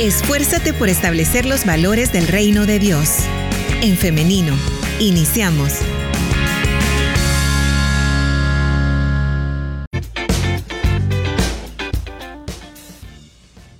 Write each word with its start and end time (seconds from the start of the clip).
Esfuérzate 0.00 0.72
por 0.72 0.88
establecer 0.88 1.44
los 1.44 1.66
valores 1.66 2.12
del 2.12 2.26
reino 2.26 2.64
de 2.64 2.78
Dios. 2.78 3.18
En 3.82 3.96
femenino, 3.96 4.54
iniciamos. 4.98 5.80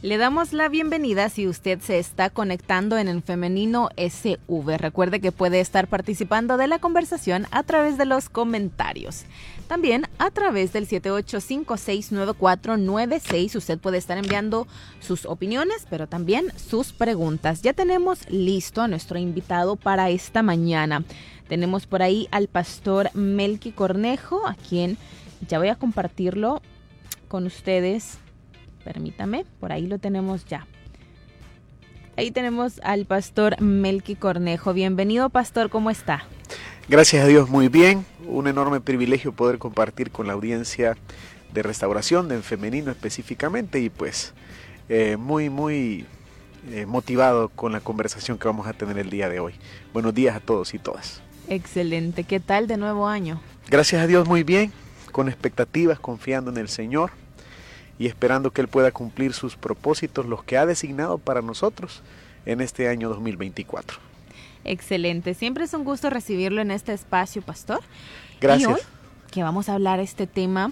Le 0.03 0.19
damos 0.19 0.53
la 0.53 0.69
bienvenida 0.69 1.29
si 1.29 1.49
usted 1.49 1.81
se 1.81 1.99
está 1.99 2.29
conectando 2.29 2.99
en 2.99 3.09
el 3.09 3.23
femenino 3.23 3.89
SV. 3.97 4.77
Recuerde 4.77 5.21
que 5.21 5.33
puede 5.33 5.61
estar 5.61 5.87
participando 5.87 6.57
de 6.57 6.67
la 6.67 6.79
conversación 6.79 7.47
a 7.53 7.63
través 7.63 7.97
de 7.97 8.05
los 8.05 8.29
comentarios. 8.29 9.25
También 9.73 10.05
a 10.19 10.31
través 10.31 10.75
del 10.75 10.87
78569496 10.87 13.57
usted 13.57 13.79
puede 13.79 13.97
estar 13.97 14.19
enviando 14.19 14.69
sus 15.01 15.25
opiniones, 15.25 15.87
pero 15.89 16.07
también 16.07 16.53
sus 16.57 16.93
preguntas. 16.93 17.63
Ya 17.63 17.73
tenemos 17.73 18.29
listo 18.29 18.83
a 18.83 18.89
nuestro 18.89 19.19
invitado 19.19 19.77
para 19.77 20.11
esta 20.11 20.43
mañana. 20.43 21.05
Tenemos 21.49 21.87
por 21.87 22.03
ahí 22.03 22.29
al 22.33 22.49
pastor 22.49 23.09
Melqui 23.15 23.73
Cornejo, 23.73 24.47
a 24.47 24.57
quien 24.57 24.99
ya 25.49 25.59
voy 25.59 25.69
a 25.69 25.77
compartirlo 25.77 26.61
con 27.29 27.47
ustedes 27.47 28.19
Permítame, 28.85 29.47
por 29.59 29.73
ahí 29.73 29.87
lo 29.87 29.99
tenemos 29.99 30.45
ya. 30.45 30.67
Ahí 32.19 32.31
tenemos 32.31 32.79
al 32.85 33.07
pastor 33.07 33.59
Melqui 33.63 34.17
Cornejo. 34.17 34.75
Bienvenido, 34.75 35.31
pastor, 35.31 35.71
¿cómo 35.71 35.89
está? 35.89 36.27
Gracias 36.89 37.25
a 37.25 37.27
Dios, 37.27 37.49
muy 37.49 37.69
bien. 37.69 38.05
Un 38.27 38.47
enorme 38.47 38.81
privilegio 38.81 39.33
poder 39.33 39.59
compartir 39.59 40.11
con 40.11 40.27
la 40.27 40.33
audiencia 40.33 40.97
de 41.53 41.63
restauración, 41.63 42.29
de 42.29 42.37
en 42.37 42.43
femenino 42.43 42.91
específicamente, 42.91 43.81
y 43.81 43.91
pues 43.91 44.33
eh, 44.89 45.17
muy, 45.17 45.51
muy 45.51 46.07
eh, 46.71 46.87
motivado 46.87 47.49
con 47.49 47.73
la 47.73 47.81
conversación 47.81 48.39
que 48.39 48.47
vamos 48.47 48.67
a 48.67 48.73
tener 48.73 48.99
el 48.99 49.11
día 49.11 49.29
de 49.29 49.41
hoy. 49.41 49.55
Buenos 49.93 50.15
días 50.15 50.37
a 50.37 50.41
todos 50.41 50.75
y 50.75 50.79
todas. 50.79 51.21
Excelente. 51.49 52.25
¿Qué 52.25 52.41
tal 52.41 52.67
de 52.67 52.77
nuevo 52.77 53.09
año? 53.09 53.41
Gracias 53.69 54.03
a 54.03 54.07
Dios, 54.07 54.29
muy 54.29 54.43
bien. 54.43 54.73
Con 55.11 55.29
expectativas, 55.29 55.99
confiando 55.99 56.51
en 56.51 56.57
el 56.57 56.69
Señor 56.69 57.11
y 57.99 58.07
esperando 58.07 58.53
que 58.53 58.61
Él 58.61 58.69
pueda 58.69 58.93
cumplir 58.93 59.33
sus 59.33 59.57
propósitos, 59.57 60.27
los 60.27 60.45
que 60.45 60.57
ha 60.57 60.67
designado 60.67 61.19
para 61.19 61.43
nosotros 61.43 62.03
en 62.47 62.61
este 62.61 62.89
año 62.89 63.09
2024. 63.09 64.12
Excelente, 64.65 65.35
siempre 65.35 65.65
es 65.65 65.75
un 65.75 65.85
gusto 65.85 66.11
recibirlo 66.11 66.61
en 66.61 66.71
este 66.71 66.93
espacio, 66.93 67.43
Pastor. 67.43 67.81
Gracias. 68.41 68.71
Y 68.71 68.73
hoy 68.73 68.81
que 69.33 69.43
vamos 69.43 69.69
a 69.69 69.75
hablar 69.75 69.99
este 69.99 70.29
tema 70.29 70.71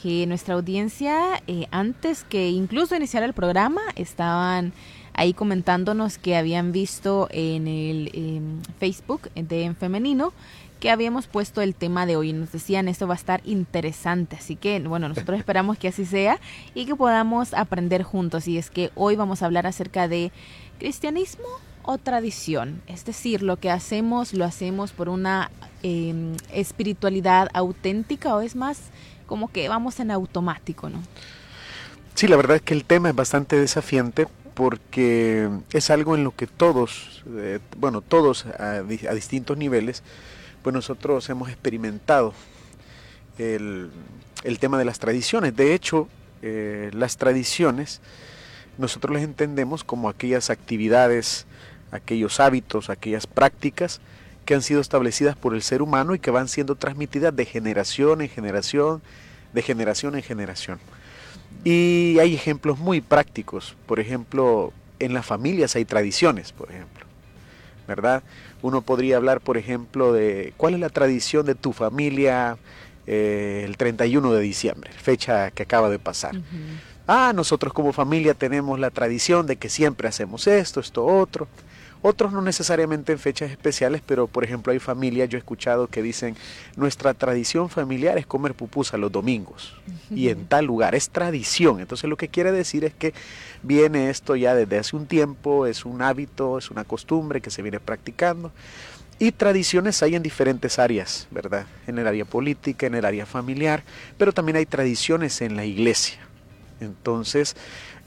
que 0.00 0.26
nuestra 0.26 0.54
audiencia, 0.54 1.42
eh, 1.48 1.66
antes 1.72 2.24
que 2.24 2.48
incluso 2.48 2.94
iniciar 2.94 3.24
el 3.24 3.34
programa, 3.34 3.82
estaban 3.96 4.72
ahí 5.12 5.34
comentándonos 5.34 6.16
que 6.16 6.36
habían 6.36 6.70
visto 6.70 7.28
en 7.32 7.66
el 7.66 8.10
em, 8.14 8.62
Facebook 8.78 9.28
de 9.34 9.64
En 9.64 9.74
Femenino 9.76 10.32
que 10.78 10.92
habíamos 10.92 11.26
puesto 11.26 11.60
el 11.60 11.74
tema 11.74 12.06
de 12.06 12.14
hoy. 12.14 12.32
Nos 12.32 12.52
decían, 12.52 12.86
esto 12.86 13.08
va 13.08 13.14
a 13.14 13.16
estar 13.16 13.40
interesante. 13.44 14.36
Así 14.36 14.54
que, 14.54 14.78
bueno, 14.78 15.08
nosotros 15.08 15.36
esperamos 15.40 15.76
que 15.76 15.88
así 15.88 16.04
sea 16.04 16.38
y 16.72 16.86
que 16.86 16.94
podamos 16.94 17.52
aprender 17.52 18.04
juntos. 18.04 18.46
Y 18.46 18.58
es 18.58 18.70
que 18.70 18.92
hoy 18.94 19.16
vamos 19.16 19.42
a 19.42 19.46
hablar 19.46 19.66
acerca 19.66 20.06
de 20.06 20.30
cristianismo 20.78 21.46
o 21.82 21.98
tradición. 21.98 22.82
Es 22.86 23.04
decir, 23.04 23.42
lo 23.42 23.56
que 23.56 23.70
hacemos, 23.70 24.34
lo 24.34 24.44
hacemos 24.44 24.92
por 24.92 25.08
una 25.08 25.50
em, 25.82 26.36
espiritualidad 26.52 27.48
auténtica 27.54 28.34
o 28.34 28.40
es 28.40 28.56
más 28.56 28.80
como 29.26 29.48
que 29.48 29.68
vamos 29.68 30.00
en 30.00 30.10
automático, 30.10 30.88
¿no? 30.88 31.00
Sí, 32.14 32.26
la 32.26 32.36
verdad 32.36 32.56
es 32.56 32.62
que 32.62 32.74
el 32.74 32.84
tema 32.84 33.10
es 33.10 33.14
bastante 33.14 33.56
desafiante 33.56 34.26
porque 34.54 35.48
es 35.72 35.90
algo 35.90 36.16
en 36.16 36.24
lo 36.24 36.34
que 36.34 36.48
todos, 36.48 37.22
eh, 37.36 37.60
bueno, 37.76 38.00
todos 38.00 38.44
a 38.46 38.82
distintos 38.82 39.56
niveles, 39.56 40.02
pues 40.62 40.74
nosotros 40.74 41.28
hemos 41.30 41.48
experimentado 41.48 42.34
el, 43.38 43.90
tema 44.58 44.78
de 44.78 44.84
las 44.84 44.98
tradiciones. 44.98 45.54
De 45.54 45.74
hecho, 45.74 46.08
eh, 46.42 46.90
las 46.92 47.16
tradiciones 47.16 48.00
nosotros 48.78 49.14
las 49.14 49.24
entendemos 49.24 49.84
como 49.84 50.08
aquellas 50.08 50.50
actividades, 50.50 51.46
aquellos 51.90 52.40
hábitos, 52.40 52.90
aquellas 52.90 53.26
prácticas 53.26 54.00
que 54.44 54.54
han 54.54 54.62
sido 54.62 54.80
establecidas 54.80 55.36
por 55.36 55.54
el 55.54 55.62
ser 55.62 55.82
humano 55.82 56.14
y 56.14 56.18
que 56.18 56.30
van 56.30 56.48
siendo 56.48 56.74
transmitidas 56.74 57.36
de 57.36 57.44
generación 57.44 58.22
en 58.22 58.28
generación, 58.28 59.02
de 59.52 59.62
generación 59.62 60.14
en 60.14 60.22
generación. 60.22 60.78
Y 61.64 62.16
hay 62.20 62.34
ejemplos 62.34 62.78
muy 62.78 63.00
prácticos, 63.00 63.76
por 63.86 64.00
ejemplo, 64.00 64.72
en 65.00 65.12
las 65.12 65.26
familias 65.26 65.76
hay 65.76 65.84
tradiciones, 65.84 66.52
por 66.52 66.70
ejemplo, 66.70 67.04
¿verdad? 67.86 68.22
Uno 68.62 68.82
podría 68.82 69.16
hablar, 69.16 69.40
por 69.40 69.56
ejemplo, 69.56 70.12
de 70.12 70.52
cuál 70.56 70.74
es 70.74 70.80
la 70.80 70.88
tradición 70.88 71.46
de 71.46 71.54
tu 71.54 71.72
familia 71.72 72.56
eh, 73.06 73.62
el 73.64 73.76
31 73.76 74.32
de 74.32 74.40
diciembre, 74.40 74.90
fecha 74.92 75.50
que 75.50 75.62
acaba 75.62 75.88
de 75.88 75.98
pasar. 75.98 76.34
Ah, 77.10 77.32
nosotros 77.34 77.72
como 77.72 77.94
familia 77.94 78.34
tenemos 78.34 78.78
la 78.78 78.90
tradición 78.90 79.46
de 79.46 79.56
que 79.56 79.70
siempre 79.70 80.08
hacemos 80.08 80.46
esto, 80.46 80.78
esto, 80.78 81.06
otro. 81.06 81.48
Otros 82.02 82.34
no 82.34 82.42
necesariamente 82.42 83.12
en 83.12 83.18
fechas 83.18 83.50
especiales, 83.50 84.02
pero 84.04 84.26
por 84.26 84.44
ejemplo 84.44 84.74
hay 84.74 84.78
familias, 84.78 85.30
yo 85.30 85.38
he 85.38 85.40
escuchado 85.40 85.86
que 85.86 86.02
dicen, 86.02 86.36
nuestra 86.76 87.14
tradición 87.14 87.70
familiar 87.70 88.18
es 88.18 88.26
comer 88.26 88.52
pupusa 88.52 88.98
los 88.98 89.10
domingos 89.10 89.74
y 90.10 90.28
en 90.28 90.44
tal 90.46 90.66
lugar, 90.66 90.94
es 90.94 91.08
tradición. 91.08 91.80
Entonces 91.80 92.10
lo 92.10 92.18
que 92.18 92.28
quiere 92.28 92.52
decir 92.52 92.84
es 92.84 92.92
que 92.92 93.14
viene 93.62 94.10
esto 94.10 94.36
ya 94.36 94.54
desde 94.54 94.78
hace 94.78 94.94
un 94.94 95.06
tiempo, 95.06 95.64
es 95.64 95.86
un 95.86 96.02
hábito, 96.02 96.58
es 96.58 96.70
una 96.70 96.84
costumbre 96.84 97.40
que 97.40 97.50
se 97.50 97.62
viene 97.62 97.80
practicando. 97.80 98.52
Y 99.18 99.32
tradiciones 99.32 100.02
hay 100.02 100.14
en 100.14 100.22
diferentes 100.22 100.78
áreas, 100.78 101.26
¿verdad? 101.30 101.66
En 101.86 101.98
el 101.98 102.06
área 102.06 102.26
política, 102.26 102.86
en 102.86 102.94
el 102.94 103.06
área 103.06 103.24
familiar, 103.24 103.82
pero 104.18 104.32
también 104.32 104.56
hay 104.56 104.66
tradiciones 104.66 105.40
en 105.40 105.56
la 105.56 105.64
iglesia. 105.64 106.27
Entonces, 106.80 107.56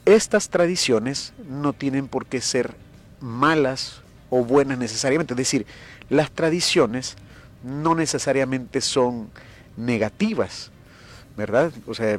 estas 0.04 0.48
tradiciones 0.48 1.32
no 1.48 1.72
tienen 1.72 2.08
por 2.08 2.26
qué 2.26 2.40
ser 2.40 2.74
malas 3.20 4.02
o 4.30 4.44
buenas 4.44 4.78
necesariamente. 4.78 5.34
Es 5.34 5.38
decir, 5.38 5.66
las 6.08 6.30
tradiciones 6.30 7.16
no 7.62 7.94
necesariamente 7.94 8.80
son 8.80 9.30
negativas, 9.76 10.70
¿verdad? 11.36 11.72
O 11.86 11.94
sea, 11.94 12.18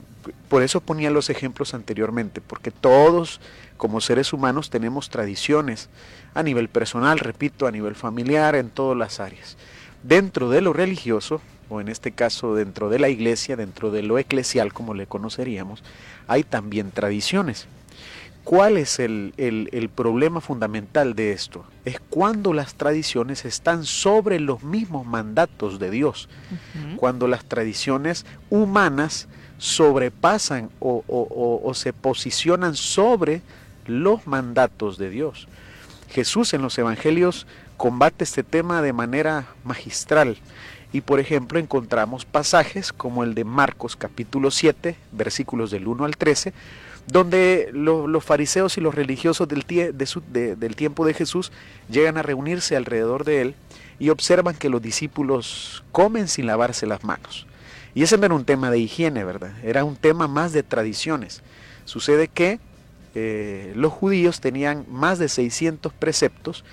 por 0.50 0.64
eso 0.64 0.81
ponía 0.81 1.12
los 1.12 1.30
ejemplos 1.30 1.74
anteriormente, 1.74 2.41
porque 2.41 2.72
todos 2.72 3.40
como 3.78 4.02
seres 4.02 4.31
humanos 4.34 4.70
tenemos 4.70 5.09
tradiciones 5.09 5.90
a 6.34 6.44
nivel 6.44 6.70
personal, 6.70 7.20
repito, 7.20 7.68
a 7.68 7.72
nivel 7.72 7.96
familiar, 7.96 8.56
en 8.56 8.70
todas 8.70 8.97
las 8.97 9.20
áreas. 9.20 9.58
Dentro 10.03 10.50
de 10.50 10.62
lo 10.62 10.74
religioso, 10.74 11.41
o 11.73 11.81
en 11.81 11.89
este 11.89 12.11
caso 12.11 12.56
dentro 12.56 12.89
de 12.89 13.00
la 13.00 13.09
iglesia, 13.09 13.56
dentro 13.56 13.91
de 13.91 14.03
lo 14.03 14.19
eclesial 14.19 14.73
como 14.73 14.94
le 14.94 15.07
conoceríamos, 15.07 15.84
hay 16.28 16.44
también 16.44 16.91
tradiciones. 16.91 17.67
¿Cuál 18.44 18.78
es 18.78 19.00
el, 19.00 19.34
problema 19.95 20.41
fundamental 20.41 21.16
de 21.16 21.31
esto? 21.31 21.66
Es 21.85 22.00
cuando 22.09 22.51
las 22.53 22.75
tradiciones 22.75 23.45
están 23.45 23.85
sobre 23.85 24.39
los 24.39 24.63
mismos 24.63 25.06
mandatos 25.06 25.79
de 25.79 25.89
Dios, 25.89 26.28
cuando 26.97 27.28
las 27.28 27.45
tradiciones 27.45 28.25
humanas 28.50 29.29
sobrepasan 29.59 30.69
o, 30.79 31.72
se 31.73 31.94
posicionan 31.94 32.75
sobre 32.75 33.41
los 33.85 34.28
mandatos 34.28 34.97
de 34.97 35.09
Dios. 35.09 35.47
Jesús 36.09 36.53
en 36.53 36.61
los 36.61 36.78
evangelios 36.78 37.47
combate 37.78 38.25
este 38.25 38.44
tema 38.44 38.81
de 38.81 38.94
manera 38.94 39.47
magistral. 39.63 40.38
Y 40.94 41.02
por 41.02 41.20
ejemplo 41.20 41.59
encontramos 41.59 42.24
pasajes 42.24 42.94
como 42.94 43.24
el 43.24 43.34
de 43.34 43.44
Marcos 43.44 43.96
capítulo 43.96 44.52
7, 44.52 44.96
versículos 45.12 45.72
del 45.72 45.88
1 45.88 46.06
al 46.06 46.16
13, 46.16 46.54
donde 47.08 47.72
los 47.74 48.24
fariseos 48.24 48.78
y 48.78 48.81
los 48.81 48.96
religiosos 48.96 49.47
del, 49.47 49.66
del 49.66 50.76
tiempo 50.76 51.06
de 51.06 51.16
Jesús 51.16 51.52
llegan 51.90 52.17
a 52.17 52.22
reunirse 52.22 52.76
alrededor 52.76 53.26
de 53.26 53.41
él 53.41 53.56
y 54.00 54.09
observan 54.09 54.56
que 54.56 54.70
los 54.70 54.82
discípulos 54.82 55.84
comen 55.91 56.28
sin 56.28 56.46
lavarse 56.46 56.85
las 56.85 57.03
manos. 57.03 57.47
Y 57.96 58.03
ese 58.03 58.17
no 58.17 58.26
era 58.26 58.35
un 58.35 58.46
tema 58.46 58.72
de 58.72 58.79
higiene, 58.79 59.23
¿verdad? 59.23 59.52
Era 59.64 59.84
un 59.84 59.96
tema 59.96 60.28
más 60.28 60.53
de 60.53 60.64
tradiciones. 60.64 61.41
Sucede 61.85 62.28
que 62.28 62.59
eh, 63.16 63.73
los 63.76 63.91
judíos 63.91 64.41
tenían 64.41 64.85
más 64.90 65.20
de 65.20 65.28
600 65.29 65.91
preceptos 65.94 66.64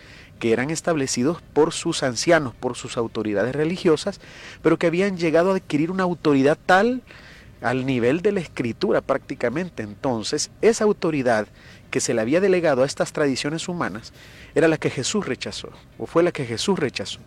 que 0.41 0.53
eran 0.53 0.71
establecidos 0.71 1.41
por 1.53 1.73
sus 1.73 2.03
ancianos, 2.03 2.55
por 2.55 2.75
sus 2.75 2.97
autoridades 2.97 3.55
religiosas, 3.55 4.21
pero 4.63 4.79
que 4.79 4.89
habían 4.89 5.17
llegado 5.17 5.53
a 5.53 5.57
adquirir 5.57 5.93
una 5.93 6.03
autoridad 6.03 6.59
tal 6.67 7.03
al 7.61 7.87
nivel 7.87 8.23
de 8.23 8.33
la 8.33 8.41
escritura 8.41 9.03
prácticamente. 9.03 9.85
Entonces, 9.85 10.51
esa 10.63 10.85
autoridad 10.85 11.47
que 11.91 12.01
se 12.01 12.15
le 12.15 12.23
había 12.23 12.41
delegado 12.41 12.83
a 12.83 12.87
estas 12.87 13.13
tradiciones 13.13 13.69
humanas 13.69 14.13
era 14.55 14.67
la 14.67 14.79
que 14.79 14.91
Jesús 14.91 15.27
rechazó, 15.27 15.71
o 15.99 16.07
fue 16.07 16.23
la 16.23 16.33
que 16.33 16.47
Jesús 16.47 16.79
rechazó, 16.79 17.21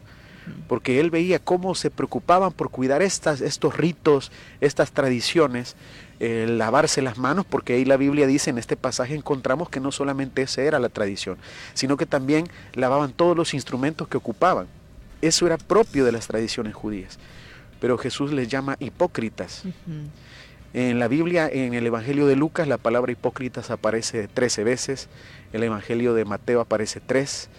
porque 0.67 0.99
él 0.99 1.11
veía 1.11 1.39
cómo 1.39 1.75
se 1.75 1.91
preocupaban 1.91 2.51
por 2.51 2.69
cuidar 2.69 3.01
estas, 3.01 3.41
estos 3.41 3.77
ritos, 3.77 4.31
estas 4.59 4.91
tradiciones, 4.91 5.75
eh, 6.25 6.47
lavarse 6.47 7.01
las 7.01 7.17
manos, 7.17 7.45
porque 7.45 7.73
ahí 7.73 7.83
la 7.83 7.97
Biblia 7.97 8.25
dice, 8.25 8.49
en 8.49 8.57
este 8.57 8.77
pasaje 8.77 9.13
encontramos 9.13 9.67
que 9.67 9.81
no 9.81 9.91
solamente 9.91 10.41
esa 10.43 10.61
era 10.61 10.79
la 10.79 10.87
tradición, 10.87 11.37
sino 11.73 11.97
que 11.97 12.05
también 12.05 12.47
lavaban 12.75 13.11
todos 13.11 13.35
los 13.35 13.53
instrumentos 13.53 14.07
que 14.07 14.15
ocupaban. 14.15 14.67
Eso 15.21 15.45
era 15.45 15.57
propio 15.57 16.05
de 16.05 16.13
las 16.13 16.27
tradiciones 16.27 16.75
judías. 16.75 17.19
Pero 17.81 17.97
Jesús 17.97 18.31
les 18.31 18.47
llama 18.47 18.77
hipócritas. 18.79 19.63
En 20.73 20.97
la 20.97 21.09
Biblia, 21.09 21.49
en 21.51 21.73
el 21.73 21.85
Evangelio 21.85 22.25
de 22.25 22.37
Lucas, 22.37 22.69
la 22.69 22.77
palabra 22.77 23.11
hipócritas 23.11 23.69
aparece 23.69 24.29
13 24.29 24.63
veces, 24.63 25.09
el 25.51 25.61
Evangelio 25.63 26.13
de 26.13 26.23
Mateo 26.23 26.61
aparece 26.61 27.01
3, 27.01 27.49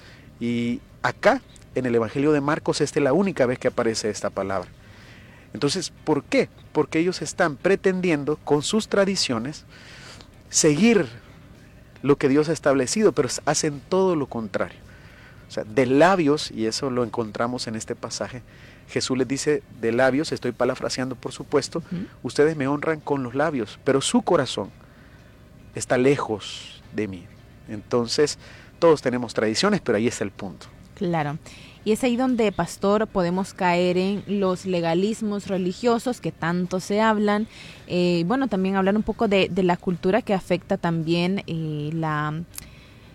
y 0.40 0.80
acá, 1.02 1.42
en 1.74 1.84
el 1.84 1.94
Evangelio 1.94 2.32
de 2.32 2.40
Marcos, 2.40 2.80
esta 2.80 2.98
es 2.98 3.04
la 3.04 3.12
única 3.12 3.44
vez 3.44 3.58
que 3.58 3.68
aparece 3.68 4.08
esta 4.08 4.30
palabra. 4.30 4.70
Entonces, 5.54 5.92
¿por 6.04 6.24
qué? 6.24 6.50
Porque 6.72 6.98
ellos 6.98 7.22
están 7.22 7.56
pretendiendo 7.56 8.36
con 8.36 8.62
sus 8.62 8.88
tradiciones 8.88 9.64
seguir 10.50 11.08
lo 12.02 12.16
que 12.16 12.28
Dios 12.28 12.50
ha 12.50 12.52
establecido, 12.52 13.12
pero 13.12 13.28
hacen 13.46 13.80
todo 13.88 14.16
lo 14.16 14.26
contrario. 14.26 14.78
O 15.48 15.50
sea, 15.50 15.64
de 15.64 15.86
labios, 15.86 16.50
y 16.50 16.66
eso 16.66 16.90
lo 16.90 17.04
encontramos 17.04 17.66
en 17.66 17.76
este 17.76 17.94
pasaje, 17.94 18.42
Jesús 18.88 19.16
les 19.16 19.28
dice, 19.28 19.62
de 19.80 19.92
labios, 19.92 20.32
estoy 20.32 20.52
parafraseando 20.52 21.14
por 21.14 21.32
supuesto, 21.32 21.82
ustedes 22.22 22.56
me 22.56 22.66
honran 22.66 23.00
con 23.00 23.22
los 23.22 23.34
labios, 23.34 23.78
pero 23.84 24.00
su 24.00 24.22
corazón 24.22 24.70
está 25.74 25.96
lejos 25.96 26.82
de 26.94 27.08
mí. 27.08 27.26
Entonces, 27.68 28.38
todos 28.78 29.00
tenemos 29.00 29.32
tradiciones, 29.32 29.80
pero 29.80 29.96
ahí 29.96 30.06
está 30.06 30.24
el 30.24 30.30
punto. 30.30 30.66
Claro. 30.94 31.38
Y 31.84 31.92
es 31.92 32.02
ahí 32.02 32.16
donde, 32.16 32.50
pastor, 32.50 33.06
podemos 33.06 33.52
caer 33.52 33.98
en 33.98 34.24
los 34.26 34.64
legalismos 34.64 35.48
religiosos 35.48 36.20
que 36.20 36.32
tanto 36.32 36.80
se 36.80 37.02
hablan. 37.02 37.46
Eh, 37.86 38.24
bueno, 38.26 38.48
también 38.48 38.76
hablar 38.76 38.96
un 38.96 39.02
poco 39.02 39.28
de, 39.28 39.50
la 39.54 39.76
cultura 39.76 40.22
que 40.22 40.32
afecta 40.32 40.78
también 40.78 41.42
eh, 41.46 41.90
la, 41.92 42.42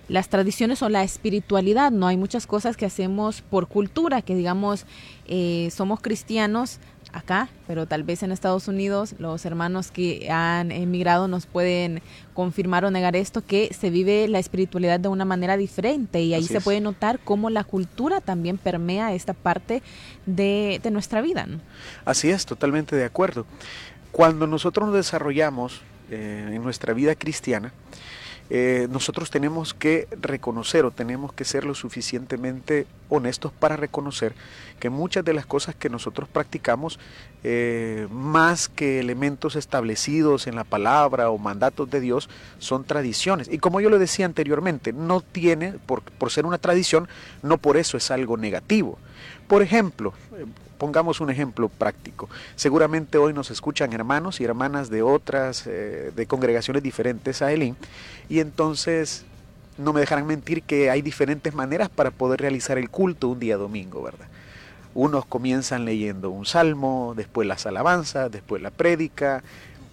las 0.08 0.30
tradiciones 0.30 0.84
o 0.84 0.90
la 0.90 1.04
espiritualidad. 1.04 1.92
No 1.92 2.06
hay 2.06 2.18
muchas 2.18 2.46
cosas 2.46 2.78
que 2.78 2.86
hacemos 2.86 3.42
por 3.42 3.68
cultura, 3.68 4.22
que 4.22 4.36
digamos, 4.36 4.86
eh, 5.28 5.70
somos 5.72 6.00
cristianos, 6.00 6.80
acá, 7.14 7.50
pero 7.68 7.86
tal 7.86 8.04
vez 8.04 8.24
en 8.24 8.32
Estados 8.32 8.68
Unidos 8.68 9.16
los 9.20 9.46
hermanos 9.46 9.92
que 9.92 10.30
han 10.32 10.72
emigrado 10.72 11.28
nos 11.28 11.46
pueden 11.46 12.02
confirmar 12.34 12.86
o 12.86 12.92
negar 12.92 13.16
esto, 13.16 13.46
que 13.46 13.74
se 13.78 13.90
vive 13.90 14.28
la 14.28 14.40
espiritualidad 14.40 15.00
de 15.00 15.10
una 15.10 15.26
manera 15.26 15.58
diferente 15.58 16.22
y 16.22 16.34
ahí 16.34 16.44
se 16.44 16.62
puede 16.62 16.82
notar 16.82 17.20
cómo 17.20 17.50
la 17.50 17.64
cultura 17.64 18.22
también 18.22 18.58
permea 18.58 19.14
esta 19.14 19.34
parte 19.34 19.82
de, 20.26 20.82
nuestra 20.92 21.22
vida. 21.22 21.48
Así 22.06 22.30
es, 22.30 22.46
totalmente 22.46 22.96
de 22.96 23.06
acuerdo. 23.06 23.46
Cuando 24.12 24.48
nosotros 24.48 24.88
nos 24.88 24.96
desarrollamos 24.96 25.82
eh, 26.10 26.52
en 26.52 26.64
nuestra 26.64 26.94
vida 26.94 27.14
cristiana, 27.16 27.74
eh, 28.50 28.88
nosotros 28.90 29.30
tenemos 29.30 29.74
que 29.74 30.08
reconocer 30.22 30.84
o 30.84 30.92
tenemos 30.92 31.32
que 31.34 31.46
ser 31.46 31.66
lo 31.66 31.76
suficientemente 31.76 32.88
honestos 33.08 33.52
para 33.52 33.76
reconocer 33.76 34.34
que 34.80 34.90
muchas 34.90 35.24
de 35.24 35.34
las 35.34 35.46
cosas 35.46 35.76
que 35.76 35.90
nosotros 35.90 36.28
practicamos, 36.28 37.00
eh, 37.44 38.08
más 38.12 38.68
que 38.68 39.00
elementos 39.00 39.56
establecidos 39.56 40.48
en 40.48 40.56
la 40.56 40.64
palabra 40.64 41.30
o 41.30 41.38
mandatos 41.38 41.90
de 41.90 42.00
Dios, 42.00 42.30
son 42.58 42.86
tradiciones. 42.86 43.48
Y 43.52 43.60
como 43.60 43.82
yo 43.82 43.90
lo 43.90 44.00
decía 44.00 44.26
anteriormente, 44.26 44.94
no 44.94 45.22
tiene, 45.22 45.74
por, 45.74 46.02
por 46.02 46.32
ser 46.32 46.46
una 46.46 46.58
tradición, 46.58 47.08
no 47.44 47.58
por 47.58 47.78
eso 47.78 47.98
es 47.98 48.10
algo 48.10 48.38
negativo. 48.38 48.98
Por 49.48 49.62
ejemplo, 49.62 50.14
Pongamos 50.80 51.20
un 51.20 51.30
ejemplo 51.30 51.68
práctico. 51.68 52.30
Seguramente 52.56 53.18
hoy 53.18 53.34
nos 53.34 53.52
escuchan 53.52 53.92
hermanos 53.92 54.40
y 54.40 54.46
hermanas 54.46 54.90
de 54.90 55.02
otras, 55.02 55.68
eh, 55.68 56.14
de 56.16 56.26
congregaciones 56.26 56.82
diferentes 56.82 57.42
a 57.42 57.52
Elín, 57.52 57.76
y 58.30 58.40
entonces 58.40 59.26
no 59.78 59.92
me 59.92 60.00
dejarán 60.00 60.26
mentir 60.26 60.64
que 60.64 60.90
hay 60.90 61.02
diferentes 61.02 61.54
maneras 61.54 61.90
para 61.90 62.12
poder 62.12 62.40
realizar 62.40 62.78
el 62.78 62.90
culto 62.90 63.28
un 63.28 63.42
día 63.42 63.58
domingo, 63.58 64.02
¿verdad? 64.02 64.28
Unos 64.94 65.26
comienzan 65.26 65.84
leyendo 65.84 66.30
un 66.30 66.46
salmo, 66.46 67.14
después 67.14 67.46
las 67.46 67.66
alabanzas, 67.66 68.32
después 68.32 68.62
la 68.62 68.72
prédica, 68.72 69.44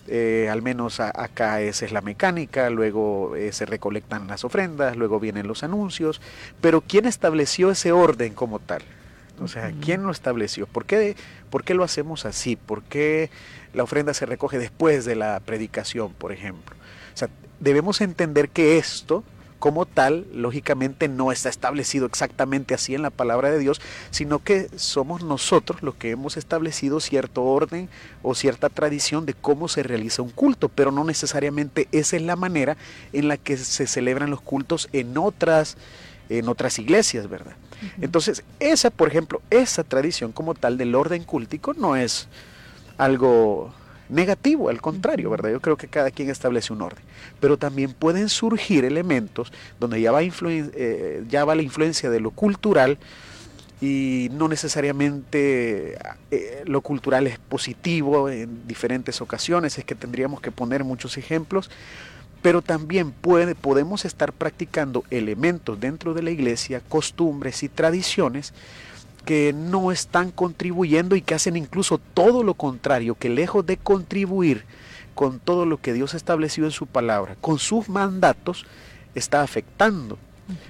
eh, 0.07 0.49
al 0.49 0.63
menos 0.63 1.01
acá 1.01 1.63
esa 1.63 1.85
es 1.85 1.91
la 1.91 2.01
mecánica, 2.01 2.71
luego 2.71 3.35
eh, 3.35 3.53
se 3.53 3.67
recolectan 3.67 4.29
las 4.29 4.45
ofrendas, 4.45 4.97
luego 4.97 5.19
vienen 5.19 5.49
los 5.49 5.65
anuncios, 5.65 6.21
pero 6.61 6.81
¿quién 6.81 7.07
estableció 7.07 7.73
ese 7.73 7.91
orden 7.91 8.35
como 8.35 8.61
tal? 8.61 8.83
O 9.41 9.49
sea, 9.49 9.73
¿quién 9.81 10.03
lo 10.03 10.11
estableció? 10.11 10.67
¿Por 10.67 10.87
qué, 10.87 11.15
¿Por 11.51 11.63
qué 11.63 11.75
lo 11.75 11.85
hacemos 11.85 12.25
así? 12.25 12.57
¿Por 12.57 12.83
qué 12.83 13.31
la 13.75 13.83
ofrenda 13.83 14.15
se 14.15 14.27
recoge 14.27 14.59
después 14.59 15.05
de 15.05 15.15
la 15.17 15.41
predicación, 15.41 16.13
por 16.15 16.33
ejemplo? 16.33 16.75
O 17.15 17.17
sea, 17.17 17.29
debemos 17.61 18.01
entender 18.01 18.49
que 18.49 18.79
esto, 18.79 19.25
como 19.59 19.85
tal, 19.85 20.27
lógicamente 20.33 21.09
no 21.09 21.33
está 21.33 21.51
establecido 21.51 22.07
exactamente 22.07 22.75
así 22.75 22.95
en 22.95 23.03
la 23.03 23.11
palabra 23.11 23.51
de 23.51 23.59
Dios, 23.59 23.81
sino 24.11 24.39
que 24.39 24.69
somos 24.77 25.23
nosotros 25.23 25.83
los 25.83 25.95
que 25.95 26.11
hemos 26.11 26.37
establecido 26.39 27.01
cierto 27.01 27.43
orden 27.43 27.91
o 28.23 28.35
cierta 28.35 28.71
tradición 28.71 29.27
de 29.27 29.35
cómo 29.35 29.69
se 29.69 29.83
realiza 29.83 30.23
un 30.23 30.31
culto, 30.31 30.71
pero 30.71 30.93
no 30.93 31.05
necesariamente 31.05 31.89
esa 31.93 32.17
es 32.17 32.23
la 32.23 32.37
manera 32.37 32.77
en 33.13 33.29
la 33.29 33.37
que 33.37 33.57
se 33.59 33.87
celebran 33.87 34.31
los 34.31 34.41
cultos 34.41 34.89
en 34.93 35.19
otras, 35.19 35.77
en 36.31 36.49
otras 36.49 36.79
iglesias, 36.79 37.29
¿verdad? 37.29 37.57
Entonces, 38.01 38.43
esa, 38.61 38.91
por 38.91 39.09
ejemplo, 39.09 39.43
esa 39.51 39.85
tradición 39.85 40.33
como 40.33 40.55
tal 40.55 40.79
del 40.79 40.95
orden 40.95 41.25
cúltico 41.25 41.75
no 41.75 41.97
es 41.97 42.29
algo 42.99 43.73
negativo, 44.09 44.69
al 44.69 44.81
contrario, 44.81 45.31
¿verdad? 45.31 45.51
Yo 45.51 45.61
creo 45.61 45.77
que 45.77 45.89
cada 45.89 46.11
quien 46.11 46.31
establece 46.31 46.73
un 46.73 46.83
orden. 46.83 47.03
Pero 47.41 47.57
también 47.57 47.93
pueden 47.93 48.29
surgir 48.29 48.85
elementos 48.85 49.53
donde 49.81 50.01
ya 50.01 50.13
va, 50.13 50.21
eh, 50.23 51.25
ya 51.29 51.45
va 51.45 51.55
la 51.55 51.63
influencia 51.63 52.11
de 52.11 52.21
lo 52.21 52.31
cultural 52.31 52.99
y 53.81 54.29
no 54.33 54.49
necesariamente 54.49 55.99
eh, 56.31 56.63
lo 56.65 56.81
cultural 56.81 57.27
es 57.27 57.39
positivo 57.39 58.31
en 58.31 58.67
diferentes 58.67 59.21
ocasiones, 59.21 59.77
es 59.79 59.85
que 59.85 59.95
tendríamos 59.95 60.41
que 60.41 60.51
poner 60.51 60.83
muchos 60.83 61.19
ejemplos, 61.19 61.71
pero 62.47 62.63
también 62.63 63.11
puede, 63.11 63.57
podemos 63.57 64.05
estar 64.05 64.33
practicando 64.33 65.03
elementos 65.11 65.81
dentro 65.81 66.15
de 66.15 66.23
la 66.23 66.31
iglesia, 66.31 66.81
costumbres 66.81 67.65
y 67.65 67.69
tradiciones 67.69 68.55
que 69.25 69.53
no 69.53 69.91
están 69.91 70.31
contribuyendo 70.31 71.17
y 71.17 71.23
que 71.23 71.35
hacen 71.35 71.57
incluso 71.57 71.99
todo 71.99 72.45
lo 72.45 72.55
contrario, 72.55 73.17
que 73.17 73.31
lejos 73.31 73.67
de 73.67 73.79
contribuir 73.79 74.65
con 75.17 75.41
todo 75.41 75.67
lo 75.67 75.81
que 75.81 75.93
Dios 75.93 76.15
ha 76.15 76.19
establecido 76.19 76.69
en 76.69 76.73
su 76.73 76.87
palabra, 76.87 77.35
con 77.41 77.59
sus 77.59 77.89
mandatos, 77.89 78.65
está 79.17 79.43
afectando. 79.43 80.17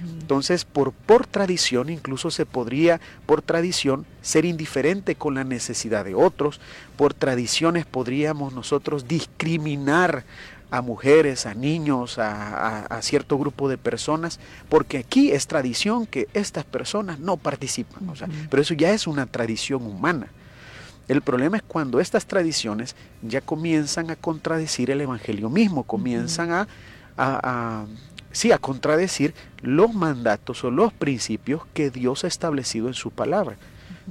Entonces, 0.01 0.65
por, 0.65 0.91
por 0.91 1.27
tradición, 1.27 1.91
incluso 1.91 2.31
se 2.31 2.47
podría, 2.47 2.99
por 3.27 3.43
tradición, 3.43 4.07
ser 4.23 4.45
indiferente 4.45 5.13
con 5.13 5.35
la 5.35 5.43
necesidad 5.43 6.03
de 6.03 6.15
otros. 6.15 6.59
Por 6.95 7.13
tradiciones 7.13 7.85
podríamos 7.85 8.53
nosotros 8.53 9.07
discriminar 9.07 10.23
a 10.69 10.81
mujeres, 10.81 11.45
a 11.45 11.53
niños, 11.53 12.17
a, 12.19 12.99
cierto 13.01 13.37
grupo 13.37 13.69
de 13.69 13.77
personas, 13.77 14.39
porque 14.69 14.97
aquí 14.97 15.31
es 15.31 15.47
tradición 15.47 16.05
que 16.05 16.27
estas 16.33 16.65
personas 16.65 17.19
no 17.19 17.37
participan. 17.37 18.09
O 18.09 18.15
sea, 18.15 18.27
pero 18.49 18.61
eso 18.61 18.73
ya 18.73 18.91
es 18.91 19.07
una 19.07 19.25
tradición 19.25 19.85
humana. 19.85 20.27
El 21.07 21.21
problema 21.21 21.57
es 21.57 21.63
cuando 21.63 22.01
estas 22.01 22.25
tradiciones 22.25 22.95
ya 23.21 23.39
comienzan 23.39 24.11
a 24.11 24.17
contradecir 24.17 24.91
el 24.91 24.99
Evangelio 24.99 25.49
mismo, 25.49 25.83
comienzan 25.83 26.51
a, 26.51 26.67
a, 27.17 27.85
sí, 28.31 28.51
a 28.51 28.57
contradecir 28.57 29.33
los 29.61 29.93
mandatos 29.93 30.63
o 30.65 30.71
los 30.71 30.91
principios 30.91 31.61
que 31.73 31.89
Dios 31.89 32.25
ha 32.25 32.27
establecido 32.27 32.87
en 32.87 32.93
su 32.93 33.11
palabra. 33.11 33.55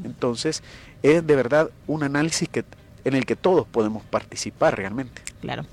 Entonces, 0.05 0.63
es 1.03 1.27
de 1.27 1.37
verdad 1.37 1.71
un 1.87 2.03
análisis 2.03 2.49
que, 2.49 2.65
en 3.05 3.15
el 3.15 3.27
que 3.27 3.37
todos 3.37 3.67
podemos 3.67 4.03
participar 4.05 4.77
realmente. 4.77 5.23
Claro. 5.41 5.65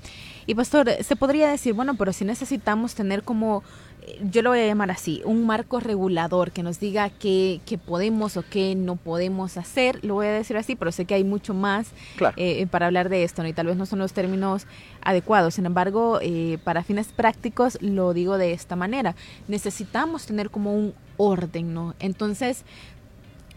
Y 0.46 0.54
pastor, 0.54 0.90
se 1.02 1.16
podría 1.16 1.50
decir, 1.50 1.72
bueno, 1.74 1.94
pero 1.94 2.12
si 2.12 2.24
necesitamos 2.24 2.94
tener 2.94 3.22
como, 3.22 3.62
eh, 4.02 4.20
yo 4.30 4.42
lo 4.42 4.50
voy 4.50 4.60
a 4.60 4.66
llamar 4.66 4.90
así, 4.90 5.22
un 5.24 5.46
marco 5.46 5.80
regulador 5.80 6.50
que 6.52 6.62
nos 6.62 6.80
diga 6.80 7.10
qué, 7.10 7.60
podemos 7.86 8.36
o 8.36 8.44
qué 8.48 8.74
no 8.74 8.96
podemos 8.96 9.56
hacer, 9.56 10.04
lo 10.04 10.14
voy 10.14 10.26
a 10.26 10.32
decir 10.32 10.56
así, 10.56 10.76
pero 10.76 10.92
sé 10.92 11.04
que 11.04 11.14
hay 11.14 11.24
mucho 11.24 11.54
más 11.54 11.88
eh, 12.36 12.66
para 12.66 12.86
hablar 12.86 13.08
de 13.08 13.24
esto, 13.24 13.42
¿no? 13.42 13.48
y 13.48 13.52
tal 13.52 13.66
vez 13.66 13.76
no 13.76 13.86
son 13.86 13.98
los 13.98 14.12
términos 14.12 14.66
adecuados. 15.02 15.54
Sin 15.54 15.66
embargo, 15.66 16.18
eh, 16.20 16.58
para 16.64 16.82
fines 16.82 17.08
prácticos 17.08 17.78
lo 17.80 18.12
digo 18.12 18.38
de 18.38 18.52
esta 18.52 18.76
manera, 18.76 19.14
necesitamos 19.48 20.26
tener 20.26 20.50
como 20.50 20.74
un 20.74 20.94
orden, 21.16 21.74
¿no? 21.74 21.94
Entonces, 22.00 22.64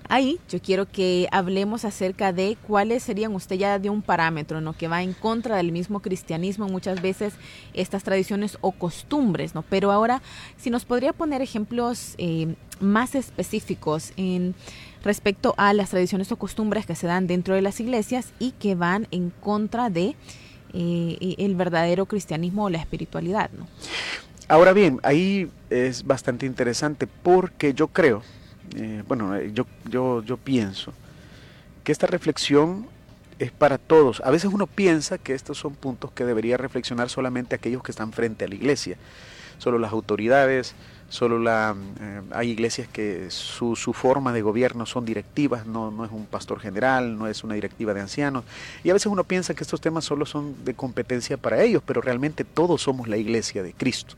Ahí 0.09 0.39
yo 0.49 0.61
quiero 0.61 0.89
que 0.89 1.27
hablemos 1.31 1.83
acerca 1.83 2.31
de 2.31 2.57
cuáles 2.67 3.03
serían, 3.03 3.35
usted 3.35 3.57
ya 3.57 3.79
de 3.79 3.89
un 3.89 4.01
parámetro, 4.01 4.61
¿no? 4.61 4.73
Que 4.73 4.87
va 4.87 5.03
en 5.03 5.13
contra 5.13 5.57
del 5.57 5.71
mismo 5.71 5.99
cristianismo 5.99 6.67
muchas 6.67 7.01
veces 7.01 7.33
estas 7.73 8.03
tradiciones 8.03 8.57
o 8.61 8.71
costumbres, 8.71 9.53
¿no? 9.53 9.63
Pero 9.63 9.91
ahora, 9.91 10.21
si 10.57 10.69
nos 10.69 10.85
podría 10.85 11.13
poner 11.13 11.41
ejemplos 11.41 12.15
eh, 12.17 12.55
más 12.79 13.15
específicos 13.15 14.13
en 14.15 14.55
respecto 15.03 15.53
a 15.57 15.73
las 15.73 15.89
tradiciones 15.89 16.31
o 16.31 16.37
costumbres 16.37 16.85
que 16.85 16.95
se 16.95 17.07
dan 17.07 17.27
dentro 17.27 17.55
de 17.55 17.61
las 17.61 17.79
iglesias 17.79 18.33
y 18.39 18.51
que 18.51 18.75
van 18.75 19.07
en 19.11 19.29
contra 19.29 19.89
de 19.89 20.15
eh, 20.73 21.35
el 21.37 21.55
verdadero 21.55 22.05
cristianismo 22.05 22.65
o 22.65 22.69
la 22.69 22.77
espiritualidad, 22.77 23.49
¿no? 23.51 23.67
Ahora 24.49 24.71
bien, 24.71 25.01
ahí 25.03 25.49
es 25.69 26.05
bastante 26.05 26.45
interesante 26.45 27.05
porque 27.07 27.73
yo 27.73 27.89
creo, 27.89 28.21
eh, 28.79 29.03
bueno, 29.07 29.35
eh, 29.35 29.51
yo, 29.53 29.65
yo, 29.89 30.21
yo 30.23 30.37
pienso 30.37 30.93
que 31.83 31.91
esta 31.91 32.05
reflexión 32.05 32.85
es 33.39 33.51
para 33.51 33.79
todos. 33.79 34.21
A 34.23 34.29
veces 34.29 34.51
uno 34.53 34.67
piensa 34.67 35.17
que 35.17 35.33
estos 35.33 35.57
son 35.57 35.73
puntos 35.73 36.11
que 36.11 36.25
debería 36.25 36.57
reflexionar 36.57 37.09
solamente 37.09 37.55
aquellos 37.55 37.81
que 37.81 37.91
están 37.91 38.13
frente 38.13 38.45
a 38.45 38.47
la 38.47 38.53
iglesia, 38.53 38.97
solo 39.57 39.79
las 39.79 39.91
autoridades, 39.91 40.75
solo 41.09 41.39
la, 41.39 41.75
eh, 41.99 42.21
hay 42.31 42.51
iglesias 42.51 42.87
que 42.87 43.31
su, 43.31 43.75
su, 43.75 43.93
forma 43.93 44.31
de 44.31 44.43
gobierno 44.43 44.85
son 44.85 45.05
directivas, 45.05 45.65
no, 45.65 45.89
no 45.89 46.05
es 46.05 46.11
un 46.11 46.27
pastor 46.27 46.59
general, 46.59 47.17
no 47.17 47.27
es 47.27 47.43
una 47.43 47.55
directiva 47.55 47.95
de 47.95 48.01
ancianos. 48.01 48.43
Y 48.83 48.91
a 48.91 48.93
veces 48.93 49.07
uno 49.07 49.23
piensa 49.23 49.55
que 49.55 49.63
estos 49.63 49.81
temas 49.81 50.05
solo 50.05 50.27
son 50.27 50.63
de 50.65 50.75
competencia 50.75 51.37
para 51.37 51.63
ellos, 51.63 51.81
pero 51.83 52.01
realmente 52.01 52.43
todos 52.43 52.83
somos 52.83 53.07
la 53.07 53.17
iglesia 53.17 53.63
de 53.63 53.73
Cristo. 53.73 54.15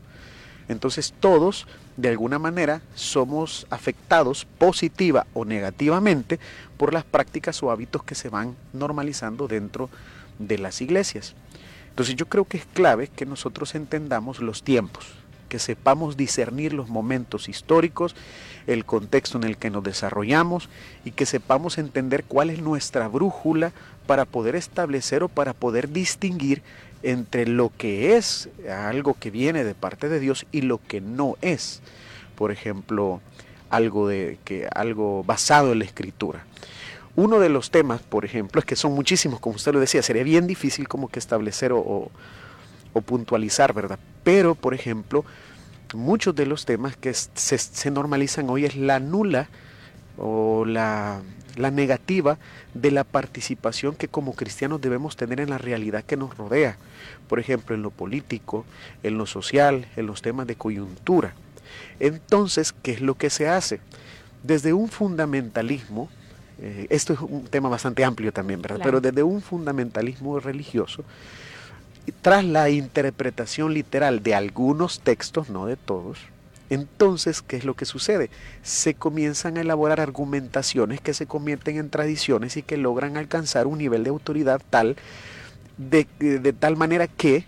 Entonces 0.70 1.12
todos, 1.18 1.66
de 1.96 2.10
alguna 2.10 2.38
manera, 2.38 2.80
somos 2.94 3.66
afectados 3.70 4.46
positiva 4.56 5.26
o 5.34 5.44
negativamente 5.44 6.38
por 6.76 6.94
las 6.94 7.02
prácticas 7.02 7.60
o 7.64 7.72
hábitos 7.72 8.04
que 8.04 8.14
se 8.14 8.28
van 8.28 8.54
normalizando 8.72 9.48
dentro 9.48 9.90
de 10.38 10.58
las 10.58 10.80
iglesias. 10.80 11.34
Entonces 11.88 12.14
yo 12.14 12.26
creo 12.26 12.44
que 12.44 12.58
es 12.58 12.66
clave 12.66 13.08
que 13.08 13.26
nosotros 13.26 13.74
entendamos 13.74 14.38
los 14.38 14.62
tiempos, 14.62 15.06
que 15.48 15.58
sepamos 15.58 16.16
discernir 16.16 16.72
los 16.72 16.88
momentos 16.88 17.48
históricos, 17.48 18.14
el 18.68 18.84
contexto 18.84 19.38
en 19.38 19.44
el 19.44 19.56
que 19.56 19.70
nos 19.70 19.82
desarrollamos 19.82 20.68
y 21.04 21.10
que 21.10 21.26
sepamos 21.26 21.78
entender 21.78 22.22
cuál 22.22 22.48
es 22.48 22.60
nuestra 22.60 23.08
brújula 23.08 23.72
para 24.06 24.24
poder 24.24 24.54
establecer 24.54 25.24
o 25.24 25.28
para 25.28 25.52
poder 25.52 25.90
distinguir 25.90 26.62
entre 27.02 27.46
lo 27.46 27.70
que 27.76 28.16
es 28.16 28.48
algo 28.68 29.16
que 29.18 29.30
viene 29.30 29.64
de 29.64 29.74
parte 29.74 30.08
de 30.08 30.20
Dios 30.20 30.46
y 30.52 30.62
lo 30.62 30.78
que 30.78 31.00
no 31.00 31.36
es. 31.40 31.80
Por 32.34 32.52
ejemplo, 32.52 33.20
algo 33.70 34.08
de 34.08 34.38
que 34.44 34.68
algo 34.74 35.24
basado 35.24 35.72
en 35.72 35.80
la 35.80 35.84
escritura. 35.84 36.44
Uno 37.16 37.40
de 37.40 37.48
los 37.48 37.70
temas, 37.70 38.02
por 38.02 38.24
ejemplo, 38.24 38.60
es 38.60 38.64
que 38.64 38.76
son 38.76 38.92
muchísimos, 38.92 39.40
como 39.40 39.56
usted 39.56 39.72
lo 39.72 39.80
decía, 39.80 40.02
sería 40.02 40.22
bien 40.22 40.46
difícil 40.46 40.88
como 40.88 41.08
que 41.08 41.18
establecer 41.18 41.72
o, 41.72 42.10
o 42.92 43.00
puntualizar, 43.00 43.72
¿verdad? 43.72 43.98
Pero, 44.22 44.54
por 44.54 44.74
ejemplo, 44.74 45.24
muchos 45.94 46.34
de 46.34 46.46
los 46.46 46.64
temas 46.64 46.96
que 46.96 47.12
se, 47.14 47.58
se 47.58 47.90
normalizan 47.90 48.48
hoy 48.48 48.64
es 48.64 48.76
la 48.76 49.00
nula 49.00 49.48
o 50.18 50.64
la 50.64 51.20
la 51.56 51.70
negativa 51.70 52.38
de 52.74 52.90
la 52.90 53.04
participación 53.04 53.94
que 53.94 54.08
como 54.08 54.34
cristianos 54.34 54.80
debemos 54.80 55.16
tener 55.16 55.40
en 55.40 55.50
la 55.50 55.58
realidad 55.58 56.04
que 56.04 56.16
nos 56.16 56.36
rodea, 56.36 56.76
por 57.28 57.40
ejemplo, 57.40 57.74
en 57.74 57.82
lo 57.82 57.90
político, 57.90 58.64
en 59.02 59.18
lo 59.18 59.26
social, 59.26 59.86
en 59.96 60.06
los 60.06 60.22
temas 60.22 60.46
de 60.46 60.56
coyuntura. 60.56 61.34
Entonces, 61.98 62.74
¿qué 62.82 62.92
es 62.92 63.00
lo 63.00 63.14
que 63.14 63.30
se 63.30 63.48
hace? 63.48 63.80
Desde 64.42 64.72
un 64.72 64.88
fundamentalismo, 64.88 66.08
eh, 66.60 66.86
esto 66.90 67.12
es 67.12 67.20
un 67.20 67.44
tema 67.44 67.68
bastante 67.68 68.04
amplio 68.04 68.32
también, 68.32 68.62
¿verdad? 68.62 68.80
Pero 68.82 69.00
desde 69.00 69.22
un 69.22 69.42
fundamentalismo 69.42 70.40
religioso, 70.40 71.04
tras 72.22 72.44
la 72.44 72.70
interpretación 72.70 73.74
literal 73.74 74.22
de 74.22 74.34
algunos 74.34 75.00
textos, 75.00 75.50
no 75.50 75.66
de 75.66 75.76
todos, 75.76 76.18
entonces, 76.70 77.42
¿qué 77.42 77.56
es 77.56 77.64
lo 77.64 77.74
que 77.74 77.84
sucede? 77.84 78.30
Se 78.62 78.94
comienzan 78.94 79.58
a 79.58 79.60
elaborar 79.60 80.00
argumentaciones 80.00 81.00
que 81.00 81.14
se 81.14 81.26
convierten 81.26 81.76
en 81.76 81.90
tradiciones 81.90 82.56
y 82.56 82.62
que 82.62 82.76
logran 82.76 83.16
alcanzar 83.16 83.66
un 83.66 83.78
nivel 83.78 84.04
de 84.04 84.10
autoridad 84.10 84.62
tal, 84.70 84.96
de, 85.76 86.06
de 86.18 86.52
tal 86.52 86.76
manera 86.76 87.06
que 87.06 87.44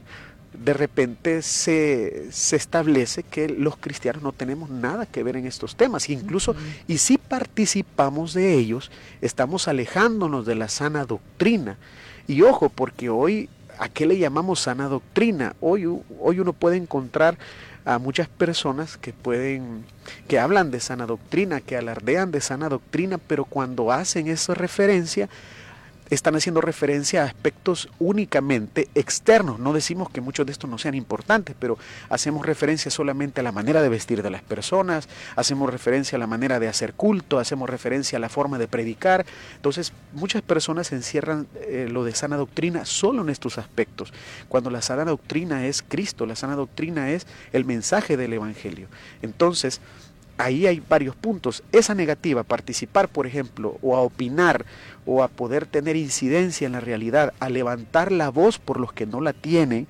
de 0.53 0.75
repente 0.75 1.43
se, 1.43 2.31
se, 2.31 2.57
establece 2.57 3.23
que 3.23 3.49
los 3.49 3.77
cristianos 3.77 4.23
no 4.23 4.33
tenemos 4.33 4.71
nada 4.71 5.07
que 5.07 5.23
ver 5.23 5.37
en 5.37 5.47
estos 5.47 5.77
temas. 5.77 6.11
Incluso, 6.11 6.55
y 6.87 6.99
si 6.99 7.19
participamos 7.19 8.35
de 8.35 8.55
ellos, 8.55 8.91
estamos 9.21 9.69
alejándonos 9.69 10.47
de 10.47 10.55
la 10.55 10.69
sana 10.69 11.05
doctrina. 11.05 11.79
Y 12.29 12.43
ojo, 12.43 12.69
porque 12.69 13.09
hoy, 13.09 13.49
¿a 13.79 13.89
qué 13.89 14.07
le 14.07 14.19
llamamos 14.19 14.61
sana 14.61 14.89
doctrina? 14.89 15.57
Hoy, 15.61 15.87
hoy 16.21 16.41
uno 16.41 16.53
puede 16.53 16.77
encontrar 16.77 17.39
a 17.85 17.99
muchas 17.99 18.29
personas 18.29 18.97
que 18.97 19.13
pueden, 19.13 19.85
que 20.29 20.39
hablan 20.39 20.71
de 20.71 20.81
sana 20.81 21.07
doctrina, 21.07 21.61
que 21.61 21.77
alardean 21.77 22.31
de 22.31 22.41
sana 22.41 22.69
doctrina, 22.69 23.19
pero 23.19 23.45
cuando 23.45 23.91
hacen 23.93 24.29
esa 24.29 24.55
referencia, 24.55 25.29
están 26.15 26.37
haciendo 26.37 26.61
referencia 26.61 27.23
a 27.23 27.27
aspectos 27.27 27.89
únicamente 27.99 28.89
externos. 28.95 29.59
No 29.59 29.73
decimos 29.73 30.11
que 30.11 30.21
muchos 30.21 30.45
de 30.45 30.53
estos 30.53 30.69
no 30.69 30.77
sean 30.77 30.95
importantes, 30.95 31.57
pero 31.59 31.79
hacemos 32.11 32.45
referencia 32.45 32.91
solamente 32.91 33.41
a 33.41 33.43
la 33.45 33.53
manera 33.53 33.83
de 33.83 33.89
vestir 33.89 34.23
de 34.23 34.31
las 34.31 34.43
personas, 34.43 35.09
hacemos 35.37 35.71
referencia 35.71 36.17
a 36.17 36.19
la 36.19 36.27
manera 36.27 36.61
de 36.61 36.69
hacer 36.69 36.93
culto, 36.93 37.39
hacemos 37.39 37.71
referencia 37.71 38.19
a 38.19 38.21
la 38.21 38.29
forma 38.29 38.59
de 38.59 38.69
predicar. 38.69 39.25
Entonces, 39.57 39.93
muchas 40.13 40.43
personas 40.43 40.93
encierran 40.93 41.47
eh, 41.63 41.89
lo 41.91 42.05
de 42.05 42.15
sana 42.15 42.37
doctrina 42.37 42.85
solo 42.85 43.23
en 43.23 43.31
estos 43.31 43.57
aspectos, 43.57 44.13
cuando 44.49 44.69
la 44.71 44.83
sana 44.83 45.05
doctrina 45.05 45.67
es 45.67 45.83
Cristo, 45.83 46.27
la 46.27 46.37
sana 46.37 46.57
doctrina 46.57 47.11
es 47.11 47.27
el 47.53 47.65
mensaje 47.65 48.19
del 48.19 48.35
Evangelio. 48.35 48.89
Entonces, 49.23 49.81
ahí 50.39 50.67
hay 50.67 50.83
varios 50.89 51.15
puntos. 51.15 51.63
Esa 51.73 51.95
negativa, 51.95 52.43
participar, 52.43 53.09
por 53.09 53.27
ejemplo, 53.27 53.79
o 53.83 53.97
a 53.97 54.01
opinar, 54.01 54.65
o 55.07 55.23
a 55.23 55.29
poder 55.29 55.67
tener 55.67 55.97
incidencia 55.97 56.67
en 56.67 56.73
la 56.73 56.81
realidad, 56.81 57.33
a 57.41 57.49
levantar 57.49 58.13
la 58.13 58.29
voz 58.29 58.59
por 58.59 58.79
los 58.79 58.93
que 58.93 59.07
no 59.07 59.21
la 59.21 59.33
tienen, 59.33 59.87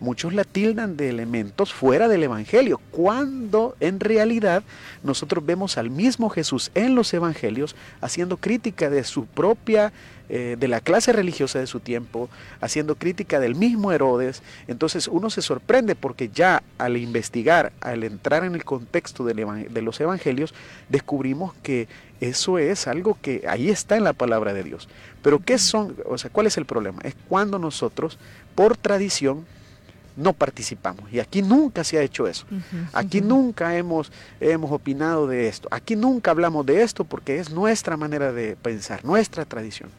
muchos 0.00 0.34
la 0.34 0.44
tildan 0.44 0.96
de 0.96 1.08
elementos 1.08 1.72
fuera 1.72 2.08
del 2.08 2.22
Evangelio, 2.22 2.80
cuando 2.90 3.76
en 3.80 4.00
realidad 4.00 4.62
nosotros 5.02 5.44
vemos 5.44 5.78
al 5.78 5.90
mismo 5.90 6.28
Jesús 6.28 6.70
en 6.74 6.94
los 6.94 7.12
Evangelios 7.14 7.76
haciendo 8.00 8.36
crítica 8.36 8.90
de 8.90 9.04
su 9.04 9.26
propia, 9.26 9.92
eh, 10.28 10.56
de 10.58 10.68
la 10.68 10.80
clase 10.80 11.12
religiosa 11.12 11.60
de 11.60 11.68
su 11.68 11.80
tiempo, 11.80 12.28
haciendo 12.60 12.96
crítica 12.96 13.38
del 13.38 13.54
mismo 13.54 13.92
Herodes. 13.92 14.42
Entonces 14.66 15.06
uno 15.08 15.30
se 15.30 15.40
sorprende 15.40 15.94
porque 15.94 16.28
ya 16.28 16.62
al 16.78 16.96
investigar, 16.96 17.72
al 17.80 18.02
entrar 18.02 18.44
en 18.44 18.54
el 18.54 18.64
contexto 18.64 19.24
de 19.24 19.82
los 19.82 20.00
Evangelios, 20.00 20.52
descubrimos 20.88 21.54
que 21.62 21.88
eso 22.20 22.58
es 22.58 22.86
algo 22.86 23.16
que 23.20 23.44
ahí 23.48 23.68
está 23.68 23.96
en 23.96 24.04
la 24.04 24.14
palabra 24.14 24.52
de 24.52 24.62
Dios. 24.62 24.88
Pero 25.22 25.40
¿qué 25.40 25.58
son? 25.58 25.96
O 26.06 26.18
sea, 26.18 26.30
¿cuál 26.30 26.46
es 26.46 26.56
el 26.56 26.66
problema? 26.66 27.00
Es 27.02 27.14
cuando 27.28 27.58
nosotros, 27.58 28.18
por 28.54 28.76
tradición, 28.76 29.46
no 30.16 30.32
participamos. 30.32 31.12
Y 31.12 31.20
aquí 31.20 31.42
nunca 31.42 31.84
se 31.84 31.98
ha 31.98 32.02
hecho 32.02 32.26
eso. 32.26 32.46
Aquí 32.92 33.20
nunca 33.20 33.76
hemos, 33.76 34.10
hemos 34.40 34.72
opinado 34.72 35.26
de 35.26 35.48
esto. 35.48 35.68
Aquí 35.70 35.94
nunca 35.94 36.30
hablamos 36.30 36.64
de 36.66 36.82
esto 36.82 37.04
porque 37.04 37.38
es 37.38 37.50
nuestra 37.50 37.96
manera 37.96 38.32
de 38.32 38.56
pensar, 38.56 39.04
nuestra 39.04 39.44
tradición. 39.44 39.90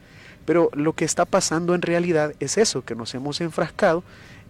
Pero 0.46 0.70
lo 0.74 0.94
que 0.94 1.06
está 1.06 1.26
pasando 1.26 1.76
en 1.76 1.82
realidad 1.82 2.34
es 2.40 2.58
eso, 2.58 2.84
que 2.84 2.96
nos 2.96 3.14
hemos 3.14 3.42
enfrascado 3.42 4.04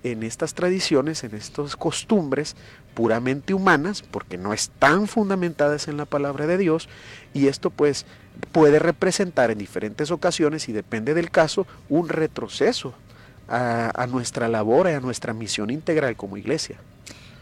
en 0.03 0.23
estas 0.23 0.53
tradiciones, 0.53 1.23
en 1.23 1.33
estas 1.35 1.75
costumbres 1.75 2.55
puramente 2.93 3.53
humanas, 3.53 4.03
porque 4.03 4.37
no 4.37 4.53
están 4.53 5.07
fundamentadas 5.07 5.87
en 5.87 5.97
la 5.97 6.05
palabra 6.05 6.47
de 6.47 6.57
Dios, 6.57 6.87
y 7.33 7.47
esto 7.47 7.71
pues 7.71 8.05
puede 8.51 8.77
representar 8.77 9.49
en 9.49 9.57
diferentes 9.57 10.11
ocasiones, 10.11 10.69
y 10.69 10.71
depende 10.71 11.13
del 11.13 11.31
caso, 11.31 11.65
un 11.89 12.09
retroceso 12.09 12.93
a, 13.47 14.07
nuestra 14.09 14.47
labor 14.47 14.87
y 14.87 14.93
a 14.93 14.99
nuestra 14.99 15.33
misión 15.33 15.69
integral 15.69 16.15
como 16.15 16.37
iglesia. 16.37 16.77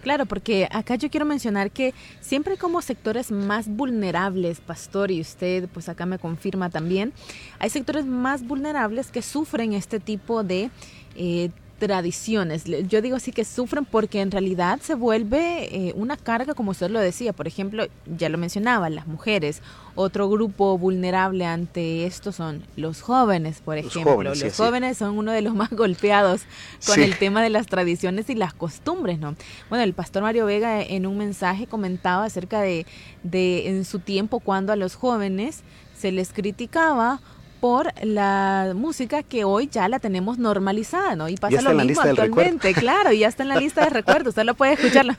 Claro, 0.01 0.27
porque 0.27 0.67
acá 0.71 0.95
yo 0.95 1.09
quiero 1.09 1.25
mencionar 1.25 1.71
que 1.71 1.95
siempre 2.21 2.57
como 2.57 2.81
sectores 2.83 3.31
más 3.31 3.67
vulnerables, 3.67 4.59
pastor, 4.59 5.09
y 5.09 5.19
usted 5.19 5.67
pues 5.73 5.89
acá 5.89 6.05
me 6.05 6.19
confirma 6.19 6.69
también, 6.69 7.11
hay 7.57 7.71
sectores 7.71 8.05
más 8.05 8.45
vulnerables 8.45 9.09
que 9.09 9.23
sufren 9.23 9.73
este 9.73 9.99
tipo 9.99 10.43
de 10.43 10.69
eh, 11.15 11.49
tradiciones. 11.77 12.63
Yo 12.87 13.01
digo 13.01 13.17
así 13.17 13.31
que 13.31 13.43
sufren 13.43 13.85
porque 13.85 14.21
en 14.21 14.31
realidad 14.31 14.79
se 14.81 14.95
vuelve 14.95 15.89
eh, 15.89 15.93
una 15.95 16.17
carga, 16.17 16.53
como 16.53 16.71
usted 16.71 16.89
lo 16.89 16.99
decía. 16.99 17.33
Por 17.33 17.47
ejemplo, 17.47 17.85
ya 18.05 18.29
lo 18.29 18.37
mencionaba, 18.37 18.89
las 18.89 19.07
mujeres. 19.07 19.61
Otro 19.95 20.29
grupo 20.29 20.77
vulnerable 20.77 21.45
ante 21.45 22.05
esto 22.05 22.31
son 22.31 22.63
los 22.75 23.01
jóvenes, 23.01 23.61
por 23.61 23.77
ejemplo. 23.77 24.23
Los 24.23 24.55
jóvenes, 24.55 24.97
son 24.97 25.17
uno 25.17 25.31
de 25.31 25.41
los 25.41 25.53
más 25.53 25.69
golpeados 25.71 26.41
con 26.85 27.01
el 27.01 27.17
tema 27.17 27.43
de 27.43 27.49
las 27.49 27.67
tradiciones 27.67 28.29
y 28.29 28.35
las 28.35 28.53
costumbres, 28.53 29.19
¿no? 29.19 29.35
Bueno, 29.69 29.83
el 29.83 29.93
pastor 29.93 30.23
Mario 30.23 30.45
Vega 30.45 30.81
en 30.81 31.05
un 31.05 31.17
mensaje 31.17 31.67
comentaba 31.67 32.25
acerca 32.25 32.61
de, 32.61 32.85
de 33.23 33.69
en 33.69 33.85
su 33.85 33.99
tiempo 33.99 34.39
cuando 34.39 34.73
a 34.73 34.75
los 34.75 34.95
jóvenes 34.95 35.63
se 35.97 36.11
les 36.11 36.33
criticaba 36.33 37.19
por 37.59 37.91
la 38.03 38.73
música 38.75 39.23
que 39.23 39.43
hoy 39.43 39.67
ya 39.67 39.87
la 39.89 39.99
tenemos 39.99 40.37
normalizada, 40.37 41.15
¿no? 41.15 41.29
Y 41.29 41.37
pasa 41.37 41.61
lo 41.61 41.73
mismo 41.83 42.01
actualmente, 42.01 42.73
claro, 42.73 43.11
y 43.11 43.19
ya 43.19 43.27
está 43.27 43.43
en 43.43 43.49
la 43.49 43.59
lista 43.59 43.83
de 43.83 43.89
recuerdos, 43.89 44.29
usted 44.29 44.43
lo 44.43 44.55
puede 44.55 44.73
escucharlo. 44.73 45.13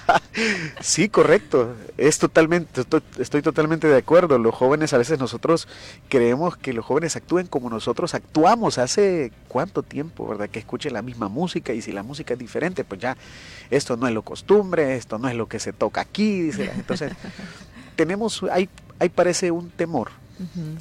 sí, 0.80 1.08
correcto, 1.08 1.74
es 1.96 2.18
totalmente, 2.18 2.82
estoy, 3.18 3.42
totalmente 3.42 3.86
de 3.86 3.96
acuerdo. 3.96 4.38
Los 4.38 4.54
jóvenes, 4.54 4.92
a 4.92 4.98
veces 4.98 5.18
nosotros 5.18 5.68
creemos 6.08 6.56
que 6.56 6.72
los 6.72 6.84
jóvenes 6.84 7.16
actúen 7.16 7.46
como 7.46 7.70
nosotros 7.70 8.14
actuamos 8.14 8.78
hace 8.78 9.32
cuánto 9.48 9.82
tiempo, 9.82 10.26
¿verdad? 10.26 10.48
Que 10.48 10.58
escuchen 10.58 10.92
la 10.92 11.02
misma 11.02 11.28
música 11.28 11.72
y 11.72 11.82
si 11.82 11.92
la 11.92 12.02
música 12.02 12.34
es 12.34 12.38
diferente, 12.38 12.84
pues 12.84 13.00
ya 13.00 13.16
esto 13.70 13.96
no 13.96 14.08
es 14.08 14.14
lo 14.14 14.22
costumbre, 14.22 14.96
esto 14.96 15.18
no 15.18 15.28
es 15.28 15.34
lo 15.34 15.46
que 15.46 15.58
se 15.58 15.72
toca 15.72 16.00
aquí, 16.00 16.42
dice. 16.42 16.70
Entonces, 16.74 17.12
tenemos, 17.96 18.42
hay, 18.50 18.68
hay 18.98 19.08
parece 19.08 19.50
un 19.50 19.70
temor 19.70 20.10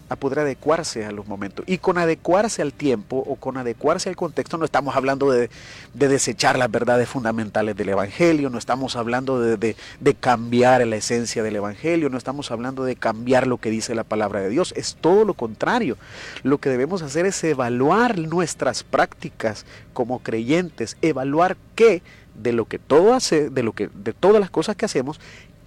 a 0.07 0.15
poder 0.15 0.39
adecuarse 0.39 1.05
a 1.05 1.11
los 1.11 1.27
momentos. 1.27 1.65
Y 1.67 1.77
con 1.77 1.97
adecuarse 1.97 2.61
al 2.61 2.73
tiempo 2.73 3.17
o 3.17 3.35
con 3.35 3.57
adecuarse 3.57 4.09
al 4.09 4.15
contexto 4.15 4.57
no 4.57 4.65
estamos 4.65 4.95
hablando 4.95 5.31
de, 5.31 5.49
desechar 5.93 6.57
las 6.57 6.71
verdades 6.71 7.09
fundamentales 7.09 7.75
del 7.75 7.89
Evangelio, 7.89 8.49
no 8.49 8.57
estamos 8.57 8.95
hablando 8.95 9.39
de, 9.39 9.75
de, 9.99 10.13
cambiar 10.15 10.85
la 10.87 10.95
esencia 10.95 11.43
del 11.43 11.57
Evangelio, 11.57 12.09
no 12.09 12.17
estamos 12.17 12.51
hablando 12.51 12.83
de 12.83 12.95
cambiar 12.95 13.47
lo 13.47 13.57
que 13.57 13.69
dice 13.69 13.95
la 13.95 14.03
palabra 14.03 14.41
de 14.41 14.49
Dios, 14.49 14.73
es 14.75 14.95
todo 14.99 15.25
lo 15.25 15.33
contrario. 15.33 15.97
Lo 16.43 16.57
que 16.59 16.69
debemos 16.69 17.01
hacer 17.01 17.25
es 17.25 17.43
evaluar 17.43 18.17
nuestras 18.17 18.83
prácticas 18.83 19.65
como 19.93 20.19
creyentes, 20.19 20.97
evaluar 21.01 21.57
qué 21.75 22.01
de 22.41 22.53
lo 22.53 22.65
que 22.65 22.79
todo 22.79 23.13
hace, 23.13 23.49
de 23.49 23.63
lo 23.63 23.73
que 23.73 23.89
de 23.93 24.13
todas 24.13 24.39
las 24.39 24.49
cosas 24.49 24.75
que 24.75 24.85
hacemos, 24.85 25.19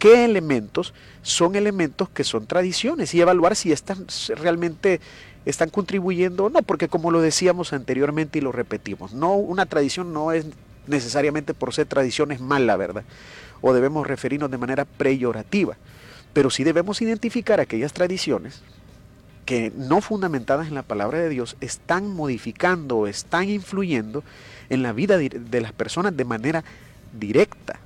qué 0.03 0.25
elementos 0.25 0.95
son 1.23 1.55
elementos 1.55 2.09
que 2.09 2.25
son 2.25 2.49
tradiciones 2.49 3.15
y 3.15 3.21
evaluar 3.21 3.55
si 3.55 3.71
están 3.71 4.05
realmente 4.35 5.01
están 5.45 5.71
contribuyendo 5.71 6.47
o 6.47 6.51
no, 6.51 6.63
porque 6.63 6.89
como 6.89 7.13
lo 7.13 7.21
decíamos 7.21 7.73
anteriormente 7.73 8.41
y 8.41 8.43
lo 8.43 8.51
repetimos, 8.51 9.13
no 9.13 9.35
una 9.35 9.65
tradición 9.65 10.13
no 10.13 10.33
es 10.33 10.45
necesariamente 10.89 11.55
por 11.55 11.73
ser 11.73 11.87
tradición 11.87 12.33
es 12.33 12.41
mala, 12.41 12.77
¿verdad? 12.77 13.05
O 13.61 13.73
debemos 13.73 14.05
referirnos 14.05 14.51
de 14.51 14.59
manera 14.59 14.87
preyorativa, 14.87 15.77
pero 16.33 16.51
sí 16.51 16.65
debemos 16.65 17.01
identificar 17.01 17.61
aquellas 17.61 17.93
tradiciones 17.93 18.61
que 19.47 19.71
no 19.77 20.01
fundamentadas 20.01 20.67
en 20.67 20.75
la 20.75 20.83
palabra 20.83 21.21
de 21.21 21.29
Dios 21.29 21.57
están 21.61 22.09
modificando 22.09 22.97
o 22.97 23.07
están 23.07 23.49
influyendo 23.49 24.25
en 24.69 24.83
la 24.83 24.93
vida 24.93 25.17
de 25.17 25.61
las 25.61 25.73
personas 25.73 26.17
de 26.17 26.25
manera 26.25 26.65
directa, 27.17 27.79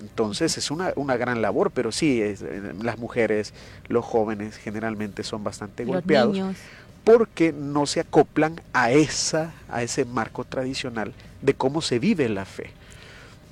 entonces 0.00 0.58
es 0.58 0.70
una, 0.70 0.92
una 0.96 1.16
gran 1.16 1.42
labor, 1.42 1.70
pero 1.70 1.92
sí, 1.92 2.20
es, 2.20 2.42
eh, 2.42 2.74
las 2.82 2.98
mujeres, 2.98 3.52
los 3.88 4.04
jóvenes 4.04 4.56
generalmente 4.56 5.22
son 5.22 5.44
bastante 5.44 5.84
golpeados 5.84 6.56
porque 7.06 7.52
no 7.52 7.86
se 7.86 8.00
acoplan 8.00 8.60
a, 8.72 8.90
esa, 8.90 9.52
a 9.68 9.84
ese 9.84 10.04
marco 10.04 10.42
tradicional 10.42 11.12
de 11.40 11.54
cómo 11.54 11.80
se 11.80 12.00
vive 12.00 12.28
la 12.28 12.44
fe. 12.44 12.70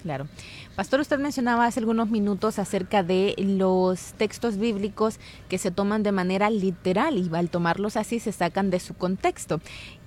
Claro. 0.03 0.27
Pastor, 0.75 0.99
usted 0.99 1.21
mencionaba 1.21 1.67
hace 1.67 1.79
algunos 1.79 2.11
minutos 2.11 2.59
acerca 2.59 3.05
de 3.05 3.37
los 3.39 4.15
textos 4.15 4.59
bíblicos 4.59 5.21
que 5.49 5.59
se 5.59 5.71
toman 5.71 6.03
de 6.03 6.11
manera 6.11 6.51
literal 6.51 7.17
y 7.17 7.31
al 7.33 7.49
tomarlos 7.49 7.97
así 7.97 8.19
se 8.19 8.33
sacan 8.33 8.71
de 8.71 8.81
su 8.81 8.95
contexto. 8.95 9.61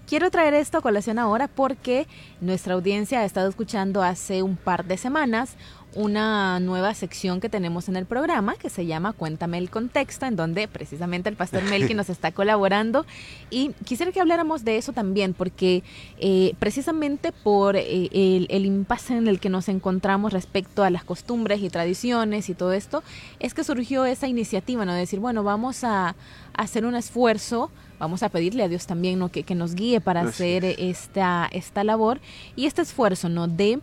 Quiero 0.08 0.32
traer 0.32 0.54
esto 0.54 0.78
a 0.78 0.82
colación 0.82 1.20
ahora 1.20 1.50
porque 1.50 2.08
nuestra 2.40 2.76
audiencia 2.76 3.20
ha 3.20 3.26
estado 3.26 3.50
escuchando 3.50 4.02
hace 4.02 4.42
un 4.42 4.56
par 4.56 4.86
de 4.86 4.96
semanas 4.96 5.58
una 5.96 6.60
nueva 6.60 6.94
sección 6.94 7.42
que 7.42 7.50
tenemos 7.50 7.90
en 7.90 7.96
el 7.96 8.06
programa 8.06 8.56
que 8.56 8.70
se 8.70 8.86
llama 8.86 9.14
Cuéntame 9.14 9.58
el 9.58 9.70
contexto, 9.70 10.26
en 10.26 10.36
donde 10.36 10.68
precisamente 10.68 11.28
el 11.28 11.36
pastor 11.36 11.64
Melky 11.70 11.94
nos 11.94 12.10
está 12.10 12.32
colaborando. 12.32 13.06
Y 13.50 13.74
quisiera 13.84 14.12
que 14.12 14.22
habláramos 14.22 14.64
de 14.64 14.78
eso 14.78 14.94
también, 14.94 15.34
porque 15.34 15.84
eh, 16.20 16.54
precisamente 16.60 17.32
por 17.32 17.76
eh, 17.76 18.10
el, 18.12 18.66
impasse 18.66 19.18
en 19.18 19.28
el 19.28 19.40
que 19.40 19.50
nos 19.50 19.70
encontramos 19.70 20.34
respecto 20.34 20.84
a 20.84 20.90
las 20.90 21.04
costumbres 21.04 21.62
y 21.62 21.70
tradiciones 21.70 22.50
y 22.50 22.54
todo 22.54 22.74
esto, 22.74 23.04
es 23.40 23.54
que 23.54 23.64
surgió 23.64 24.06
esa 24.06 24.28
iniciativa, 24.28 24.86
¿no? 24.86 24.94
De 24.94 25.00
decir, 25.00 25.20
bueno, 25.20 25.44
vamos 25.44 25.84
a, 25.84 26.16
hacer 26.54 26.86
un 26.86 26.96
esfuerzo 26.96 27.70
vamos 28.00 28.24
a 28.24 28.30
pedirle 28.30 28.63
a 28.63 28.68
Dios 28.68 28.88
también 28.88 29.20
¿no? 29.20 29.30
que, 29.30 29.44
que 29.44 29.56
nos 29.56 29.75
guíe 29.75 30.01
para 30.01 30.22
hacer 30.22 30.66
esta, 30.66 31.48
esta 31.51 31.84
labor 31.84 32.20
y 32.56 32.66
este 32.66 32.82
esfuerzo 32.82 33.30
¿no? 33.30 33.48
de 33.48 33.80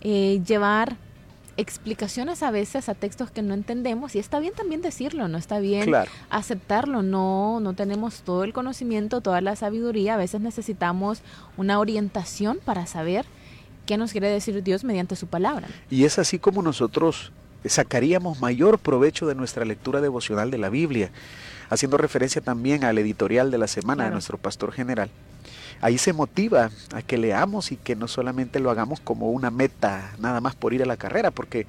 eh, 0.00 0.40
llevar 0.46 0.96
explicaciones 1.56 2.42
a 2.42 2.50
veces 2.50 2.88
a 2.88 2.94
textos 2.94 3.30
que 3.30 3.42
no 3.42 3.52
entendemos 3.52 4.14
y 4.14 4.18
está 4.18 4.40
bien 4.40 4.54
también 4.54 4.80
decirlo, 4.80 5.28
no 5.28 5.36
está 5.36 5.60
bien 5.60 5.92
aceptarlo, 6.30 7.02
no 7.02 7.60
no 7.60 7.74
tenemos 7.74 8.22
todo 8.22 8.44
el 8.44 8.54
conocimiento, 8.54 9.20
toda 9.20 9.40
la 9.42 9.56
sabiduría, 9.56 10.14
a 10.14 10.16
veces 10.16 10.40
necesitamos 10.40 11.20
una 11.58 11.78
orientación 11.78 12.60
para 12.64 12.86
saber 12.86 13.26
qué 13.84 13.98
nos 13.98 14.12
quiere 14.12 14.28
decir 14.28 14.62
Dios 14.62 14.84
mediante 14.84 15.16
su 15.16 15.26
palabra. 15.26 15.68
Y 15.90 16.04
es 16.04 16.18
así 16.18 16.38
como 16.38 16.62
nosotros 16.62 17.32
sacaríamos 17.64 18.40
mayor 18.40 18.78
provecho 18.78 19.26
de 19.26 19.34
nuestra 19.34 19.64
lectura 19.64 20.00
devocional 20.00 20.50
de 20.50 20.58
la 20.58 20.70
Biblia, 20.70 21.10
haciendo 21.70 21.96
referencia 21.96 22.42
también 22.42 22.84
al 22.84 22.98
editorial 22.98 23.50
de 23.50 23.58
la 23.58 23.68
semana 23.68 24.04
de 24.04 24.10
nuestro 24.10 24.36
pastor 24.36 24.72
general. 24.72 25.08
Ahí 25.80 25.96
se 25.96 26.12
motiva 26.12 26.70
a 26.92 27.00
que 27.00 27.16
leamos 27.16 27.72
y 27.72 27.76
que 27.76 27.96
no 27.96 28.06
solamente 28.06 28.60
lo 28.60 28.70
hagamos 28.70 29.00
como 29.00 29.30
una 29.30 29.50
meta 29.50 30.12
nada 30.18 30.42
más 30.42 30.54
por 30.54 30.74
ir 30.74 30.82
a 30.82 30.86
la 30.86 30.98
carrera, 30.98 31.30
porque 31.30 31.66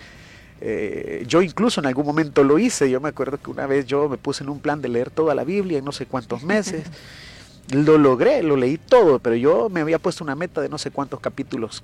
eh, 0.60 1.24
yo 1.28 1.42
incluso 1.42 1.80
en 1.80 1.86
algún 1.86 2.06
momento 2.06 2.44
lo 2.44 2.60
hice, 2.60 2.90
yo 2.90 3.00
me 3.00 3.10
acuerdo 3.10 3.38
que 3.38 3.50
una 3.50 3.66
vez 3.68 3.86
yo 3.86 4.10
me 4.10 4.18
puse 4.18 4.44
en 4.44 4.50
un 4.50 4.60
plan 4.60 4.82
de 4.82 4.90
leer 4.90 5.10
toda 5.10 5.34
la 5.34 5.44
Biblia 5.44 5.80
en 5.80 5.86
no 5.86 5.92
sé 5.92 6.08
cuántos 6.08 6.44
meses, 6.44 6.84
lo 7.72 7.98
logré, 7.98 8.44
lo 8.44 8.58
leí 8.58 8.78
todo, 8.78 9.20
pero 9.20 9.36
yo 9.36 9.70
me 9.70 9.80
había 9.80 9.98
puesto 9.98 10.24
una 10.24 10.36
meta 10.36 10.62
de 10.62 10.68
no 10.68 10.78
sé 10.78 10.92
cuántos 10.92 11.20
capítulos 11.20 11.84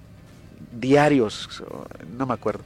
diarios, 0.71 1.63
no 2.17 2.25
me 2.25 2.33
acuerdo. 2.33 2.63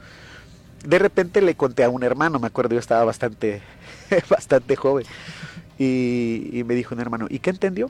De 0.83 0.97
repente 0.97 1.41
le 1.41 1.55
conté 1.55 1.83
a 1.83 1.89
un 1.89 2.03
hermano, 2.03 2.39
me 2.39 2.47
acuerdo, 2.47 2.73
yo 2.73 2.79
estaba 2.79 3.05
bastante, 3.05 3.61
bastante 4.29 4.75
joven, 4.75 5.05
y, 5.77 6.49
y 6.51 6.63
me 6.63 6.75
dijo 6.75 6.95
un 6.95 7.01
hermano, 7.01 7.27
¿y 7.29 7.39
qué 7.39 7.49
entendió? 7.49 7.89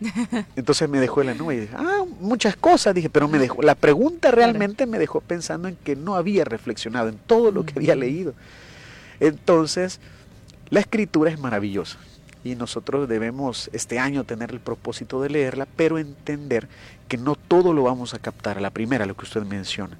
Entonces 0.56 0.88
me 0.88 1.00
dejó 1.00 1.20
en 1.20 1.28
la 1.28 1.34
nube 1.34 1.54
y 1.54 1.60
dije, 1.60 1.74
ah, 1.76 2.04
muchas 2.20 2.56
cosas, 2.56 2.94
dije, 2.94 3.10
pero 3.10 3.28
me 3.28 3.38
dejó, 3.38 3.62
la 3.62 3.74
pregunta 3.74 4.30
realmente 4.30 4.86
me 4.86 4.98
dejó 4.98 5.20
pensando 5.20 5.68
en 5.68 5.76
que 5.76 5.96
no 5.96 6.16
había 6.16 6.44
reflexionado 6.44 7.08
en 7.08 7.18
todo 7.26 7.50
lo 7.50 7.64
que 7.64 7.74
había 7.76 7.94
leído. 7.94 8.34
Entonces, 9.20 10.00
la 10.70 10.80
escritura 10.80 11.30
es 11.30 11.38
maravillosa 11.38 11.98
y 12.42 12.56
nosotros 12.56 13.08
debemos 13.08 13.70
este 13.72 13.98
año 13.98 14.24
tener 14.24 14.50
el 14.50 14.60
propósito 14.60 15.22
de 15.22 15.30
leerla, 15.30 15.66
pero 15.76 15.98
entender 15.98 16.68
que 17.08 17.16
no 17.16 17.36
todo 17.36 17.72
lo 17.72 17.84
vamos 17.84 18.14
a 18.14 18.18
captar 18.18 18.58
a 18.58 18.60
la 18.60 18.70
primera, 18.70 19.06
lo 19.06 19.16
que 19.16 19.24
usted 19.24 19.42
menciona. 19.42 19.96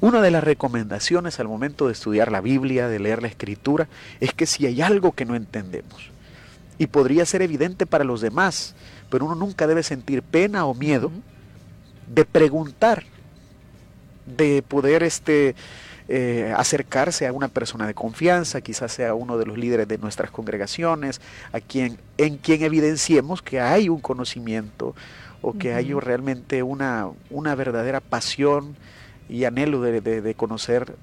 Una 0.00 0.20
de 0.20 0.30
las 0.30 0.44
recomendaciones 0.44 1.40
al 1.40 1.48
momento 1.48 1.86
de 1.86 1.92
estudiar 1.92 2.30
la 2.30 2.40
Biblia, 2.40 2.88
de 2.88 2.98
leer 2.98 3.22
la 3.22 3.28
escritura, 3.28 3.88
es 4.20 4.34
que 4.34 4.46
si 4.46 4.66
hay 4.66 4.82
algo 4.82 5.12
que 5.12 5.24
no 5.24 5.34
entendemos, 5.34 6.10
y 6.78 6.88
podría 6.88 7.24
ser 7.24 7.40
evidente 7.42 7.86
para 7.86 8.04
los 8.04 8.20
demás, 8.20 8.74
pero 9.10 9.24
uno 9.24 9.34
nunca 9.34 9.66
debe 9.66 9.82
sentir 9.82 10.22
pena 10.22 10.66
o 10.66 10.74
miedo 10.74 11.10
de 12.12 12.24
preguntar, 12.24 13.04
de 14.26 14.62
poder 14.62 15.02
este, 15.02 15.54
eh, 16.08 16.52
acercarse 16.56 17.26
a 17.26 17.32
una 17.32 17.48
persona 17.48 17.86
de 17.86 17.94
confianza, 17.94 18.60
quizás 18.60 18.92
sea 18.92 19.14
uno 19.14 19.38
de 19.38 19.46
los 19.46 19.56
líderes 19.56 19.88
de 19.88 19.98
nuestras 19.98 20.30
congregaciones, 20.30 21.20
a 21.52 21.60
quien, 21.60 21.98
en 22.18 22.36
quien 22.36 22.62
evidenciemos 22.62 23.40
que 23.40 23.60
hay 23.60 23.88
un 23.88 24.00
conocimiento 24.00 24.94
o 25.42 25.54
que 25.54 25.74
hay 25.74 25.92
realmente 25.94 26.62
una, 26.62 27.08
una 27.30 27.54
verdadera 27.54 28.00
pasión 28.00 28.76
y 29.28 29.44
anhelo 29.44 29.80
de, 29.80 30.00
de, 30.00 30.34
conocer 30.34 30.94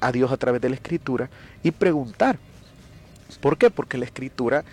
a 0.00 0.12
Dios 0.12 0.30
a 0.32 0.36
través 0.36 0.60
de 0.60 0.68
la 0.68 0.76
escritura 0.76 1.30
y 1.62 1.70
preguntar. 1.70 2.38
¿Por 3.40 3.58
qué? 3.58 3.70
Porque 3.70 3.98
la 3.98 4.04
escritura 4.04 4.64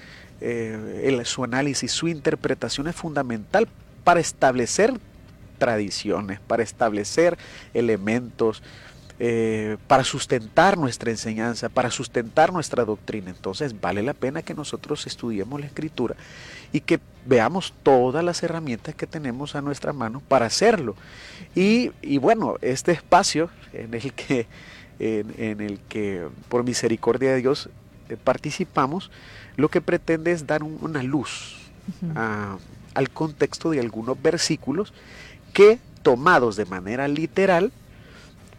eh, 0.41 1.21
su 1.25 1.43
análisis, 1.43 1.91
su 1.91 2.07
interpretación 2.07 2.87
es 2.87 2.95
fundamental 2.95 3.67
para 4.03 4.19
establecer 4.19 4.93
tradiciones, 5.57 6.39
para 6.39 6.63
establecer 6.63 7.37
elementos, 7.73 8.61
eh, 9.17 9.77
para 9.87 10.03
sustentar 10.03 10.77
nuestra 10.77 11.09
enseñanza, 11.09 11.69
para 11.69 11.89
sustentar 11.89 12.51
nuestra 12.51 12.83
doctrina. 12.83 13.29
Entonces 13.29 13.79
vale 13.79 14.03
la 14.03 14.13
pena 14.13 14.41
que 14.41 14.53
nosotros 14.53 15.07
estudiemos 15.07 15.59
la 15.59 15.67
escritura 15.67 16.15
y 16.73 16.81
que 16.81 16.99
veamos 17.25 17.73
todas 17.83 18.23
las 18.25 18.43
herramientas 18.43 18.93
que 18.93 19.07
tenemos 19.07 19.55
a 19.55 19.61
nuestra 19.61 19.93
mano 19.93 20.21
para 20.27 20.47
hacerlo. 20.47 20.95
Y, 21.55 21.91
bueno, 22.17 22.55
este 22.61 22.91
espacio 22.91 23.49
en 23.71 23.93
el 23.93 24.11
que, 24.13 24.47
en 24.99 25.61
el 25.61 25.79
que 25.87 26.27
por 26.49 26.65
misericordia 26.65 27.31
de 27.31 27.37
Dios 27.37 27.69
eh, 28.09 28.17
participamos, 28.21 29.11
lo 29.55 29.69
que 29.69 29.79
pretende 29.79 30.33
es 30.33 30.45
dar 30.45 30.61
una 30.63 31.01
luz 31.03 31.55
al 32.95 33.09
contexto 33.11 33.69
de 33.69 33.79
algunos 33.79 34.21
versículos 34.21 34.93
que 35.53 35.79
tomados 36.01 36.55
de 36.55 36.65
manera 36.65 37.07
literal 37.07 37.71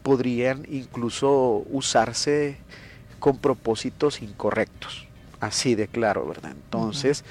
podrían 0.06 0.64
incluso 0.70 1.64
usarse 1.68 2.58
con 3.18 3.38
propósitos 3.38 4.22
incorrectos. 4.22 5.08
Así 5.40 5.74
de 5.74 5.88
claro, 5.88 6.24
¿verdad? 6.28 6.52
Entonces, 6.52 7.24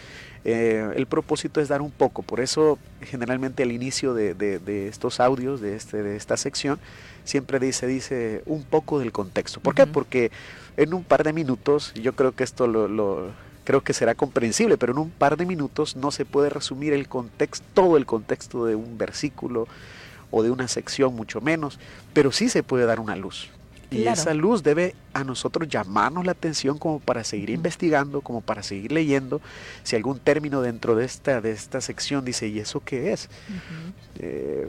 Eh, 0.47 0.93
el 0.95 1.07
propósito 1.07 1.59
es 1.59 1.69
dar 1.69 1.81
un 1.81 1.89
poco, 1.89 2.21
por 2.21 2.39
eso 2.39 2.77
generalmente 3.01 3.63
al 3.63 3.71
inicio 3.71 4.13
de, 4.13 4.87
estos 4.87 5.19
audios, 5.19 5.59
de, 5.59 5.75
este, 5.75 6.03
de 6.03 6.15
esta 6.15 6.37
sección, 6.37 6.77
siempre 7.23 7.57
dice, 7.57 7.87
dice 7.87 8.43
un 8.45 8.61
poco 8.61 8.99
del 8.99 9.11
contexto. 9.11 9.59
¿Por 9.59 9.73
qué? 9.73 9.87
Porque 9.87 10.29
en 10.77 10.93
un 10.93 11.03
par 11.03 11.23
de 11.23 11.33
minutos, 11.33 11.95
yo 11.95 12.13
creo 12.13 12.33
que 12.33 12.43
esto 12.43 12.67
lo, 12.67 13.31
creo 13.63 13.81
que 13.81 13.93
será 13.93 14.13
comprensible, 14.13 14.77
pero 14.77 14.93
en 14.93 14.99
un 14.99 15.09
par 15.09 15.35
de 15.35 15.47
minutos 15.47 15.95
no 15.95 16.11
se 16.11 16.25
puede 16.25 16.51
resumir 16.51 16.93
el 16.93 17.07
contexto, 17.07 17.65
todo 17.73 17.97
el 17.97 18.05
contexto 18.05 18.67
de 18.67 18.75
un 18.75 18.99
versículo 18.99 19.67
o 20.37 20.43
de 20.43 20.51
una 20.51 20.67
sección, 20.67 21.15
mucho 21.15 21.39
menos, 21.39 21.79
pero 22.11 22.29
sí 22.29 22.49
se 22.49 22.61
puede 22.61 22.85
dar 22.85 22.99
una 22.99 23.15
luz. 23.15 23.47
Y 23.89 24.05
esa 24.07 24.33
luz 24.33 24.63
debe 24.63 24.93
a 25.13 25.23
nosotros 25.23 25.69
llamarnos 25.69 26.25
la 26.25 26.33
atención 26.33 26.77
como 26.77 26.99
para 26.99 27.23
seguir 27.23 27.51
investigando, 27.51 28.19
como 28.19 28.41
para 28.41 28.61
seguir 28.61 28.91
leyendo. 28.91 29.39
Si 29.83 29.95
algún 29.95 30.19
término 30.19 30.61
dentro 30.61 30.93
de 30.97 31.05
esta, 31.05 31.39
de 31.39 31.51
esta 31.51 31.79
sección 31.79 32.25
dice, 32.25 32.49
¿y 32.49 32.59
eso 32.59 32.81
qué 32.83 33.13
es? 33.13 33.29
Eh, 34.19 34.67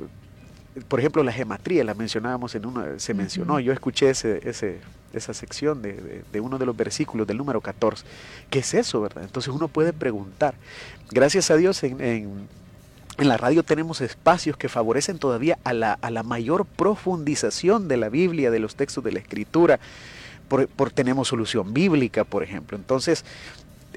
por 0.87 1.01
ejemplo, 1.01 1.25
la 1.25 1.33
gematría, 1.33 1.83
la 1.83 1.95
mencionábamos 1.95 2.55
en 2.55 2.65
una, 2.65 3.01
se 3.01 3.13
mencionó, 3.13 3.59
yo 3.59 3.73
escuché 3.73 4.11
ese, 4.11 4.49
ese, 4.49 4.79
esa 5.13 5.35
sección 5.35 5.83
de, 5.83 6.23
de, 6.31 6.41
uno 6.41 6.59
de 6.59 6.67
los 6.67 6.77
versículos 6.77 7.27
del 7.27 7.39
número 7.39 7.61
14. 7.61 8.05
¿Qué 8.51 8.61
es 8.61 8.73
eso, 8.73 9.01
verdad? 9.01 9.25
Entonces 9.25 9.53
uno 9.53 9.67
puede 9.67 9.93
preguntar. 9.93 10.55
Gracias 11.11 11.51
a 11.51 11.57
Dios 11.57 11.83
en, 11.83 12.01
en 12.01 12.49
en 13.19 13.29
la 13.29 13.37
radio 13.37 13.63
tenemos 13.63 14.01
espacios 14.01 14.57
que 14.57 14.69
favorecen 14.69 15.19
todavía 15.19 15.59
a 15.65 15.73
la, 15.73 15.95
a 15.95 16.11
la 16.11 16.23
mayor 16.23 16.67
profundización 16.67 17.89
de 17.89 17.97
la 17.97 18.09
Biblia, 18.09 18.51
de 18.51 18.59
los 18.59 18.77
textos 18.77 19.03
de 19.05 19.13
la 19.13 19.21
Escritura. 19.21 19.81
Por, 20.49 20.91
tenemos 20.93 21.29
solución 21.29 21.75
bíblica, 21.75 22.25
por 22.25 22.43
ejemplo. 22.43 22.77
Entonces, 22.77 23.25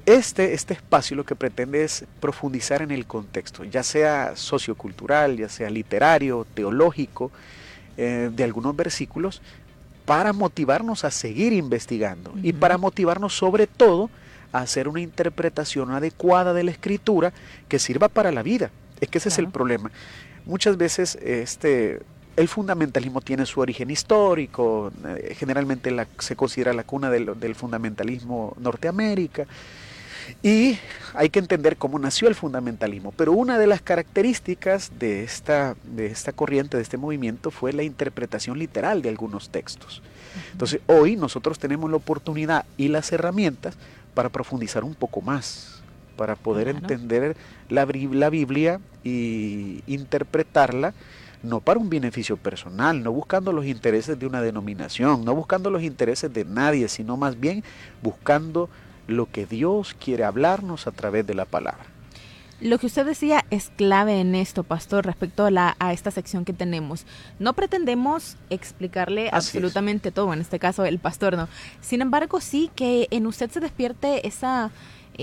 este, 0.06 0.54
este 0.54 0.74
espacio 0.74 1.16
lo 1.16 1.26
que 1.26 1.36
pretende 1.36 1.84
es 1.84 2.06
profundizar 2.20 2.82
en 2.82 2.92
el 2.92 3.06
contexto, 3.06 3.64
ya 3.66 3.84
sea 3.84 4.36
sociocultural, 4.36 5.38
ya 5.38 5.50
sea 5.50 5.70
literario, 5.70 6.48
teológico, 6.54 7.32
eh, 7.98 8.32
de 8.34 8.44
algunos 8.44 8.76
versículos, 8.76 9.42
para 10.06 10.34
motivarnos 10.34 11.04
a 11.04 11.12
seguir 11.12 11.54
investigando 11.54 12.34
y 12.42 12.54
para 12.54 12.80
motivarnos 12.80 13.36
sobre 13.38 13.68
todo 13.68 14.10
a 14.52 14.62
hacer 14.62 14.88
una 14.88 15.02
interpretación 15.02 15.92
adecuada 15.92 16.54
de 16.54 16.64
la 16.64 16.72
escritura 16.72 17.32
que 17.68 17.78
sirva 17.78 18.08
para 18.08 18.32
la 18.32 18.42
vida. 18.42 18.72
Es 19.02 19.10
que 19.10 19.18
ese 19.18 19.30
es 19.30 19.38
el 19.38 19.50
problema. 19.50 19.92
Muchas 20.46 20.78
veces 20.78 21.18
este, 21.22 22.02
el 22.40 22.48
fundamentalismo 22.48 23.22
tiene 23.22 23.46
su 23.46 23.60
origen 23.60 23.90
histórico, 23.92 24.92
eh, 25.06 25.36
generalmente 25.38 25.94
se 26.20 26.36
considera 26.36 26.74
la 26.74 26.84
cuna 26.84 27.10
del, 27.10 27.56
fundamentalismo 27.56 28.56
Norteamérica, 28.60 29.46
y 30.44 30.78
hay 31.16 31.30
que 31.30 31.40
entender 31.40 31.76
cómo 31.76 31.98
nació 32.00 32.28
el 32.28 32.36
fundamentalismo. 32.36 33.12
Pero 33.18 33.34
una 33.34 33.58
de 33.58 33.68
las 33.68 33.82
características 33.82 34.92
de 35.00 35.24
esta, 35.24 35.76
de 35.84 36.06
esta 36.06 36.32
corriente, 36.32 36.78
de 36.78 36.84
este 36.84 36.98
movimiento, 36.98 37.52
fue 37.52 37.74
la 37.74 37.84
interpretación 37.84 38.58
literal 38.58 39.02
de 39.02 39.10
algunos 39.10 39.50
textos. 39.50 40.02
Entonces, 40.52 40.82
hoy 40.88 41.16
nosotros 41.16 41.60
tenemos 41.60 41.90
la 41.90 41.98
oportunidad 41.98 42.66
y 42.78 42.88
las 42.88 43.12
herramientas 43.12 43.76
para 44.14 44.30
profundizar 44.30 44.84
un 44.84 44.96
poco 44.96 45.22
más 45.22 45.80
para 46.16 46.36
poder 46.36 46.68
entender 46.68 47.38
la, 47.70 47.86
la 47.86 48.30
Biblia 48.30 48.82
y 49.04 49.84
interpretarla 49.88 50.94
no 51.42 51.62
para 51.62 51.80
un 51.80 51.90
beneficio 51.90 52.38
personal, 52.38 53.02
no 53.02 53.12
buscando 53.12 53.52
los 53.52 53.66
intereses 53.66 54.20
de 54.20 54.26
una 54.26 54.42
denominación, 54.42 55.24
no 55.24 55.36
buscando 55.36 55.70
los 55.70 55.84
intereses 55.84 56.34
de 56.34 56.46
nadie, 56.46 56.88
sino 56.88 57.18
más 57.18 57.40
bien 57.40 57.64
buscando 58.02 58.70
lo 59.08 59.32
que 59.32 59.46
Dios 59.46 59.96
quiere 59.98 60.24
hablarnos 60.24 60.88
a 60.88 60.92
través 60.92 61.26
de 61.26 61.34
la 61.34 61.46
palabra. 61.46 61.86
Lo 62.62 62.78
que 62.78 62.88
usted 62.88 63.06
decía 63.06 63.46
es 63.52 63.72
clave 63.78 64.20
en 64.20 64.36
esto, 64.36 64.66
pastor, 64.66 65.06
respecto 65.06 65.46
a, 65.46 65.52
la, 65.52 65.78
a 65.80 65.94
esta 65.94 66.12
sección 66.12 66.44
que 66.44 66.52
tenemos. 66.52 67.06
No 67.40 67.54
pretendemos 67.54 68.36
explicarle 68.50 69.30
absolutamente 69.32 70.12
todo, 70.12 70.34
en 70.34 70.42
este 70.42 70.60
caso 70.60 70.84
el 70.84 71.00
pastor 71.00 71.38
no. 71.38 71.48
Sin 71.80 72.02
embargo, 72.02 72.42
sí 72.42 72.70
que 72.76 73.08
en 73.12 73.28
usted 73.28 73.50
se 73.50 73.62
despierte 73.62 74.28
esa 74.28 74.72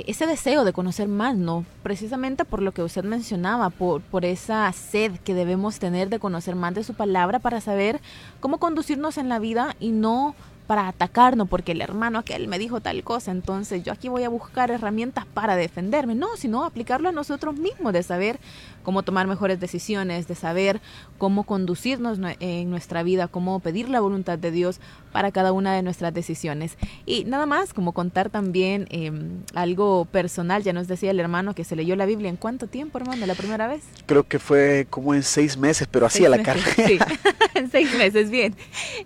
ese 0.07 0.27
deseo 0.27 0.65
de 0.65 0.73
conocer 0.73 1.09
más, 1.09 1.37
¿no? 1.37 1.65
Precisamente 1.83 2.45
por 2.45 2.63
lo 2.63 2.73
que 2.73 2.83
usted 2.83 3.05
mencionaba, 3.05 3.71
por, 3.71 4.03
por 4.03 4.25
esa 4.25 4.71
sed 4.73 5.13
que 5.25 5.35
debemos 5.35 5.79
tener 5.79 6.09
de 6.09 6.19
conocer 6.19 6.55
más 6.55 6.75
de 6.75 6.85
su 6.85 6.95
palabra 6.95 7.39
para 7.39 7.61
saber 7.61 8.01
cómo 8.41 8.59
conducirnos 8.59 9.19
en 9.19 9.29
la 9.29 9.39
vida 9.39 9.75
y 9.81 9.93
no 9.93 10.35
para 10.67 10.89
atacarnos 10.89 11.49
porque 11.49 11.73
el 11.73 11.81
hermano 11.81 12.19
aquel 12.19 12.49
me 12.49 12.59
dijo 12.59 12.81
tal 12.81 13.03
cosa, 13.05 13.31
entonces 13.31 13.85
yo 13.85 13.93
aquí 13.93 14.09
voy 14.09 14.25
a 14.25 14.29
buscar 14.29 14.71
herramientas 14.71 15.25
para 15.27 15.57
defenderme, 15.57 16.15
no, 16.15 16.37
sino 16.37 16.65
aplicarlo 16.65 17.09
a 17.09 17.13
nosotros 17.13 17.57
mismos, 17.57 17.93
de 17.93 18.03
saber 18.03 18.39
cómo 18.87 19.03
tomar 19.03 19.27
mejores 19.27 19.59
decisiones, 19.59 20.29
de 20.29 20.37
saber 20.37 20.81
cómo 21.18 21.42
conducirnos 21.42 22.20
en 22.38 22.70
nuestra 22.70 23.03
vida, 23.03 23.27
cómo 23.27 23.59
pedir 23.59 23.88
la 23.88 23.99
voluntad 23.99 24.38
de 24.38 24.53
Dios 24.53 24.79
para 25.11 25.33
cada 25.33 25.51
una 25.51 25.75
de 25.75 25.83
nuestras 25.83 26.14
decisiones. 26.14 26.79
Y 27.05 27.25
nada 27.25 27.46
más, 27.46 27.75
como 27.75 27.90
contar 27.90 28.31
también 28.31 28.87
em, 28.90 29.42
algo 29.57 30.05
personal, 30.05 30.62
ya 30.62 30.72
nos 30.72 30.87
decía 30.87 31.11
el 31.11 31.18
hermano 31.18 31.53
que 31.53 31.64
se 31.64 31.75
leyó 31.75 31.96
la 31.96 32.07
Biblia 32.07 32.31
en 32.31 32.37
cuánto 32.37 32.68
tiempo, 32.68 32.99
hermano, 32.99 33.27
la 33.27 33.35
primera 33.35 33.66
vez. 33.66 33.83
Creo 34.07 34.22
que 34.22 34.38
fue 34.38 34.87
como 34.88 35.14
en 35.14 35.25
seis 35.25 35.57
meses, 35.57 35.88
pero 35.90 36.07
así 36.07 36.25
a 36.25 36.29
la 36.29 36.40
carrera. 36.44 36.70
Sí, 36.77 36.96
en 37.57 37.68
seis 37.68 37.92
meses, 37.99 38.31
bien. 38.31 38.55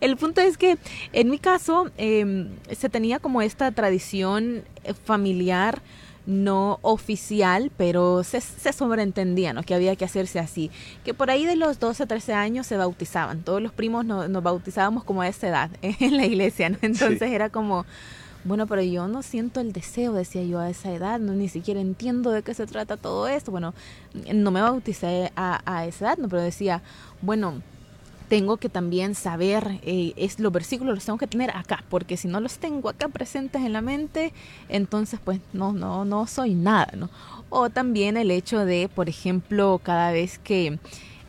El 0.02 0.18
punto 0.18 0.42
es 0.42 0.58
que 0.58 0.76
en 1.14 1.30
mi 1.30 1.38
caso 1.38 1.90
em, 1.96 2.50
se 2.70 2.90
tenía 2.90 3.18
como 3.18 3.40
esta 3.40 3.72
tradición 3.72 4.62
eh, 4.84 4.92
familiar 4.92 5.80
no 6.30 6.78
oficial, 6.82 7.70
pero 7.76 8.22
se, 8.24 8.40
sobreentendía 8.40 9.52
¿no? 9.52 9.62
que 9.62 9.74
había 9.74 9.96
que 9.96 10.04
hacerse 10.04 10.38
así. 10.38 10.70
Que 11.04 11.12
por 11.12 11.30
ahí 11.30 11.44
de 11.44 11.56
los 11.56 11.78
12 11.78 12.04
a 12.04 12.06
13 12.06 12.32
años 12.32 12.66
se 12.66 12.76
bautizaban. 12.76 13.42
Todos 13.42 13.60
los 13.60 13.72
primos 13.72 14.04
nos 14.04 14.42
bautizábamos 14.42 15.04
como 15.04 15.22
a 15.22 15.28
esa 15.28 15.48
edad 15.48 15.70
en 15.82 16.16
la 16.16 16.24
iglesia. 16.24 16.70
¿no? 16.70 16.78
Entonces 16.82 17.30
era 17.30 17.50
como, 17.50 17.84
bueno, 18.44 18.66
pero 18.66 18.82
yo 18.82 19.08
no 19.08 19.22
siento 19.22 19.60
el 19.60 19.72
deseo, 19.72 20.12
decía 20.12 20.42
yo, 20.44 20.60
a 20.60 20.70
esa 20.70 20.92
edad. 20.92 21.18
No, 21.18 21.32
ni 21.32 21.48
siquiera 21.48 21.80
entiendo 21.80 22.30
de 22.30 22.42
qué 22.42 22.54
se 22.54 22.66
trata 22.66 22.96
todo 22.96 23.28
esto. 23.28 23.50
Bueno, 23.50 23.74
no 24.32 24.50
me 24.50 24.62
bauticé 24.62 25.32
a, 25.36 25.60
a 25.66 25.86
esa 25.86 26.06
edad, 26.06 26.18
¿no? 26.18 26.28
pero 26.28 26.42
decía, 26.42 26.82
bueno 27.20 27.62
tengo 28.30 28.58
que 28.58 28.68
también 28.68 29.16
saber, 29.16 29.80
eh, 29.82 30.12
es, 30.14 30.38
los 30.38 30.52
versículos 30.52 30.94
los 30.94 31.04
tengo 31.04 31.18
que 31.18 31.26
tener 31.26 31.50
acá, 31.50 31.82
porque 31.90 32.16
si 32.16 32.28
no 32.28 32.38
los 32.38 32.58
tengo 32.58 32.88
acá 32.88 33.08
presentes 33.08 33.60
en 33.62 33.72
la 33.72 33.80
mente, 33.80 34.32
entonces 34.68 35.18
pues 35.22 35.40
no, 35.52 35.72
no, 35.72 36.04
no 36.04 36.28
soy 36.28 36.54
nada, 36.54 36.92
¿no? 36.96 37.10
O 37.48 37.70
también 37.70 38.16
el 38.16 38.30
hecho 38.30 38.64
de, 38.64 38.88
por 38.88 39.08
ejemplo, 39.08 39.80
cada 39.82 40.12
vez 40.12 40.38
que 40.38 40.78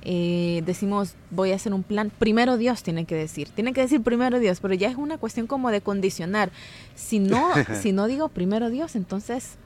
eh, 0.04 0.62
decimos 0.64 1.16
voy 1.32 1.54
a 1.54 1.56
hacer 1.56 1.74
un 1.74 1.82
plan, 1.82 2.12
primero 2.20 2.56
Dios 2.58 2.84
tiene 2.84 3.06
que 3.06 3.16
decir, 3.16 3.50
tiene 3.50 3.74
que 3.74 3.82
decir 3.82 4.04
primero 4.04 4.40
Dios, 4.40 4.60
pero 4.60 4.76
ya 4.76 4.88
es 4.88 4.96
una 4.96 5.18
cuestión 5.18 5.48
como 5.48 5.72
de 5.72 5.82
condicionar. 5.82 6.52
Si 6.94 7.18
no, 7.18 7.50
si 7.82 7.94
no 7.94 8.06
digo 8.06 8.30
primero 8.30 8.70
Dios, 8.70 8.96
entonces 8.96 9.58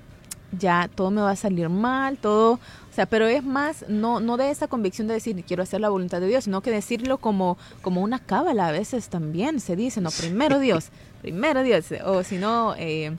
ya 0.58 0.90
todo 0.94 1.12
me 1.12 1.22
va 1.22 1.32
a 1.32 1.36
salir 1.36 1.70
mal, 1.70 2.18
todo, 2.18 2.54
o 2.54 2.94
sea, 2.94 3.06
pero 3.06 3.28
es 3.28 3.44
más, 3.44 3.86
no, 3.88 4.20
no 4.20 4.38
de 4.38 4.52
esa 4.52 4.68
convicción 4.68 5.08
de 5.08 5.16
decir 5.16 5.44
quiero 5.46 5.64
hacer 5.64 5.82
la 5.82 5.90
voluntad 5.90 6.22
de 6.22 6.28
Dios, 6.28 6.46
sino 6.46 6.62
que 6.62 6.72
decirlo 6.72 7.18
como, 7.18 7.58
como 7.82 8.02
una 8.02 8.20
cábala 8.20 8.68
a 8.68 8.72
veces 8.72 9.10
también 9.10 9.60
se 9.60 9.76
dice, 9.76 10.02
no, 10.02 10.10
primero 10.12 10.60
Dios, 10.60 10.90
primero 11.22 11.64
Dios, 11.64 11.86
o 12.06 12.24
si 12.24 12.38
no, 12.38 12.76
eh, 12.78 13.16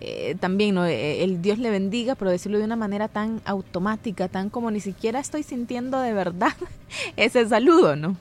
eh, 0.00 0.36
también 0.38 0.76
no, 0.76 0.86
eh, 0.86 1.24
el 1.24 1.42
Dios 1.42 1.58
le 1.58 1.70
bendiga, 1.70 2.14
pero 2.14 2.30
decirlo 2.30 2.58
de 2.58 2.64
una 2.64 2.76
manera 2.76 3.08
tan 3.08 3.40
automática, 3.44 4.28
tan 4.28 4.50
como 4.50 4.70
ni 4.70 4.80
siquiera 4.80 5.18
estoy 5.18 5.42
sintiendo 5.42 5.98
de 6.00 6.12
verdad 6.12 6.52
ese 7.16 7.48
saludo, 7.48 7.96
¿no? 7.96 8.16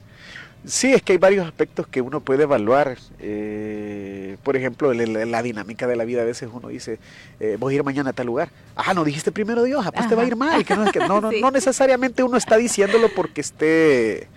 Sí, 0.68 0.94
es 0.94 1.02
que 1.02 1.14
hay 1.14 1.18
varios 1.18 1.46
aspectos 1.46 1.88
que 1.88 2.02
uno 2.02 2.20
puede 2.20 2.44
evaluar. 2.44 2.98
Eh, 3.20 4.38
por 4.44 4.58
ejemplo, 4.58 4.94
la, 4.94 5.42
dinámica 5.42 5.88
de 5.88 5.96
la 5.96 6.04
vida. 6.04 6.22
A 6.22 6.26
veces 6.26 6.50
uno 6.52 6.68
dice, 6.68 7.00
eh, 7.40 7.56
voy 7.58 7.74
a 7.74 7.78
ir 7.78 7.84
mañana 7.84 8.10
a 8.10 8.14
tal 8.14 8.28
lugar. 8.28 8.50
Ah, 8.76 8.94
no 8.94 9.06
dijiste 9.06 9.32
primero 9.32 9.64
Dios, 9.64 9.86
pues 9.94 10.10
te 10.10 10.16
va 10.16 10.24
a 10.24 10.26
ir 10.26 10.36
mal. 10.36 10.66
Que 10.66 10.76
no, 10.76 11.22
no, 11.22 11.32
no, 11.42 11.52
necesariamente 11.52 12.22
uno 12.22 12.38
está 12.38 12.58
diciéndolo 12.58 13.08
porque 13.16 13.42
esté... 13.42 14.28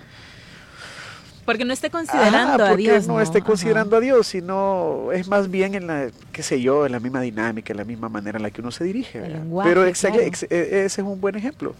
Porque 1.44 1.64
no 1.64 1.72
esté 1.72 1.90
considerando 1.90 2.64
a 2.64 2.76
Dios. 2.76 3.08
No, 3.08 3.20
esté 3.20 3.42
considerando 3.42 3.96
a 3.96 4.00
Dios, 4.00 4.28
sino 4.28 5.10
es 5.12 5.26
más 5.26 5.50
bien 5.50 5.74
en 5.74 5.88
la, 5.88 6.10
qué 6.30 6.44
sé 6.44 6.60
yo, 6.60 6.86
en 6.86 6.92
la 6.92 7.00
misma 7.00 7.22
dinámica, 7.22 7.72
en 7.72 7.78
la 7.78 7.84
misma 7.84 8.08
manera 8.08 8.36
en 8.36 8.44
la 8.44 8.52
que 8.52 8.60
uno 8.60 8.70
se 8.70 8.84
dirige. 8.84 9.20
Pero 9.64 9.84
e, 9.84 9.90
ese 9.90 10.84
es 10.84 10.98
un 10.98 11.20
buen 11.20 11.34
ejemplo 11.34 11.74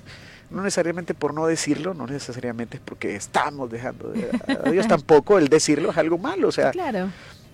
no 0.50 0.62
necesariamente 0.62 1.14
por 1.14 1.34
no 1.34 1.46
decirlo, 1.46 1.94
no 1.94 2.06
necesariamente 2.06 2.76
es 2.76 2.82
porque 2.84 3.14
estamos 3.16 3.70
dejando 3.70 4.10
de, 4.10 4.28
a 4.64 4.70
Dios 4.70 4.88
tampoco, 4.88 5.38
el 5.38 5.48
decirlo 5.48 5.90
es 5.90 5.96
algo 5.96 6.18
malo, 6.18 6.48
o 6.48 6.52
sea. 6.52 6.70
Claro. 6.70 7.10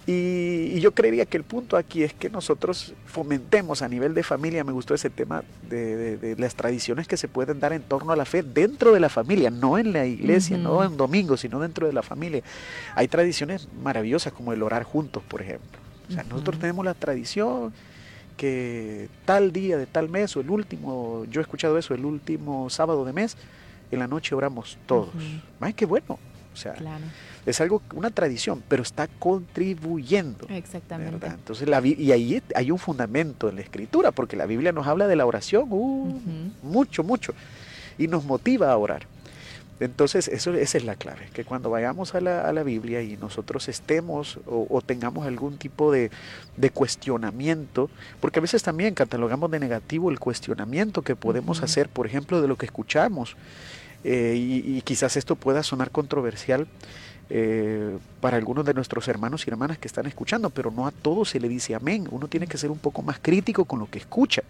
Y, 0.09 0.79
yo 0.79 0.95
creería 0.95 1.27
que 1.27 1.37
el 1.37 1.43
punto 1.43 1.77
aquí 1.77 2.05
es 2.05 2.15
que 2.15 2.31
nosotros 2.31 2.95
fomentemos 3.07 3.83
a 3.83 3.89
nivel 3.89 4.15
de 4.15 4.23
familia, 4.23 4.63
me 4.63 4.71
gustó 4.71 4.95
ese 4.95 5.11
tema 5.11 5.43
de, 5.69 6.37
las 6.39 6.55
tradiciones 6.55 7.09
que 7.09 7.17
se 7.17 7.27
pueden 7.27 7.59
dar 7.59 7.73
en 7.73 7.83
torno 7.83 8.13
a 8.13 8.17
la 8.17 8.25
fe 8.25 8.45
dentro 8.45 8.93
de 8.93 9.01
la 9.01 9.09
familia, 9.09 9.51
no 9.51 9.79
en 9.79 9.93
la 9.93 10.07
iglesia, 10.07 10.59
no 10.59 10.85
en 10.85 10.97
domingo, 10.97 11.37
sino 11.37 11.59
dentro 11.59 11.89
de 11.89 11.93
la 11.93 12.03
familia. 12.03 12.43
Hay 12.95 13.09
tradiciones 13.09 13.69
maravillosas 13.83 14.33
como 14.33 14.53
el 14.53 14.63
orar 14.63 14.85
juntos, 14.85 15.25
por 15.25 15.43
ejemplo. 15.43 15.81
O 16.09 16.13
sea, 16.13 16.23
nosotros 16.23 16.61
tenemos 16.61 16.85
la 16.85 16.95
tradición 16.95 17.73
que 18.37 19.09
tal 19.25 19.53
día 19.53 19.77
de 19.79 19.87
tal 19.87 20.09
mes 20.09 20.37
o 20.37 20.41
el 20.41 20.51
último, 20.51 21.25
yo 21.31 21.41
he 21.41 21.43
escuchado 21.43 21.79
eso, 21.79 21.95
el 21.95 22.05
último 22.05 22.71
sábado 22.71 23.05
de 23.05 23.13
mes, 23.13 23.37
en 23.91 23.99
la 23.99 24.07
noche 24.07 24.35
oramos 24.35 24.79
todos. 24.87 25.15
Ay, 25.61 25.73
qué 25.73 25.87
bueno. 25.87 26.19
O 26.53 26.59
sea, 26.59 26.75
es 27.45 27.61
algo, 27.61 27.83
una 27.95 28.11
tradición, 28.11 28.63
pero 28.67 28.83
está 28.83 29.09
contribuyendo. 29.09 30.47
Exactamente. 30.49 31.27
Entonces, 31.27 31.69
la, 31.69 31.85
y 31.85 32.13
ahí 32.13 32.43
hay 32.55 32.71
un 32.71 32.79
fundamento 32.79 33.51
en 33.51 33.57
la 33.57 33.61
escritura, 33.61 34.11
porque 34.11 34.37
la 34.37 34.47
Biblia 34.47 34.73
nos 34.73 34.87
habla 34.87 35.07
de 35.07 35.17
la 35.17 35.27
oración, 35.27 35.67
uh, 35.69 36.21
mucho, 36.63 37.05
mucho, 37.05 37.35
y 37.99 38.09
nos 38.09 38.25
motiva 38.25 38.73
a 38.73 38.77
orar. 38.79 39.07
Entonces, 39.79 40.29
eso, 40.29 40.55
esa 40.55 40.79
es 40.79 40.85
la 40.85 40.95
clave, 40.95 41.29
que 41.35 41.45
cuando 41.45 41.69
vayamos 41.69 42.15
a 42.15 42.21
la, 42.21 42.49
a 42.49 42.53
la 42.53 42.63
Biblia 42.63 43.03
y 43.03 43.17
nosotros 43.19 43.69
estemos 43.69 44.39
o, 44.47 44.81
tengamos 44.81 45.27
algún 45.27 45.59
tipo 45.59 45.93
de, 45.93 46.11
de, 46.57 46.71
cuestionamiento, 46.71 47.91
porque 48.21 48.39
a 48.39 48.43
veces 48.43 48.63
también 48.63 48.95
catalogamos 48.95 49.51
de 49.51 49.61
negativo 49.61 50.11
el 50.11 50.19
cuestionamiento 50.19 51.03
que 51.03 51.15
podemos 51.15 51.63
hacer, 51.63 51.91
por 51.91 52.07
ejemplo, 52.07 52.41
de 52.41 52.49
lo 52.49 52.57
que 52.57 52.65
escuchamos, 52.65 53.37
eh, 54.09 54.35
y, 54.37 54.81
quizás 54.83 55.17
esto 55.17 55.35
pueda 55.35 55.65
sonar 55.65 55.91
controversial 55.91 56.69
eh, 57.29 57.99
para 58.21 58.37
algunos 58.37 58.65
de 58.65 58.73
nuestros 58.73 59.09
hermanos 59.09 59.47
y 59.47 59.51
hermanas 59.51 59.79
que 59.79 59.89
están 59.89 60.07
escuchando, 60.07 60.51
pero 60.51 60.71
no 60.71 60.87
a 60.87 60.93
todos 60.93 61.31
se 61.31 61.41
le 61.41 61.49
dice 61.49 61.75
amén, 61.75 62.07
uno 62.13 62.29
tiene 62.29 62.47
que 62.47 62.57
ser 62.57 62.71
un 62.71 62.79
poco 62.79 63.03
más 63.03 63.19
crítico 63.21 63.65
con 63.65 63.81
lo 63.81 63.91
que 63.91 63.99
escucha. 63.99 64.43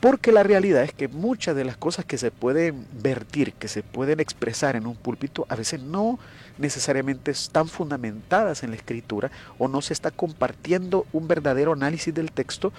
Porque 0.00 0.30
la 0.30 0.44
realidad 0.44 0.84
es 0.84 0.92
que 0.92 1.08
muchas 1.08 1.56
de 1.56 1.64
las 1.64 1.76
cosas 1.76 2.04
que 2.04 2.18
se 2.18 2.30
pueden 2.30 2.86
vertir, 3.02 3.52
que 3.54 3.66
se 3.66 3.82
pueden 3.82 4.20
expresar 4.20 4.76
en 4.76 4.86
un 4.86 4.94
púlpito, 4.94 5.44
a 5.48 5.56
veces 5.56 5.82
no 5.82 6.20
necesariamente 6.56 7.32
están 7.32 7.68
fundamentadas 7.68 8.62
en 8.62 8.70
la 8.70 8.76
escritura 8.76 9.30
o 9.58 9.66
no 9.66 9.82
se 9.82 9.92
está 9.92 10.12
compartiendo 10.12 11.04
un 11.12 11.26
verdadero 11.26 11.72
análisis 11.72 12.14
del 12.14 12.30
texto 12.30 12.72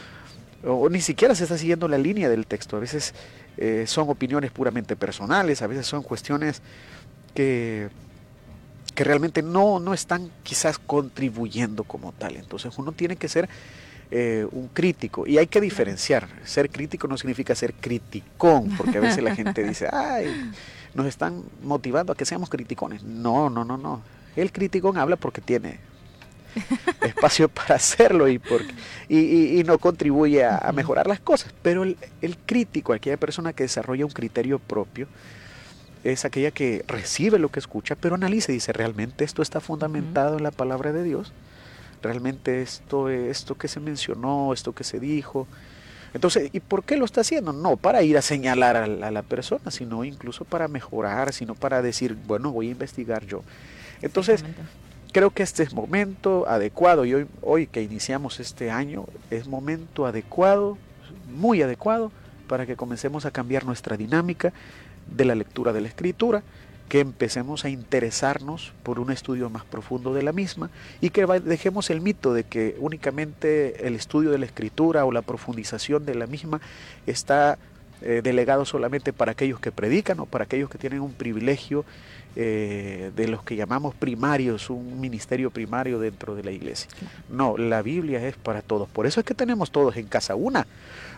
o, 0.64 0.90
ni 0.90 1.02
siquiera 1.02 1.36
se 1.36 1.44
está 1.44 1.58
siguiendo 1.58 1.88
la 1.88 1.98
línea 1.98 2.30
del 2.30 2.46
texto. 2.46 2.78
A 2.78 2.80
veces 2.80 3.14
eh, 3.58 3.86
son 3.88 4.10
opiniones 4.10 4.52
puramente 4.52 4.96
personales, 4.96 5.62
a 5.62 5.68
veces 5.68 5.88
son 5.88 6.04
cuestiones 6.04 6.62
que, 7.34 7.90
que 8.96 9.04
realmente 9.04 9.42
no, 9.42 9.80
no 9.80 9.94
están 9.94 10.32
quizás 10.44 10.80
contribuyendo 10.80 11.84
como 11.84 12.12
tal. 12.12 12.36
Entonces 12.36 12.78
uno 12.78 12.92
tiene 12.92 13.16
que 13.16 13.28
ser 13.28 13.50
eh, 14.12 14.48
un 14.52 14.70
crítico. 14.70 15.28
Y 15.28 15.38
hay 15.38 15.48
que 15.48 15.62
diferenciar. 15.62 16.28
Ser 16.44 16.70
crítico 16.70 17.08
no 17.08 17.18
significa 17.18 17.54
ser 17.54 17.74
criticón, 17.74 18.76
porque 18.76 18.98
a 18.98 19.02
veces 19.02 19.24
la 19.24 19.36
gente 19.36 19.64
dice, 19.64 19.88
ay, 19.94 20.52
nos 20.94 21.06
están 21.06 21.44
motivando 21.62 22.14
a 22.14 22.16
que 22.16 22.26
seamos 22.26 22.50
criticones. 22.50 23.04
No, 23.04 23.50
no, 23.50 23.64
no, 23.64 23.78
no. 23.78 24.02
El 24.36 24.52
criticón 24.52 24.98
habla 24.98 25.16
porque 25.16 25.42
tiene 25.42 25.80
espacio 27.02 27.50
para 27.50 27.76
hacerlo 27.76 28.28
y, 28.28 28.40
porque, 28.40 28.74
y, 29.08 29.64
no 29.64 29.78
contribuye 29.78 30.44
a, 30.44 30.72
mejorar 30.74 31.08
las 31.08 31.20
cosas. 31.20 31.54
Pero 31.62 31.84
el, 31.84 31.98
el, 32.22 32.38
crítico, 32.38 32.94
aquella 32.94 33.18
persona 33.18 33.54
que 33.54 33.64
desarrolla 33.64 34.06
un 34.06 34.12
criterio 34.12 34.60
propio, 34.60 35.08
es 36.04 36.26
aquella 36.26 36.52
que 36.52 36.84
recibe 36.88 37.40
lo 37.40 37.50
que 37.50 37.60
escucha, 37.60 37.96
pero 37.96 38.16
analiza 38.16 38.52
y 38.52 38.56
dice, 38.56 38.74
¿realmente 38.74 39.24
esto 39.24 39.42
está 39.42 39.60
fundamentado 39.60 40.38
en 40.38 40.44
la 40.44 40.52
palabra 40.52 40.94
de 40.94 41.04
Dios? 41.04 41.34
Realmente 42.02 42.62
esto, 42.62 43.10
esto 43.10 43.56
que 43.56 43.68
se 43.68 43.80
mencionó, 43.80 44.54
esto 44.54 44.74
que 44.74 44.84
se 44.84 45.00
dijo. 45.00 45.48
Entonces, 46.14 46.50
¿y 46.54 46.60
por 46.60 46.84
qué 46.84 46.98
lo 46.98 47.06
está 47.06 47.22
haciendo? 47.22 47.54
No 47.54 47.78
para 47.78 48.02
ir 48.02 48.18
a 48.18 48.22
señalar 48.22 48.76
a 48.76 49.12
la, 49.12 49.22
persona, 49.22 49.70
sino 49.72 50.04
incluso 50.04 50.44
para 50.44 50.68
mejorar, 50.68 51.34
sino 51.34 51.56
para 51.56 51.82
decir, 51.82 52.18
bueno, 52.28 52.52
voy 52.52 52.70
a 52.70 52.72
investigar 52.72 53.26
yo. 53.26 53.44
Entonces, 54.02 54.44
creo 55.12 55.30
que 55.30 55.44
este 55.44 55.64
es 55.64 55.74
momento 55.74 56.48
adecuado 56.48 57.06
y 57.06 57.14
hoy, 57.14 57.28
hoy 57.42 57.68
que 57.68 57.82
iniciamos 57.82 58.40
este 58.40 58.72
año 58.72 59.06
es 59.30 59.48
momento 59.48 60.06
adecuado, 60.06 60.78
muy 61.32 61.62
adecuado, 61.62 62.12
para 62.48 62.66
que 62.66 62.76
comencemos 62.76 63.26
a 63.26 63.32
cambiar 63.32 63.66
nuestra 63.66 63.96
dinámica 63.96 64.52
de 65.16 65.26
la 65.26 65.36
lectura 65.36 65.74
de 65.74 65.82
la 65.82 65.88
escritura 65.88 66.44
que 66.90 67.00
empecemos 67.00 67.64
a 67.66 67.70
interesarnos 67.70 68.74
por 68.84 69.00
un 69.00 69.12
estudio 69.12 69.50
más 69.50 69.64
profundo 69.64 70.14
de 70.14 70.24
la 70.24 70.34
misma 70.34 70.70
y 71.00 71.12
que 71.12 71.26
dejemos 71.26 71.90
el 71.92 72.02
mito 72.02 72.34
de 72.34 72.44
que 72.44 72.76
únicamente 72.80 73.88
el 73.88 73.96
estudio 73.96 74.32
de 74.32 74.40
la 74.40 74.46
escritura 74.46 75.06
o 75.06 75.12
la 75.12 75.22
profundización 75.22 76.06
de 76.06 76.16
la 76.16 76.28
misma 76.28 76.60
está 77.06 77.58
eh, 78.02 78.22
delegado 78.24 78.66
solamente 78.66 79.12
para 79.12 79.34
aquellos 79.34 79.60
que 79.60 79.72
predican 79.72 80.20
o 80.22 80.26
para 80.26 80.46
aquellos 80.46 80.70
que 80.70 80.78
tienen 80.78 81.02
un 81.02 81.12
privilegio 81.14 81.86
eh, 82.36 83.12
de 83.16 83.28
los 83.28 83.44
que 83.44 83.58
llamamos 83.58 83.94
primarios, 83.94 84.70
un 84.70 85.02
ministerio 85.02 85.52
primario 85.52 86.00
dentro 86.00 86.34
de 86.34 86.44
la 86.44 86.52
iglesia. 86.52 86.90
No, 87.30 87.58
la 87.58 87.82
Biblia 87.82 88.26
es 88.26 88.38
para 88.38 88.62
todos. 88.62 88.88
Por 88.88 89.06
eso 89.06 89.20
es 89.20 89.26
que 89.26 89.34
tenemos 89.34 89.72
todos 89.72 89.98
en 89.98 90.08
casa 90.08 90.36
una. 90.36 90.66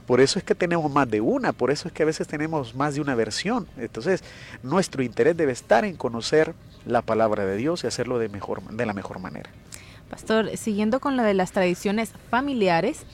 Por 0.05 0.21
eso 0.21 0.39
es 0.39 0.45
que 0.45 0.55
tenemos 0.55 0.91
más 0.91 1.09
de 1.09 1.21
una, 1.21 1.53
por 1.53 1.71
eso 1.71 1.87
es 1.87 1.93
que 1.93 2.03
a 2.03 2.05
veces 2.05 2.27
tenemos 2.27 2.75
más 2.75 2.95
de 2.95 3.01
una 3.01 3.15
versión. 3.15 3.67
Entonces, 3.77 4.23
nuestro 4.63 5.03
interés 5.03 5.37
debe 5.37 5.51
estar 5.51 5.85
en 5.85 5.95
conocer 5.95 6.53
la 6.85 7.01
palabra 7.01 7.45
de 7.45 7.57
Dios 7.57 7.83
y 7.83 7.87
hacerlo 7.87 8.19
de, 8.19 8.29
mejor, 8.29 8.61
de 8.63 8.85
la 8.85 8.93
mejor 8.93 9.19
manera. 9.19 9.49
Pastor, 10.09 10.57
siguiendo 10.57 10.99
con 10.99 11.15
lo 11.15 11.23
de 11.23 11.33
las 11.33 11.51
tradiciones 11.51 12.11
familiares, 12.29 13.05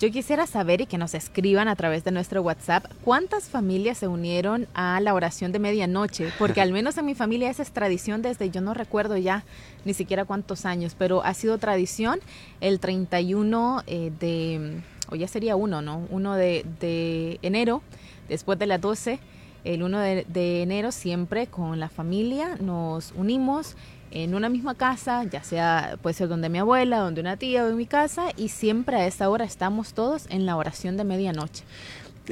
yo 0.00 0.10
quisiera 0.10 0.46
saber 0.48 0.80
y 0.80 0.86
que 0.86 0.98
nos 0.98 1.14
escriban 1.14 1.68
a 1.68 1.76
través 1.76 2.02
de 2.02 2.10
nuestro 2.10 2.42
WhatsApp 2.42 2.84
cuántas 3.04 3.44
familias 3.44 3.98
se 3.98 4.08
unieron 4.08 4.66
a 4.74 5.00
la 5.00 5.14
oración 5.14 5.52
de 5.52 5.60
medianoche, 5.60 6.32
porque 6.38 6.60
al 6.60 6.72
menos 6.72 6.98
en 6.98 7.06
mi 7.06 7.14
familia 7.14 7.48
esa 7.48 7.62
es 7.62 7.70
tradición 7.70 8.20
desde 8.20 8.50
yo 8.50 8.60
no 8.60 8.74
recuerdo 8.74 9.16
ya 9.16 9.44
ni 9.84 9.94
siquiera 9.94 10.24
cuántos 10.24 10.66
años, 10.66 10.96
pero 10.98 11.22
ha 11.24 11.32
sido 11.32 11.58
tradición 11.58 12.18
el 12.60 12.80
31 12.80 13.84
eh, 13.86 14.10
de 14.18 14.82
o 15.10 15.16
ya 15.16 15.28
sería 15.28 15.56
uno, 15.56 15.82
¿no? 15.82 16.06
Uno 16.10 16.34
de, 16.34 16.64
de 16.80 17.38
enero, 17.42 17.82
después 18.28 18.58
de 18.58 18.66
las 18.66 18.80
12, 18.80 19.20
el 19.64 19.82
1 19.82 19.98
de, 19.98 20.62
enero 20.62 20.92
siempre 20.92 21.46
con 21.46 21.80
la 21.80 21.88
familia 21.88 22.56
nos 22.60 23.12
unimos 23.16 23.76
en 24.10 24.34
una 24.34 24.48
misma 24.48 24.74
casa, 24.74 25.24
ya 25.24 25.42
sea 25.42 25.98
puede 26.02 26.14
ser 26.14 26.28
donde 26.28 26.48
mi 26.48 26.58
abuela, 26.58 26.98
donde 26.98 27.20
una 27.20 27.36
tía 27.36 27.64
o 27.64 27.68
en 27.68 27.76
mi 27.76 27.86
casa, 27.86 28.26
y 28.36 28.50
siempre 28.50 28.96
a 28.96 29.06
esa 29.06 29.28
hora 29.28 29.44
estamos 29.44 29.94
todos 29.94 30.26
en 30.28 30.46
la 30.46 30.56
oración 30.56 30.96
de 30.96 31.04
medianoche. 31.04 31.64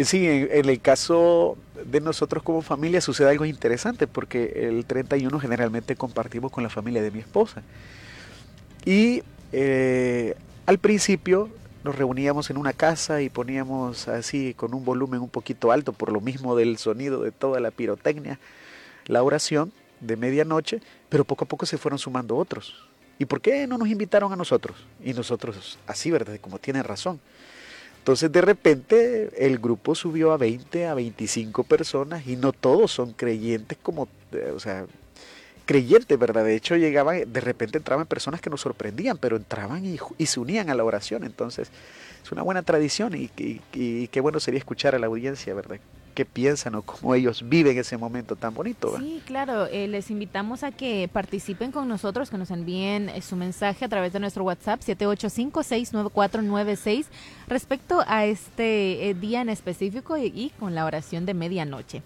Sí, 0.05 0.27
en, 0.27 0.69
el 0.69 0.81
caso 0.81 1.59
de 1.85 2.01
nosotros 2.01 2.43
como 2.43 2.63
familia 2.63 3.01
sucede 3.01 3.31
algo 3.31 3.45
interesante 3.45 4.07
porque 4.07 4.69
el 4.69 4.87
31 4.87 5.39
generalmente 5.41 5.97
compartimos 5.97 6.53
con 6.53 6.63
la 6.63 6.71
familia 6.71 7.03
de 7.03 7.11
mi 7.11 7.19
esposa. 7.19 7.63
Y 8.85 9.23
eh, 9.53 10.35
al 10.67 10.79
principio 10.79 11.51
nos 11.85 11.97
reuníamos 11.97 12.51
en 12.51 12.57
una 12.57 12.73
casa 12.73 13.23
y 13.23 13.29
poníamos 13.29 14.09
así 14.09 14.55
con 14.55 14.75
un 14.75 14.85
volumen 14.85 15.21
un 15.21 15.29
poquito 15.29 15.73
alto 15.73 15.93
por 15.93 16.13
lo 16.13 16.21
mismo 16.21 16.57
del 16.57 16.79
sonido 16.79 17.23
de 17.23 17.33
toda 17.33 17.61
la 17.61 17.71
pirotecnia, 17.71 18.39
la 19.07 19.23
oración 19.23 19.73
de 20.01 20.17
medianoche, 20.17 20.81
pero 21.09 21.25
poco 21.25 21.45
a 21.45 21.49
poco 21.49 21.67
se 21.67 21.79
fueron 21.79 21.99
sumando 21.99 22.37
otros. 22.37 22.89
¿Y 23.19 23.27
por 23.27 23.41
qué 23.41 23.67
no 23.67 23.79
nos 23.79 23.89
invitaron 23.89 24.33
a 24.33 24.37
nosotros? 24.37 24.77
Y 25.05 25.13
nosotros, 25.13 25.79
así, 25.87 26.11
¿verdad? 26.11 26.39
Como 26.41 26.59
tiene 26.59 26.83
razón. 26.83 27.21
Entonces 27.99 28.33
de 28.33 28.41
repente 28.41 29.31
el 29.47 29.59
grupo 29.59 29.95
subió 29.95 30.33
a 30.33 30.37
20, 30.37 30.89
a 30.89 30.95
25 30.95 31.63
personas 31.63 32.27
y 32.27 32.35
no 32.35 32.53
todos 32.53 32.91
son 32.91 33.13
creyentes 33.13 33.79
como, 33.81 34.09
o 34.55 34.59
sea, 34.59 34.87
creyentes, 35.65 36.19
¿verdad? 36.19 36.45
De 36.45 36.55
hecho, 36.55 36.77
llegaban, 36.77 37.33
de 37.33 37.41
repente 37.41 37.79
entraban 37.79 38.07
personas 38.07 38.41
que 38.41 38.51
nos 38.51 38.61
sorprendían, 38.61 39.19
pero 39.19 39.37
entraban 39.37 39.85
y, 39.85 40.27
se 40.27 40.41
unían 40.41 40.71
a 40.71 40.75
la 40.75 40.85
oración. 40.85 41.25
Entonces, 41.25 41.71
es 42.23 42.33
una 42.33 42.43
buena 42.43 42.63
tradición 42.63 43.15
y, 43.15 43.29
qué 43.29 44.21
bueno 44.21 44.41
sería 44.41 44.59
escuchar 44.59 44.95
a 44.95 44.99
la 44.99 45.07
audiencia, 45.07 45.55
¿verdad? 45.55 45.79
qué 46.15 46.25
piensan 46.25 46.75
o 46.75 46.83
cómo 46.83 47.15
ellos 47.15 47.49
viven 47.49 47.79
ese 47.79 47.97
momento 47.97 48.35
tan 48.37 48.53
bonito. 48.55 48.97
Sí, 48.99 49.23
claro, 49.25 49.67
eh, 49.67 49.89
les 49.89 50.11
invitamos 50.11 50.63
a 50.63 50.71
que 50.71 51.09
participen 51.13 51.73
con 51.73 51.89
nosotros, 51.89 52.31
que 52.31 52.39
nos 52.39 52.51
envíen 52.51 53.09
eh, 53.09 53.23
su 53.23 53.37
mensaje 53.37 53.85
a 53.85 53.89
través 53.89 54.13
de 54.13 54.21
nuestro 54.21 54.45
WhatsApp 54.45 54.81
785-69496 54.81 57.07
respecto 57.49 58.05
a 58.07 58.27
este 58.27 59.09
eh, 59.09 59.15
día 59.15 59.41
en 59.41 59.49
específico 59.49 60.17
y 60.19 60.53
con 60.59 60.75
la 60.75 60.85
oración 60.85 61.25
de 61.27 61.35
medianoche. 61.35 62.03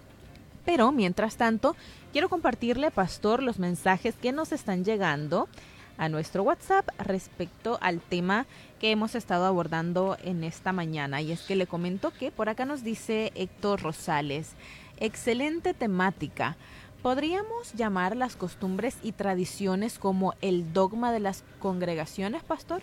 Pero 0.64 0.90
mientras 0.90 1.36
tanto, 1.36 1.76
quiero 2.16 2.30
compartirle, 2.30 2.90
Pastor, 2.90 3.42
los 3.42 3.58
mensajes 3.58 4.14
que 4.14 4.32
nos 4.32 4.50
están 4.50 4.86
llegando 4.86 5.50
a 5.98 6.08
nuestro 6.08 6.44
WhatsApp 6.44 6.88
respecto 6.98 7.76
al 7.82 8.00
tema 8.00 8.46
que 8.80 8.90
hemos 8.90 9.14
estado 9.14 9.44
abordando 9.44 10.16
en 10.24 10.42
esta 10.42 10.72
mañana. 10.72 11.20
Y 11.20 11.30
es 11.30 11.42
que 11.42 11.56
le 11.56 11.66
comento 11.66 12.14
que 12.18 12.30
por 12.30 12.48
acá 12.48 12.64
nos 12.64 12.82
dice 12.82 13.32
Héctor 13.34 13.82
Rosales, 13.82 14.52
excelente 14.96 15.74
temática. 15.74 16.56
¿Podríamos 17.02 17.74
llamar 17.74 18.16
las 18.16 18.34
costumbres 18.34 18.96
y 19.02 19.12
tradiciones 19.12 19.98
como 19.98 20.32
el 20.40 20.72
dogma 20.72 21.12
de 21.12 21.20
las 21.20 21.44
congregaciones, 21.58 22.42
pastor? 22.42 22.80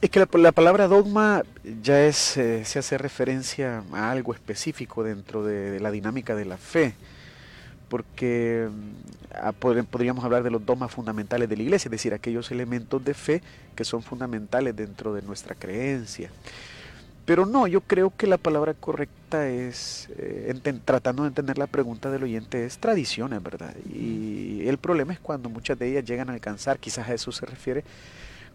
Es 0.00 0.08
que 0.08 0.18
la, 0.18 0.52
palabra 0.52 0.88
dogma 0.88 1.42
ya 1.82 2.06
es, 2.06 2.38
eh, 2.38 2.64
se 2.64 2.78
hace 2.78 2.96
referencia 2.96 3.84
a 3.92 4.10
algo 4.10 4.32
específico 4.32 5.02
dentro 5.02 5.44
de, 5.44 5.78
la 5.78 5.90
dinámica 5.90 6.34
de 6.34 6.46
la 6.46 6.56
fe. 6.56 6.94
porque 7.90 8.68
ah, 9.34 9.52
podríamos 9.52 10.24
hablar 10.24 10.42
de 10.42 10.50
los 10.50 10.64
dogmas 10.64 10.90
fundamentales 10.92 11.48
de 11.48 11.56
la 11.56 11.62
iglesia, 11.64 11.88
es 11.88 11.92
decir, 11.92 12.14
aquellos 12.14 12.50
elementos 12.50 13.04
de 13.04 13.12
fe 13.12 13.42
que 13.74 13.84
son 13.84 14.02
fundamentales 14.02 14.74
dentro 14.74 15.12
de 15.12 15.22
nuestra 15.22 15.54
creencia. 15.54 16.30
Pero 17.26 17.44
no, 17.44 17.66
yo 17.66 17.82
creo 17.82 18.10
que 18.16 18.26
la 18.26 18.38
palabra 18.38 18.74
correcta 18.74 19.48
es, 19.48 20.08
eh, 20.16 20.54
tratando 20.84 21.24
de 21.24 21.28
entender 21.28 21.58
la 21.58 21.66
pregunta 21.66 22.10
del 22.10 22.22
oyente, 22.22 22.64
es 22.64 22.78
tradiciones, 22.78 23.42
¿verdad? 23.42 23.74
Y 23.92 24.66
el 24.66 24.78
problema 24.78 25.12
es 25.12 25.20
cuando 25.20 25.50
muchas 25.50 25.78
de 25.78 25.90
ellas 25.90 26.04
llegan 26.04 26.30
a 26.30 26.32
alcanzar, 26.32 26.78
quizás 26.78 27.08
a 27.08 27.14
eso 27.14 27.30
se 27.32 27.44
refiere, 27.44 27.84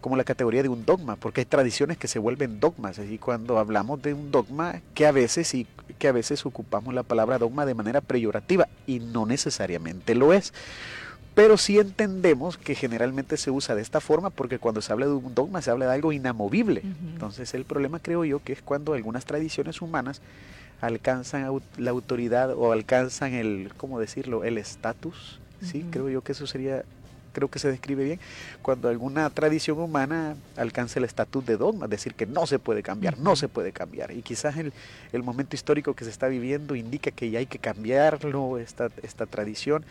como 0.00 0.16
la 0.16 0.24
categoría 0.24 0.62
de 0.62 0.68
un 0.68 0.84
dogma, 0.84 1.16
porque 1.16 1.40
hay 1.40 1.44
tradiciones 1.46 1.98
que 1.98 2.08
se 2.08 2.18
vuelven 2.18 2.60
dogmas. 2.60 2.98
Y 2.98 3.18
cuando 3.18 3.58
hablamos 3.58 4.02
de 4.02 4.14
un 4.14 4.30
dogma, 4.30 4.80
que 4.94 5.06
a 5.06 5.12
veces 5.12 5.52
y 5.54 5.66
que 5.98 6.08
a 6.08 6.12
veces 6.12 6.44
ocupamos 6.46 6.94
la 6.94 7.02
palabra 7.02 7.38
dogma 7.38 7.66
de 7.66 7.74
manera 7.74 8.00
peyorativa, 8.00 8.68
y 8.86 9.00
no 9.00 9.26
necesariamente 9.26 10.14
lo 10.14 10.32
es. 10.32 10.52
Pero 11.34 11.58
sí 11.58 11.78
entendemos 11.78 12.56
que 12.56 12.74
generalmente 12.74 13.36
se 13.36 13.50
usa 13.50 13.74
de 13.74 13.82
esta 13.82 14.00
forma 14.00 14.30
porque 14.30 14.58
cuando 14.58 14.80
se 14.80 14.90
habla 14.90 15.04
de 15.04 15.12
un 15.12 15.34
dogma 15.34 15.60
se 15.60 15.70
habla 15.70 15.86
de 15.86 15.92
algo 15.92 16.12
inamovible. 16.12 16.80
Entonces 17.12 17.52
el 17.52 17.66
problema 17.66 17.98
creo 17.98 18.24
yo 18.24 18.42
que 18.42 18.54
es 18.54 18.62
cuando 18.62 18.94
algunas 18.94 19.26
tradiciones 19.26 19.82
humanas 19.82 20.22
alcanzan 20.80 21.60
la 21.76 21.90
autoridad 21.90 22.54
o 22.56 22.72
alcanzan 22.72 23.34
el, 23.34 23.70
¿cómo 23.76 24.00
decirlo?, 24.00 24.44
el 24.44 24.56
estatus. 24.56 25.38
Sí, 25.60 25.84
creo 25.90 26.08
yo 26.08 26.22
que 26.22 26.32
eso 26.32 26.46
sería 26.46 26.84
creo 27.36 27.50
que 27.50 27.58
se 27.58 27.70
describe 27.70 28.02
bien, 28.02 28.20
cuando 28.62 28.88
alguna 28.88 29.28
tradición 29.28 29.78
humana 29.78 30.36
alcanza 30.56 30.98
el 30.98 31.04
estatus 31.04 31.44
de 31.44 31.58
dogma, 31.58 31.84
es 31.84 31.90
decir, 31.90 32.14
que 32.14 32.24
no 32.24 32.46
se 32.46 32.58
puede 32.58 32.82
cambiar, 32.82 33.18
no 33.18 33.36
se 33.36 33.46
puede 33.46 33.72
cambiar. 33.72 34.10
Y 34.10 34.22
quizás 34.22 34.56
el, 34.56 34.72
el, 35.12 35.22
momento 35.22 35.54
histórico 35.54 35.92
que 35.92 36.04
se 36.04 36.10
está 36.10 36.28
viviendo 36.28 36.74
indica 36.74 37.10
que 37.10 37.28
ya 37.28 37.38
hay 37.40 37.44
que 37.44 37.58
cambiarlo, 37.58 38.56
esta, 38.56 38.88
esta 39.02 39.26
tradición, 39.26 39.84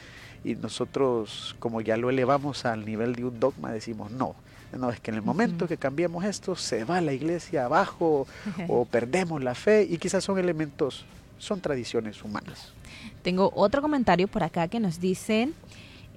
y 0.43 0.55
nosotros, 0.55 1.55
como 1.60 1.81
ya 1.81 1.97
lo 1.97 2.10
elevamos 2.10 2.65
al 2.65 2.84
nivel 2.84 3.13
de 3.13 3.25
un 3.25 3.39
dogma, 3.39 3.71
decimos 3.71 4.10
no. 4.10 4.34
No, 4.75 4.89
es 4.89 4.99
que 4.99 5.12
en 5.12 5.17
el 5.17 5.21
momento 5.21 5.67
que 5.67 5.77
cambiamos 5.77 6.25
esto, 6.25 6.55
se 6.55 6.84
va 6.84 6.99
la 6.99 7.13
iglesia 7.13 7.65
abajo 7.65 8.25
o 8.67 8.86
perdemos 8.86 9.43
la 9.43 9.53
fe 9.53 9.88
y 9.88 9.99
quizás 9.99 10.23
son 10.23 10.39
elementos, 10.39 11.05
son 11.38 11.62
tradiciones 11.62 12.23
humanas. 12.23 12.73
Tengo 13.21 13.51
otro 13.53 13.84
comentario 13.84 14.27
por 14.27 14.41
acá 14.41 14.67
que 14.67 14.79
nos 14.79 14.99
dicen, 14.99 15.53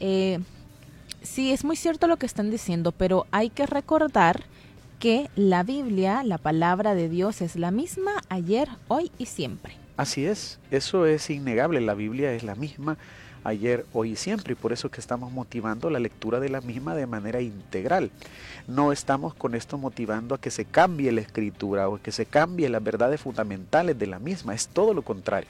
eh, 0.01 0.39
sí, 1.39 1.53
es 1.53 1.65
muy 1.65 1.77
cierto 1.77 2.09
lo 2.09 2.17
que 2.17 2.27
están 2.27 2.51
diciendo, 2.51 2.91
pero 2.91 3.25
hay 3.31 3.49
que 3.49 3.65
recordar 3.65 4.43
que 4.99 5.31
la 5.37 5.63
Biblia, 5.63 6.25
la 6.25 6.37
palabra 6.37 6.97
de 6.97 7.09
Dios, 7.09 7.43
es 7.43 7.55
la 7.55 7.71
misma 7.71 8.11
ayer, 8.29 8.69
hoy 8.89 9.13
y 9.19 9.27
siempre. 9.27 9.77
Así 9.97 10.27
es, 10.27 10.59
eso 10.73 11.07
es 11.07 11.31
innegable, 11.31 11.81
la 11.81 11.95
Biblia 11.95 12.33
es 12.33 12.43
la 12.43 12.57
misma 12.57 12.99
ayer, 13.45 13.87
hoy 13.93 14.15
y 14.15 14.17
siempre, 14.17 14.55
y 14.55 14.57
por 14.57 14.73
eso 14.73 14.91
que 14.91 15.01
estamos 15.01 15.31
motivando 15.31 15.91
la 15.91 16.01
lectura 16.01 16.41
de 16.41 16.49
la 16.49 16.61
misma 16.61 16.97
de 16.97 17.07
manera 17.07 17.41
integral. 17.41 18.11
No 18.67 18.91
estamos 18.91 19.33
con 19.33 19.55
esto 19.55 19.79
motivando 19.79 20.35
a 20.35 20.41
que 20.41 20.51
se 20.51 20.65
cambie 20.65 21.13
la 21.13 21.21
escritura 21.21 21.89
o 21.89 22.03
que 22.03 22.11
se 22.11 22.27
cambie 22.27 22.69
las 22.69 22.83
verdades 22.83 23.21
fundamentales 23.21 23.97
de 23.97 24.09
la 24.09 24.19
misma, 24.19 24.57
es 24.57 24.67
todo 24.67 24.93
lo 24.93 25.03
contrario. 25.03 25.49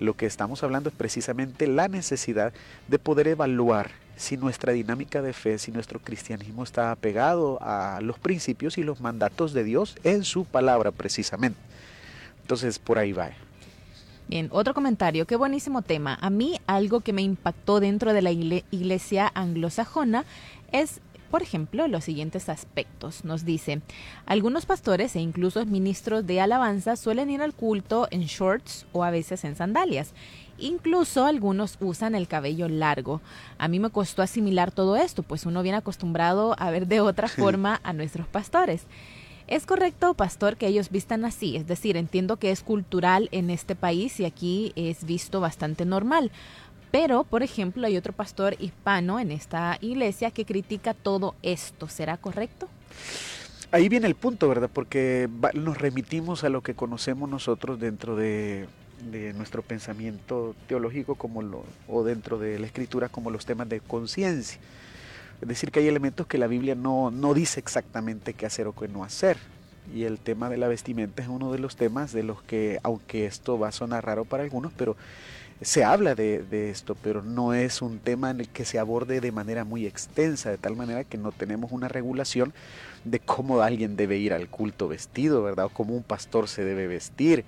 Lo 0.00 0.18
que 0.18 0.26
estamos 0.26 0.62
hablando 0.62 0.90
es 0.90 0.94
precisamente 0.94 1.66
la 1.66 1.88
necesidad 1.88 2.52
de 2.88 2.98
poder 2.98 3.28
evaluar 3.28 4.03
si 4.16 4.36
nuestra 4.36 4.72
dinámica 4.72 5.22
de 5.22 5.32
fe, 5.32 5.58
si 5.58 5.72
nuestro 5.72 5.98
cristianismo 6.00 6.62
está 6.62 6.90
apegado 6.90 7.58
a 7.60 8.00
los 8.02 8.18
principios 8.18 8.78
y 8.78 8.82
los 8.82 9.00
mandatos 9.00 9.52
de 9.52 9.64
Dios 9.64 9.96
en 10.04 10.24
su 10.24 10.44
palabra 10.44 10.90
precisamente. 10.90 11.58
Entonces 12.42 12.78
por 12.78 12.98
ahí 12.98 13.12
va. 13.12 13.30
Bien, 14.28 14.48
otro 14.52 14.72
comentario, 14.72 15.26
qué 15.26 15.36
buenísimo 15.36 15.82
tema. 15.82 16.18
A 16.20 16.30
mí 16.30 16.58
algo 16.66 17.00
que 17.00 17.12
me 17.12 17.22
impactó 17.22 17.80
dentro 17.80 18.12
de 18.12 18.22
la 18.22 18.30
iglesia 18.30 19.30
anglosajona 19.34 20.24
es 20.72 21.00
por 21.34 21.42
ejemplo, 21.42 21.88
los 21.88 22.04
siguientes 22.04 22.48
aspectos. 22.48 23.24
Nos 23.24 23.44
dice, 23.44 23.80
algunos 24.24 24.66
pastores 24.66 25.16
e 25.16 25.20
incluso 25.20 25.66
ministros 25.66 26.24
de 26.24 26.40
alabanza 26.40 26.94
suelen 26.94 27.28
ir 27.28 27.42
al 27.42 27.54
culto 27.54 28.06
en 28.12 28.22
shorts 28.22 28.86
o 28.92 29.02
a 29.02 29.10
veces 29.10 29.42
en 29.42 29.56
sandalias. 29.56 30.12
Incluso 30.64 31.26
algunos 31.26 31.76
usan 31.78 32.14
el 32.14 32.26
cabello 32.26 32.70
largo. 32.70 33.20
A 33.58 33.68
mí 33.68 33.78
me 33.78 33.90
costó 33.90 34.22
asimilar 34.22 34.72
todo 34.72 34.96
esto, 34.96 35.22
pues 35.22 35.44
uno 35.44 35.62
viene 35.62 35.76
acostumbrado 35.76 36.56
a 36.58 36.70
ver 36.70 36.86
de 36.86 37.02
otra 37.02 37.28
forma 37.28 37.82
a 37.84 37.92
nuestros 37.92 38.26
pastores. 38.26 38.86
¿Es 39.46 39.66
correcto, 39.66 40.14
pastor, 40.14 40.56
que 40.56 40.66
ellos 40.66 40.88
vistan 40.88 41.26
así? 41.26 41.54
Es 41.54 41.66
decir, 41.66 41.98
entiendo 41.98 42.38
que 42.38 42.50
es 42.50 42.62
cultural 42.62 43.28
en 43.30 43.50
este 43.50 43.74
país 43.74 44.18
y 44.20 44.24
aquí 44.24 44.72
es 44.74 45.04
visto 45.04 45.38
bastante 45.38 45.84
normal. 45.84 46.30
Pero, 46.90 47.24
por 47.24 47.42
ejemplo, 47.42 47.86
hay 47.86 47.98
otro 47.98 48.14
pastor 48.14 48.56
hispano 48.58 49.20
en 49.20 49.32
esta 49.32 49.76
iglesia 49.82 50.30
que 50.30 50.46
critica 50.46 50.94
todo 50.94 51.34
esto. 51.42 51.88
¿Será 51.88 52.16
correcto? 52.16 52.70
Ahí 53.70 53.90
viene 53.90 54.06
el 54.06 54.14
punto, 54.14 54.48
¿verdad? 54.48 54.70
Porque 54.72 55.28
nos 55.52 55.76
remitimos 55.76 56.42
a 56.42 56.48
lo 56.48 56.62
que 56.62 56.74
conocemos 56.74 57.28
nosotros 57.28 57.78
dentro 57.78 58.16
de, 58.16 58.66
nuestro 59.04 59.62
pensamiento 59.62 60.54
teológico 60.66 61.14
como 61.14 61.42
lo, 61.42 61.64
o 61.88 62.04
dentro 62.04 62.38
de 62.38 62.58
la 62.58 62.66
escritura 62.66 63.08
como 63.08 63.30
los 63.30 63.46
temas 63.46 63.68
de 63.68 63.80
conciencia. 63.80 64.58
Es 65.40 65.48
decir, 65.48 65.70
que 65.70 65.80
hay 65.80 65.88
elementos 65.88 66.26
que 66.26 66.38
la 66.38 66.46
Biblia 66.46 66.74
no, 66.74 67.10
no 67.10 67.34
dice 67.34 67.60
exactamente 67.60 68.34
qué 68.34 68.46
hacer 68.46 68.66
o 68.66 68.74
qué 68.74 68.88
no 68.88 69.04
hacer. 69.04 69.36
Y 69.94 70.04
el 70.04 70.18
tema 70.18 70.48
de 70.48 70.56
la 70.56 70.68
vestimenta 70.68 71.22
es 71.22 71.28
uno 71.28 71.52
de 71.52 71.58
los 71.58 71.76
temas 71.76 72.12
de 72.12 72.22
los 72.22 72.42
que, 72.42 72.78
aunque 72.82 73.26
esto 73.26 73.58
va 73.58 73.68
a 73.68 73.72
sonar 73.72 74.06
raro 74.06 74.24
para 74.24 74.42
algunos, 74.42 74.72
pero 74.72 74.96
se 75.60 75.84
habla 75.84 76.14
de, 76.14 76.70
esto, 76.70 76.94
pero 76.94 77.22
no 77.22 77.54
es 77.54 77.80
un 77.80 77.98
tema 77.98 78.30
en 78.30 78.40
el 78.40 78.48
que 78.48 78.64
se 78.64 78.78
aborde 78.78 79.20
de 79.20 79.32
manera 79.32 79.64
muy 79.64 79.86
extensa, 79.86 80.50
de 80.50 80.58
tal 80.58 80.76
manera 80.76 81.04
que 81.04 81.16
no 81.16 81.32
tenemos 81.32 81.72
una 81.72 81.88
regulación 81.88 82.52
de 83.04 83.20
cómo 83.20 83.60
alguien 83.60 83.96
debe 83.96 84.16
ir 84.16 84.32
al 84.32 84.48
culto 84.48 84.88
vestido, 84.88 85.42
¿verdad? 85.42 85.66
O 85.66 85.68
cómo 85.70 85.94
un 85.94 86.02
pastor 86.02 86.48
se 86.48 86.64
debe 86.64 86.86
vestir. 86.86 87.44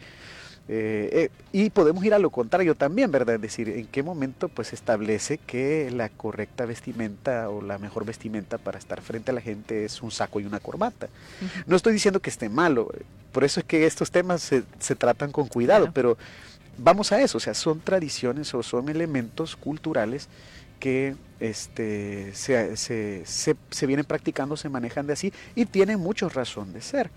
Eh, 0.68 1.08
eh, 1.12 1.30
y 1.52 1.70
podemos 1.70 2.04
ir 2.04 2.12
a 2.12 2.18
lo 2.18 2.30
contrario 2.30 2.74
también, 2.74 3.12
¿verdad? 3.12 3.36
Es 3.36 3.40
decir, 3.40 3.68
en 3.68 3.86
qué 3.86 4.02
momento 4.02 4.48
pues 4.48 4.72
establece 4.72 5.38
que 5.38 5.90
la 5.92 6.08
correcta 6.08 6.66
vestimenta 6.66 7.48
o 7.50 7.62
la 7.62 7.78
mejor 7.78 8.04
vestimenta 8.04 8.58
para 8.58 8.78
estar 8.78 9.00
frente 9.00 9.30
a 9.30 9.34
la 9.34 9.40
gente 9.40 9.84
es 9.84 10.02
un 10.02 10.10
saco 10.10 10.40
y 10.40 10.44
una 10.44 10.58
corbata. 10.58 11.08
No 11.66 11.76
estoy 11.76 11.92
diciendo 11.92 12.20
que 12.20 12.30
esté 12.30 12.48
malo, 12.48 12.90
por 13.32 13.44
eso 13.44 13.60
es 13.60 13.66
que 13.66 13.86
estos 13.86 14.10
temas 14.10 14.42
se, 14.42 14.64
se 14.80 14.96
tratan 14.96 15.30
con 15.30 15.46
cuidado, 15.46 15.90
pero 15.92 16.18
vamos 16.78 17.12
a 17.12 17.20
eso, 17.20 17.38
o 17.38 17.40
sea, 17.40 17.54
son 17.54 17.80
tradiciones 17.80 18.52
o 18.54 18.62
son 18.62 18.88
elementos 18.88 19.56
culturales 19.56 20.28
que 20.80 21.14
este, 21.40 22.34
se, 22.34 22.76
se, 22.76 23.24
se, 23.24 23.86
vienen 23.86 24.04
practicando, 24.04 24.56
se 24.56 24.68
manejan 24.68 25.06
de 25.06 25.14
así 25.14 25.32
y 25.54 25.66
tienen 25.66 26.00
mucho 26.00 26.28
razón 26.28 26.72
de 26.72 26.82
ser. 26.82 27.10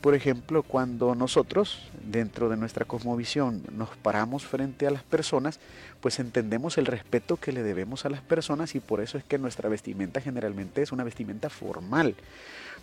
Por 0.00 0.14
ejemplo, 0.14 0.62
cuando 0.62 1.14
nosotros, 1.14 1.90
dentro 2.02 2.48
de 2.48 2.56
nuestra 2.56 2.86
cosmovisión, 2.86 3.62
nos 3.72 3.90
paramos 3.96 4.46
frente 4.46 4.86
a 4.86 4.90
las 4.90 5.02
personas, 5.02 5.60
pues 6.00 6.18
entendemos 6.18 6.78
el 6.78 6.86
respeto 6.86 7.36
que 7.36 7.52
le 7.52 7.62
debemos 7.62 8.06
a 8.06 8.08
las 8.08 8.22
personas 8.22 8.74
y 8.74 8.80
por 8.80 9.00
eso 9.02 9.18
es 9.18 9.24
que 9.24 9.36
nuestra 9.36 9.68
vestimenta 9.68 10.22
generalmente 10.22 10.80
es 10.80 10.92
una 10.92 11.04
vestimenta 11.04 11.50
formal. 11.50 12.14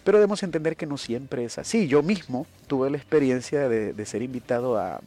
Pero 0.03 0.19
debemos 0.19 0.43
entender 0.43 0.75
que 0.77 0.86
no 0.86 0.97
siempre 0.97 1.43
es 1.43 1.58
así. 1.58 1.88
Yo 1.88 2.03
mismo 2.03 2.45
tuve 2.67 2.89
la 2.91 2.97
experiencia 2.97 3.67
de, 3.67 4.06
ser 4.06 4.21
invitado 4.21 4.77
a, 4.77 5.01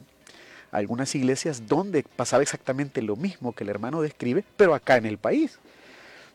algunas 0.73 1.14
iglesias 1.14 1.66
donde 1.66 2.03
pasaba 2.03 2.42
exactamente 2.42 3.03
lo 3.03 3.16
mismo 3.16 3.53
que 3.55 3.64
el 3.64 3.70
hermano 3.70 4.03
describe, 4.03 4.44
pero 4.57 4.75
acá 4.75 4.96
en 4.96 5.07
el 5.07 5.18
país. 5.18 5.59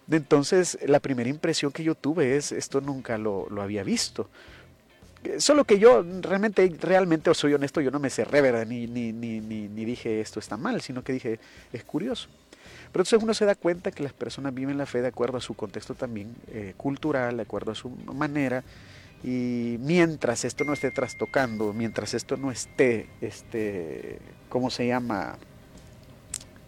Entonces, 0.10 0.78
la 0.86 1.00
primera 1.00 1.30
impresión 1.30 1.72
que 1.72 1.84
yo 1.84 1.96
tuve 1.96 2.38
es, 2.38 2.52
esto 2.52 2.82
nunca 2.82 3.18
lo, 3.18 3.48
había 3.62 3.84
visto. 3.84 4.30
Solo 5.40 5.64
que 5.64 5.80
yo 5.80 6.04
realmente, 6.22 6.72
realmente, 6.80 7.34
soy 7.34 7.54
honesto, 7.54 7.82
yo 7.82 7.92
no 7.92 8.00
me 8.00 8.10
cerré, 8.10 8.42
¿verdad? 8.42 8.66
Ni, 8.66 8.88
ni, 8.88 9.12
ni, 9.12 9.40
ni, 9.40 9.86
dije 9.86 10.22
esto 10.22 10.40
está 10.40 10.58
mal, 10.58 10.82
sino 10.82 11.04
que 11.04 11.14
dije, 11.14 11.40
es 11.74 11.84
curioso. 11.84 12.28
Pero 12.92 13.04
entonces 13.04 13.22
uno 13.22 13.34
se 13.34 13.46
da 13.46 13.56
cuenta 13.56 13.92
que 13.92 14.04
las 14.04 14.14
personas 14.14 14.54
viven 14.54 14.78
la 14.78 14.86
fe 14.86 15.02
de 15.02 15.08
acuerdo 15.08 15.38
a 15.38 15.42
su 15.42 15.54
contexto 15.54 15.96
también 15.96 16.36
eh, 16.48 16.74
cultural, 16.78 17.38
de 17.38 17.44
acuerdo 17.44 17.72
a 17.72 17.76
su 17.76 17.90
manera, 17.90 18.64
y 19.24 19.78
mientras 19.80 20.46
esto 20.46 20.64
no 20.64 20.74
esté 20.74 20.92
trastocando, 20.92 21.74
mientras 21.74 22.14
esto 22.14 22.38
no 22.38 22.52
esté, 22.52 23.08
este, 23.22 24.20
¿cómo 24.50 24.70
se 24.70 24.88
llama? 24.88 25.38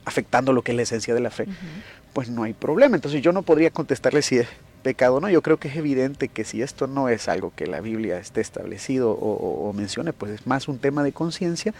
afectando 0.07 0.53
lo 0.53 0.61
que 0.61 0.71
es 0.71 0.75
la 0.77 0.83
esencia 0.83 1.13
de 1.13 1.19
la 1.19 1.29
fe, 1.29 1.47
pues 2.13 2.29
no 2.29 2.43
hay 2.43 2.53
problema. 2.53 2.95
Entonces 2.95 3.21
yo 3.21 3.33
no 3.33 3.41
podría 3.41 3.71
contestarle 3.71 4.21
si 4.21 4.37
es 4.37 4.47
pecado 4.87 5.15
o 5.15 5.19
no. 5.19 5.29
Yo 5.29 5.41
creo 5.41 5.57
que 5.57 5.67
es 5.67 5.75
evidente 5.75 6.29
que 6.29 6.45
si 6.45 6.61
esto 6.61 6.87
no 6.87 7.09
es 7.09 7.27
algo 7.27 7.51
que 7.53 7.67
la 7.67 7.81
Biblia 7.81 8.19
esté 8.19 8.39
establecido 8.39 9.11
o, 9.11 9.73
mencione, 9.73 10.13
pues 10.13 10.31
es 10.31 10.47
más 10.47 10.69
un 10.69 10.77
tema 10.77 11.03
de 11.03 11.11
conciencia. 11.11 11.73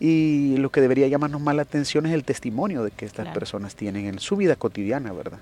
Y 0.00 0.58
lo 0.58 0.68
que 0.68 0.82
debería 0.82 1.08
llamarnos 1.08 1.40
más 1.40 1.54
la 1.54 1.62
atención 1.62 2.04
es 2.04 2.12
el 2.12 2.24
testimonio 2.24 2.84
de 2.84 2.90
que 2.90 3.06
estas 3.06 3.28
personas 3.28 3.74
tienen 3.74 4.04
en 4.04 4.18
su 4.18 4.36
vida 4.36 4.54
cotidiana, 4.54 5.14
¿verdad? 5.14 5.38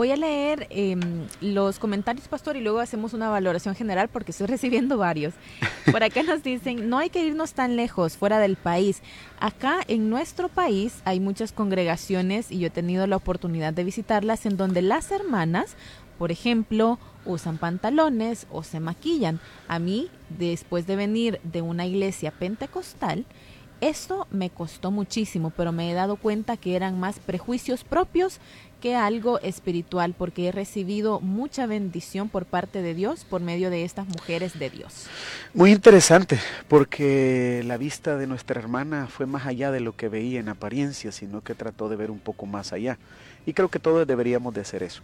Voy 0.00 0.12
a 0.12 0.16
leer 0.16 0.66
em, 0.70 1.26
los 1.42 1.78
comentarios, 1.78 2.26
pastor, 2.26 2.56
y 2.56 2.62
luego 2.62 2.78
hacemos 2.78 3.12
una 3.12 3.28
valoración 3.28 3.74
general 3.74 4.08
porque 4.08 4.30
estoy 4.30 4.46
recibiendo 4.56 4.96
varios. 4.96 5.34
Por 5.92 6.02
acá 6.02 6.22
nos 6.22 6.42
dicen, 6.42 6.88
no 6.88 6.96
hay 6.96 7.10
que 7.10 7.22
irnos 7.22 7.52
tan 7.52 7.76
lejos, 7.76 8.16
fuera 8.16 8.38
del 8.38 8.56
país. 8.56 9.02
Acá 9.40 9.80
en 9.88 10.08
nuestro 10.08 10.48
país 10.48 11.02
hay 11.04 11.20
muchas 11.20 11.52
congregaciones 11.52 12.50
y 12.50 12.60
yo 12.60 12.68
he 12.68 12.70
tenido 12.70 13.06
la 13.06 13.16
oportunidad 13.16 13.74
de 13.74 13.84
visitarlas 13.84 14.46
en 14.46 14.56
donde 14.56 14.80
las 14.80 15.10
hermanas, 15.10 15.76
por 16.20 16.30
ejemplo, 16.30 16.98
usan 17.24 17.56
pantalones 17.56 18.46
o 18.50 18.62
se 18.62 18.78
maquillan. 18.78 19.40
A 19.68 19.78
mí, 19.78 20.10
después 20.28 20.86
de 20.86 20.94
venir 20.94 21.40
de 21.44 21.62
una 21.62 21.86
iglesia 21.86 22.30
pentecostal, 22.30 23.24
esto 23.80 24.26
me 24.30 24.50
costó 24.50 24.90
muchísimo, 24.90 25.48
pero 25.48 25.72
me 25.72 25.90
he 25.90 25.94
dado 25.94 26.16
cuenta 26.16 26.58
que 26.58 26.76
eran 26.76 27.00
más 27.00 27.18
prejuicios 27.20 27.84
propios 27.84 28.38
que 28.82 28.96
algo 28.96 29.40
espiritual, 29.40 30.12
porque 30.12 30.48
he 30.48 30.52
recibido 30.52 31.20
mucha 31.20 31.64
bendición 31.64 32.28
por 32.28 32.44
parte 32.44 32.82
de 32.82 32.92
Dios 32.92 33.24
por 33.24 33.40
medio 33.40 33.70
de 33.70 33.84
estas 33.84 34.06
mujeres 34.06 34.58
de 34.58 34.68
Dios. 34.68 35.06
Muy 35.54 35.72
interesante, 35.72 36.38
porque 36.68 37.62
la 37.64 37.78
vista 37.78 38.18
de 38.18 38.26
nuestra 38.26 38.60
hermana 38.60 39.06
fue 39.06 39.24
más 39.24 39.46
allá 39.46 39.70
de 39.70 39.80
lo 39.80 39.96
que 39.96 40.10
veía 40.10 40.40
en 40.40 40.50
apariencia, 40.50 41.12
sino 41.12 41.40
que 41.40 41.54
trató 41.54 41.88
de 41.88 41.96
ver 41.96 42.10
un 42.10 42.18
poco 42.18 42.44
más 42.44 42.74
allá. 42.74 42.98
Y 43.46 43.54
creo 43.54 43.70
que 43.70 43.78
todos 43.78 44.06
deberíamos 44.06 44.52
de 44.52 44.60
hacer 44.60 44.82
eso. 44.82 45.00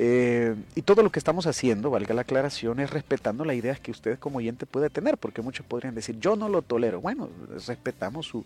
Eh, 0.00 0.54
y 0.76 0.82
todo 0.82 1.02
lo 1.02 1.10
que 1.10 1.18
estamos 1.18 1.48
haciendo, 1.48 1.90
valga 1.90 2.14
la 2.14 2.20
aclaración, 2.20 2.78
es 2.78 2.90
respetando 2.90 3.44
las 3.44 3.56
ideas 3.56 3.80
que 3.80 3.90
usted 3.90 4.16
como 4.20 4.38
oyente 4.38 4.64
puede 4.64 4.90
tener, 4.90 5.18
porque 5.18 5.42
muchos 5.42 5.66
podrían 5.66 5.94
decir, 5.96 6.20
yo 6.20 6.36
no 6.36 6.48
lo 6.48 6.62
tolero. 6.62 7.00
Bueno, 7.00 7.28
respetamos 7.66 8.26
su, 8.26 8.44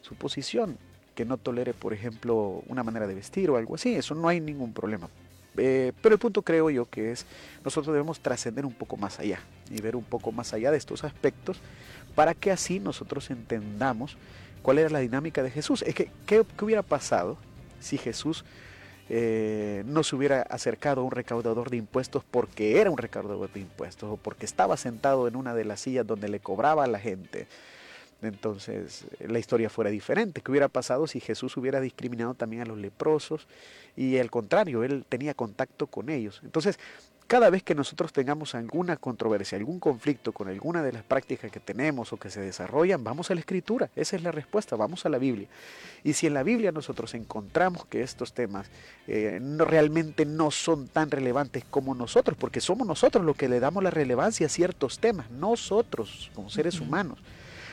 su 0.00 0.14
posición 0.14 0.78
que 1.14 1.26
no 1.26 1.36
tolere, 1.36 1.74
por 1.74 1.92
ejemplo, 1.92 2.62
una 2.68 2.82
manera 2.82 3.06
de 3.06 3.14
vestir 3.14 3.50
o 3.50 3.58
algo 3.58 3.74
así, 3.74 3.94
eso 3.94 4.14
no 4.14 4.28
hay 4.28 4.40
ningún 4.40 4.72
problema. 4.72 5.10
Eh, 5.58 5.92
pero 6.00 6.14
el 6.14 6.18
punto 6.18 6.40
creo 6.40 6.70
yo 6.70 6.88
que 6.88 7.12
es, 7.12 7.26
nosotros 7.64 7.92
debemos 7.92 8.20
trascender 8.20 8.64
un 8.64 8.72
poco 8.72 8.96
más 8.96 9.18
allá 9.18 9.40
y 9.70 9.82
ver 9.82 9.94
un 9.94 10.04
poco 10.04 10.32
más 10.32 10.54
allá 10.54 10.70
de 10.70 10.78
estos 10.78 11.04
aspectos 11.04 11.58
para 12.14 12.32
que 12.32 12.50
así 12.50 12.80
nosotros 12.80 13.30
entendamos 13.30 14.16
cuál 14.62 14.78
era 14.78 14.88
la 14.88 15.00
dinámica 15.00 15.42
de 15.42 15.50
Jesús. 15.50 15.82
Es 15.82 15.94
que, 15.94 16.10
¿qué, 16.24 16.44
hubiera 16.62 16.82
pasado 16.82 17.36
si 17.80 17.98
Jesús 17.98 18.44
eh, 19.08 19.82
no 19.86 20.02
se 20.04 20.16
hubiera 20.16 20.42
acercado 20.42 21.00
a 21.00 21.04
un 21.04 21.10
recaudador 21.10 21.70
de 21.70 21.76
impuestos 21.76 22.24
porque 22.30 22.80
era 22.80 22.90
un 22.90 22.98
recaudador 22.98 23.52
de 23.52 23.60
impuestos 23.60 24.10
o 24.10 24.16
porque 24.16 24.46
estaba 24.46 24.76
sentado 24.76 25.28
en 25.28 25.36
una 25.36 25.54
de 25.54 25.64
las 25.64 25.80
sillas 25.80 26.06
donde 26.06 26.28
le 26.28 26.40
cobraba 26.40 26.84
a 26.84 26.86
la 26.88 26.98
gente? 26.98 27.46
entonces 28.20 29.06
la 29.20 29.38
historia 29.38 29.70
fuera 29.70 29.90
diferente. 29.90 30.40
¿Qué 30.40 30.50
hubiera 30.50 30.68
pasado 30.68 31.06
si 31.06 31.20
Jesús 31.20 31.56
hubiera 31.56 31.80
discriminado 31.80 32.34
también 32.34 32.62
a 32.62 32.64
los 32.64 32.78
leprosos? 32.78 33.46
Y 33.96 34.18
al 34.18 34.30
contrario, 34.30 34.82
él 34.82 35.04
tenía 35.08 35.34
contacto 35.34 35.86
con 35.86 36.10
ellos. 36.10 36.40
Entonces, 36.42 36.78
cada 37.28 37.50
vez 37.50 37.62
que 37.62 37.74
nosotros 37.74 38.10
tengamos 38.10 38.54
alguna 38.54 38.96
controversia, 38.96 39.58
algún 39.58 39.78
conflicto 39.78 40.32
con 40.32 40.48
alguna 40.48 40.82
de 40.82 40.92
las 40.92 41.02
prácticas 41.02 41.52
que 41.52 41.60
tenemos 41.60 42.10
o 42.14 42.16
que 42.16 42.30
se 42.30 42.40
desarrollan, 42.40 43.04
vamos 43.04 43.30
a 43.30 43.34
la 43.34 43.40
escritura. 43.40 43.90
Esa 43.94 44.16
es 44.16 44.22
la 44.22 44.32
respuesta, 44.32 44.76
vamos 44.76 45.04
a 45.04 45.10
la 45.10 45.18
Biblia. 45.18 45.46
Y 46.02 46.14
si 46.14 46.26
en 46.26 46.32
la 46.32 46.42
Biblia 46.42 46.72
nosotros 46.72 47.12
encontramos 47.12 47.84
que 47.84 48.00
estos 48.00 48.32
temas 48.32 48.70
eh, 49.06 49.40
no, 49.42 49.66
realmente 49.66 50.24
no 50.24 50.50
son 50.50 50.88
tan 50.88 51.10
relevantes 51.10 51.66
como 51.68 51.94
nosotros, 51.94 52.38
porque 52.40 52.62
somos 52.62 52.88
nosotros 52.88 53.22
los 53.22 53.36
que 53.36 53.50
le 53.50 53.60
damos 53.60 53.84
la 53.84 53.90
relevancia 53.90 54.46
a 54.46 54.48
ciertos 54.48 54.98
temas, 54.98 55.30
nosotros 55.30 56.30
como 56.34 56.48
seres 56.48 56.80
humanos. 56.80 57.18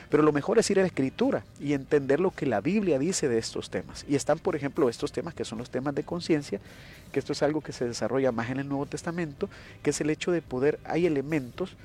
Pero 0.10 0.24
lo 0.24 0.32
mejor 0.32 0.60
es 0.60 0.70
ir 0.70 0.80
a 0.80 0.82
la 0.82 0.88
escritura 0.88 1.44
y 1.60 1.74
entender 1.74 2.20
lo 2.20 2.32
que 2.32 2.46
la 2.46 2.62
Biblia 2.62 3.00
dice 3.00 3.28
de 3.28 3.38
estos 3.38 3.70
temas. 3.70 4.06
Y 4.08 4.16
están, 4.16 4.40
por 4.40 4.56
ejemplo, 4.56 4.90
estos 4.90 5.12
temas 5.12 5.34
que 5.34 5.46
son 5.46 5.58
los 5.58 5.70
temas 5.70 5.96
de 5.96 6.04
conciencia, 6.04 6.60
que 7.12 7.20
esto 7.20 7.34
es 7.34 7.44
algo 7.44 7.62
que 7.62 7.72
se 7.72 7.86
desarrolla 7.86 8.32
más 8.32 8.50
en 8.50 8.60
el 8.60 8.68
Nuevo 8.68 8.86
Testamento, 8.86 9.50
que 9.84 9.90
es 9.90 10.02
el 10.02 10.10
hecho 10.10 10.32
de 10.32 10.42
poder, 10.42 10.80
hay 10.86 11.06
elementos 11.06 11.76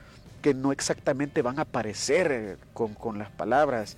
que 0.42 0.54
no 0.54 0.72
exactamente 0.72 1.42
van 1.42 1.58
a 1.58 1.62
aparecer 1.62 2.32
eh, 2.32 2.56
con, 2.72 2.94
con 2.94 3.18
las 3.18 3.30
palabras 3.30 3.96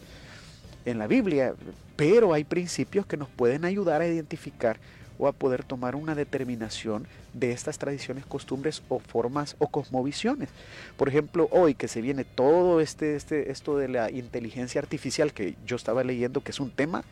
en 0.85 0.99
la 0.99 1.07
Biblia, 1.07 1.55
pero 1.97 2.33
hay 2.33 2.45
principios 2.45 3.07
que 3.07 3.17
nos 3.17 3.29
pueden 3.29 3.65
ayudar 3.65 4.01
a 4.01 4.07
identificar 4.07 4.79
o 5.19 5.29
a 5.29 5.33
poder 5.33 5.63
tomar 5.63 5.95
una 5.95 6.15
determinación 6.15 7.07
de 7.35 7.53
estas 7.53 7.79
tradiciones, 7.79 8.27
costumbres 8.27 8.83
o 8.89 8.99
formas 8.99 9.57
o 9.59 9.69
cosmovisiones. 9.69 10.49
Por 10.97 11.09
ejemplo, 11.09 11.49
hoy 11.51 11.75
que 11.75 11.89
se 11.89 12.01
viene 12.01 12.25
todo 12.25 12.81
este, 12.81 13.17
este, 13.17 13.51
esto 13.51 13.77
de 13.79 13.89
la 13.89 14.11
inteligencia 14.11 14.81
artificial 14.81 15.33
que 15.33 15.57
yo 15.67 15.77
estaba 15.77 16.05
leyendo, 16.05 16.43
que 16.43 16.51
es 16.51 16.61
un 16.61 16.71
tema 16.71 17.05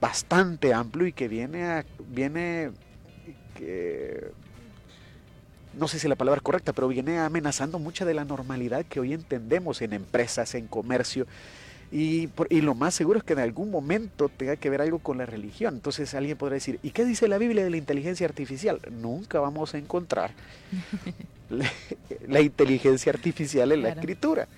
bastante 0.00 0.74
amplio 0.74 1.06
y 1.06 1.12
que 1.12 1.28
viene 1.28 1.64
a, 1.64 1.86
viene 2.08 2.72
no 5.78 5.88
sé 5.88 5.98
si 5.98 6.08
la 6.08 6.16
palabra 6.16 6.38
es 6.38 6.42
correcta, 6.42 6.72
pero 6.72 6.88
viene 6.88 7.18
amenazando 7.18 7.78
mucha 7.78 8.04
de 8.04 8.14
la 8.14 8.24
normalidad 8.24 8.84
que 8.84 9.00
hoy 9.00 9.12
entendemos 9.12 9.82
en 9.82 9.92
empresas, 9.92 10.54
en 10.54 10.66
comercio, 10.66 11.26
y, 11.92 12.28
lo 12.60 12.74
más 12.74 12.94
seguro 12.94 13.18
es 13.18 13.24
que 13.24 13.34
en 13.34 13.38
algún 13.38 13.70
momento 13.70 14.28
tenga 14.28 14.56
que 14.56 14.70
ver 14.70 14.80
algo 14.80 14.98
con 14.98 15.18
la 15.18 15.26
religión. 15.26 15.74
Entonces 15.74 16.14
alguien 16.14 16.36
podrá 16.36 16.54
decir, 16.54 16.80
¿y 16.82 16.90
qué 16.90 17.04
dice 17.04 17.28
la 17.28 17.38
Biblia 17.38 17.62
de 17.62 17.70
la 17.70 17.76
inteligencia 17.76 18.26
artificial? 18.26 18.80
Nunca 18.90 19.40
vamos 19.40 19.74
a 19.74 19.78
encontrar 19.78 20.32
la, 22.28 22.40
inteligencia 22.40 23.12
artificial 23.12 23.72
en 23.72 23.82
la 23.82 23.90
escritura. 23.90 24.48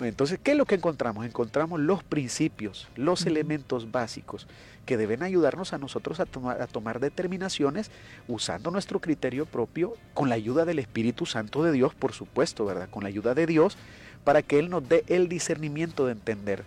Entonces, 0.00 0.38
¿qué 0.42 0.52
es 0.52 0.56
lo 0.56 0.64
que 0.64 0.76
encontramos? 0.76 1.26
Encontramos 1.26 1.78
los 1.78 2.02
principios, 2.02 2.88
los 2.96 3.26
elementos 3.26 3.90
básicos 3.90 4.46
que 4.86 4.96
deben 4.96 5.22
ayudarnos 5.22 5.74
a 5.74 5.78
nosotros 5.78 6.20
a 6.20 6.26
tomar, 6.26 6.62
a 6.62 6.66
tomar 6.66 7.00
determinaciones 7.00 7.90
usando 8.26 8.70
nuestro 8.70 9.00
criterio 9.00 9.44
propio, 9.44 9.94
con 10.14 10.30
la 10.30 10.36
ayuda 10.36 10.64
del 10.64 10.78
Espíritu 10.78 11.26
Santo 11.26 11.62
de 11.62 11.72
Dios, 11.72 11.94
por 11.94 12.12
supuesto, 12.12 12.64
¿verdad? 12.64 12.88
Con 12.90 13.02
la 13.02 13.10
ayuda 13.10 13.34
de 13.34 13.46
Dios 13.46 13.76
para 14.24 14.42
que 14.42 14.58
Él 14.58 14.70
nos 14.70 14.88
dé 14.88 15.04
el 15.08 15.28
discernimiento 15.28 16.06
de 16.06 16.12
entender 16.12 16.62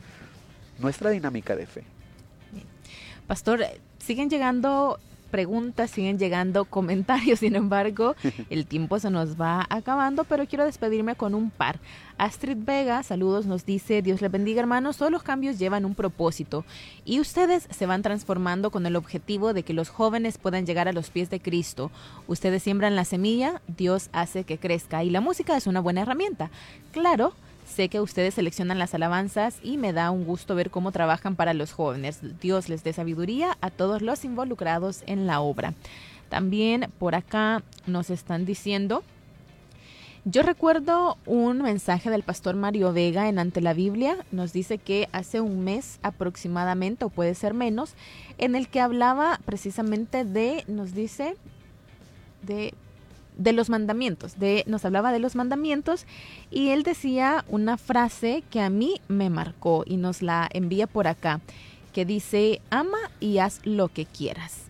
nuestra 0.80 1.10
dinámica 1.10 1.56
de 1.56 1.66
fe. 1.66 1.84
Pastor, 3.28 3.66
siguen 4.00 4.30
llegando 4.30 5.00
preguntas, 5.34 5.90
siguen 5.90 6.20
llegando 6.20 6.66
comentarios, 6.70 7.40
sin 7.40 7.56
embargo, 7.56 8.16
el 8.52 8.68
tiempo 8.68 9.00
se 9.00 9.10
nos 9.10 9.42
va 9.42 9.66
acabando, 9.68 10.26
pero 10.26 10.46
quiero 10.46 10.64
despedirme 10.64 11.16
con 11.16 11.34
un 11.34 11.50
par. 11.50 11.80
Astrid 12.20 12.58
Vega, 12.60 13.02
saludos, 13.02 13.48
nos 13.48 13.66
dice, 13.66 14.04
Dios 14.04 14.22
les 14.22 14.30
bendiga 14.30 14.60
hermanos, 14.60 14.98
todos 14.98 15.12
los 15.12 15.24
cambios 15.24 15.58
llevan 15.58 15.86
un 15.86 15.96
propósito 15.96 16.66
y 17.04 17.20
ustedes 17.20 17.68
se 17.72 17.88
van 17.88 18.04
transformando 18.04 18.70
con 18.70 18.86
el 18.86 18.96
objetivo 18.96 19.54
de 19.54 19.64
que 19.64 19.74
los 19.74 19.90
jóvenes 19.90 20.38
puedan 20.38 20.68
llegar 20.68 20.88
a 20.88 20.94
los 20.94 21.10
pies 21.10 21.32
de 21.32 21.40
Cristo. 21.40 21.90
Ustedes 22.28 22.62
siembran 22.62 22.96
la 22.96 23.04
semilla, 23.04 23.64
Dios 23.66 24.10
hace 24.14 24.44
que 24.44 24.60
crezca 24.60 25.04
y 25.04 25.10
la 25.10 25.20
música 25.20 25.58
es 25.58 25.66
una 25.66 25.80
buena 25.80 26.02
herramienta. 26.02 26.52
Claro, 26.92 27.34
Sé 27.74 27.90
que 27.90 28.02
ustedes 28.02 28.36
seleccionan 28.36 28.78
las 28.78 28.94
alabanzas 28.94 29.58
y 29.64 29.78
me 29.78 29.94
da 29.94 30.12
un 30.12 30.26
gusto 30.26 30.54
ver 30.54 30.70
cómo 30.70 30.92
trabajan 30.92 31.36
para 31.36 31.56
los 31.56 31.72
jóvenes. 31.72 32.20
Dios 32.40 32.70
les 32.70 32.84
dé 32.84 32.94
sabiduría 32.94 33.58
a 33.62 33.72
todos 33.72 34.04
los 34.04 34.26
involucrados 34.26 35.02
en 35.08 35.26
la 35.26 35.42
obra. 35.42 35.74
También 36.30 36.92
por 37.00 37.16
acá 37.16 37.64
nos 37.88 38.12
están 38.12 38.46
diciendo, 38.46 39.04
yo 40.24 40.44
recuerdo 40.44 41.18
un 41.26 41.64
mensaje 41.64 42.12
del 42.12 42.22
pastor 42.22 42.56
Mario 42.56 42.94
Vega 42.94 43.28
en 43.28 43.40
Ante 43.40 43.60
la 43.60 43.74
Biblia, 43.74 44.18
nos 44.32 44.54
dice 44.54 44.78
que 44.78 45.10
hace 45.12 45.42
un 45.42 45.64
mes 45.64 45.98
aproximadamente, 46.04 47.06
o 47.06 47.10
puede 47.10 47.34
ser 47.34 47.56
menos, 47.56 47.96
en 48.38 48.54
el 48.54 48.68
que 48.68 48.82
hablaba 48.82 49.40
precisamente 49.46 50.26
de, 50.26 50.64
nos 50.68 50.94
dice, 50.94 51.38
de 52.44 52.76
de 53.38 53.54
los 53.54 53.70
mandamientos, 53.70 54.40
de, 54.40 54.64
nos 54.68 54.86
hablaba 54.86 55.12
de 55.12 55.20
los 55.20 55.36
mandamientos 55.36 56.06
y 56.52 56.70
él 56.70 56.84
decía 56.84 57.46
una 57.48 57.78
frase 57.78 58.44
que 58.50 58.62
a 58.62 58.70
mí 58.70 59.02
me 59.08 59.30
marcó 59.30 59.84
y 59.86 59.98
nos 59.98 60.22
la 60.22 60.50
envía 60.52 60.88
por 60.88 61.08
acá, 61.08 61.42
que 61.94 62.06
dice, 62.06 62.62
ama 62.70 62.98
y 63.20 63.38
haz 63.38 63.60
lo 63.64 63.88
que 63.90 64.06
quieras 64.06 64.63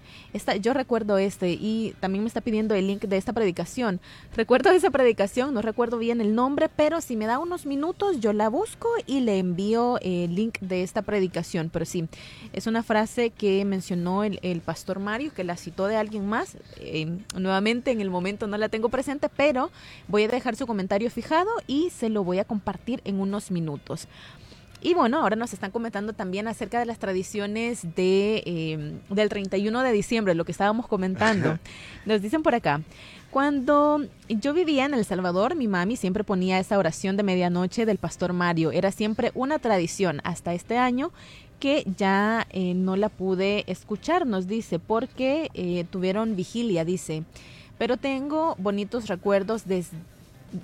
yo 0.59 0.73
recuerdo 0.73 1.17
este 1.17 1.51
y 1.51 1.93
también 1.99 2.23
me 2.23 2.27
está 2.27 2.41
pidiendo 2.41 2.75
el 2.75 2.87
link 2.87 3.01
de 3.01 3.17
esta 3.17 3.33
predicación. 3.33 3.99
Recuerdo 4.35 4.71
esa 4.71 4.89
predicación, 4.89 5.53
no 5.53 5.61
recuerdo 5.61 5.97
bien 5.97 6.21
el 6.21 6.35
nombre, 6.35 6.69
pero 6.69 7.01
si 7.01 7.15
me 7.15 7.25
da 7.25 7.39
unos 7.39 7.65
minutos 7.65 8.19
yo 8.19 8.33
la 8.33 8.49
busco 8.49 8.89
y 9.05 9.21
le 9.21 9.39
envío 9.39 9.99
el 10.01 10.35
link 10.35 10.59
de 10.59 10.83
esta 10.83 11.01
predicación. 11.01 11.69
Pero 11.71 11.85
sí, 11.85 12.07
es 12.51 12.67
una 12.67 12.83
frase 12.83 13.29
que 13.29 13.63
mencionó 13.65 14.23
el, 14.23 14.61
pastor 14.61 14.99
Mario, 14.99 15.33
que 15.33 15.43
la 15.43 15.57
citó 15.57 15.87
de 15.87 15.97
alguien 15.97 16.27
más. 16.27 16.57
Eh, 16.77 17.19
nuevamente 17.35 17.91
en 17.91 18.01
el 18.01 18.09
momento 18.09 18.47
no 18.47 18.57
la 18.57 18.69
tengo 18.69 18.89
presente, 18.89 19.29
pero 19.29 19.71
voy 20.07 20.23
a 20.23 20.27
dejar 20.27 20.55
su 20.55 20.65
comentario 20.67 21.09
fijado 21.11 21.49
y 21.67 21.89
se 21.89 22.09
lo 22.09 22.23
voy 22.23 22.39
a 22.39 22.45
compartir 22.45 23.01
en 23.05 23.19
unos 23.19 23.51
minutos. 23.51 24.07
Y 24.83 24.93
bueno, 24.95 25.21
ahora 25.21 25.37
nos 25.37 25.53
están 25.53 25.71
comentando 25.71 26.11
también 26.11 26.45
acerca 26.49 26.77
de 26.77 26.85
las 26.85 26.99
tradiciones 26.99 27.95
de, 27.95 28.43
em, 28.45 28.99
del 29.09 29.29
31 29.29 29.81
de 29.81 29.93
diciembre, 29.93 30.35
lo 30.35 30.43
que 30.43 30.51
estábamos 30.51 30.87
comentando. 30.87 31.57
Nos 32.05 32.21
dicen 32.21 32.43
por 32.43 32.53
acá, 32.53 32.81
cuando 33.31 34.05
yo 34.27 34.53
vivía 34.53 34.83
en 34.83 34.93
El 34.93 35.05
Salvador, 35.05 35.55
mi 35.55 35.69
mami 35.69 35.95
siempre 35.95 36.25
ponía 36.25 36.59
esa 36.59 36.77
oración 36.77 37.15
de 37.15 37.23
medianoche 37.23 37.85
del 37.85 37.97
pastor 37.97 38.33
Mario. 38.33 38.73
Era 38.73 38.91
siempre 38.91 39.31
una 39.35 39.57
tradición 39.57 40.19
hasta 40.25 40.53
este 40.53 40.77
año 40.77 41.13
que 41.61 41.85
ya 41.97 42.45
eh, 42.49 42.73
no 42.73 42.97
la 42.97 43.07
pude 43.07 43.63
escuchar, 43.67 44.27
nos 44.27 44.47
dice, 44.47 44.79
porque 44.79 45.49
eh, 45.53 45.85
tuvieron 45.89 46.35
vigilia, 46.35 46.83
dice. 46.83 47.23
Pero 47.77 47.95
tengo 47.95 48.55
bonitos 48.59 49.07
recuerdos 49.07 49.65
desde 49.65 49.97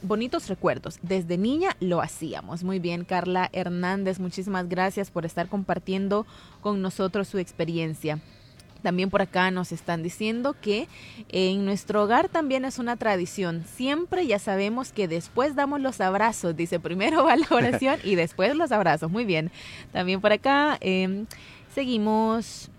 bonitos 0.02 0.48
recuerdos. 0.48 1.00
Desde 1.02 1.38
niña 1.38 1.76
lo 1.80 2.02
hacíamos. 2.02 2.64
Muy 2.64 2.80
bien, 2.80 3.06
Carla 3.06 3.50
Hernández, 3.54 4.20
muchísimas 4.20 4.70
gracias 4.70 5.12
por 5.12 5.26
estar 5.26 5.48
compartiendo 5.48 6.26
con 6.62 6.82
nosotros 6.82 7.28
su 7.28 7.38
experiencia. 7.38 8.20
También 8.82 9.10
por 9.10 9.22
acá 9.22 9.52
nos 9.52 9.72
están 9.72 10.04
diciendo 10.04 10.56
que 10.62 10.88
en 11.30 11.66
nuestro 11.66 12.04
hogar 12.04 12.30
también 12.30 12.64
es 12.64 12.80
una 12.80 12.96
tradición. 12.96 13.66
Siempre 13.66 14.26
ya 14.26 14.40
sabemos 14.40 14.94
que 14.94 15.08
después 15.08 15.56
damos 15.56 15.82
los 15.82 16.00
abrazos. 16.00 16.56
Dice 16.56 16.80
primero 16.80 17.24
va 17.26 17.36
la 17.36 17.48
oración 17.50 18.00
y 18.04 18.16
después 18.16 18.56
los 18.56 18.72
abrazos. 18.72 19.12
Muy 19.12 19.26
bien. 19.26 19.52
También 19.92 20.22
por 20.22 20.32
acá 20.32 20.78
eh, 20.82 21.26
seguimos 21.76 22.70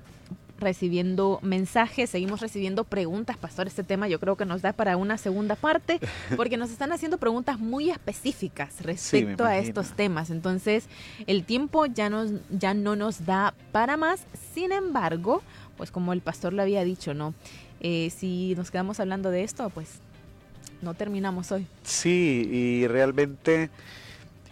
recibiendo 0.60 1.38
mensajes, 1.42 2.10
seguimos 2.10 2.40
recibiendo 2.40 2.84
preguntas, 2.84 3.36
pastor, 3.36 3.66
este 3.66 3.82
tema 3.82 4.08
yo 4.08 4.20
creo 4.20 4.36
que 4.36 4.44
nos 4.44 4.62
da 4.62 4.72
para 4.72 4.96
una 4.96 5.18
segunda 5.18 5.56
parte, 5.56 6.00
porque 6.36 6.56
nos 6.56 6.70
están 6.70 6.92
haciendo 6.92 7.18
preguntas 7.18 7.58
muy 7.58 7.90
específicas 7.90 8.82
respecto 8.82 9.44
a 9.44 9.58
estos 9.58 9.92
temas. 9.92 10.30
Entonces, 10.30 10.86
el 11.26 11.44
tiempo 11.44 11.86
ya, 11.86 12.10
nos, 12.10 12.30
ya 12.50 12.74
no 12.74 12.96
nos 12.96 13.26
da 13.26 13.54
para 13.72 13.96
más. 13.96 14.26
Sin 14.54 14.72
embargo, 14.72 15.42
pues 15.76 15.90
como 15.90 16.12
el 16.12 16.20
pastor 16.20 16.52
lo 16.52 16.62
había 16.62 16.84
dicho, 16.84 17.14
¿no? 17.14 17.34
Eh, 17.80 18.10
si 18.10 18.54
nos 18.56 18.70
quedamos 18.70 19.00
hablando 19.00 19.30
de 19.30 19.42
esto, 19.42 19.70
pues 19.70 20.00
no 20.82 20.94
terminamos 20.94 21.52
hoy. 21.52 21.66
Sí, 21.82 22.48
y 22.50 22.86
realmente... 22.86 23.70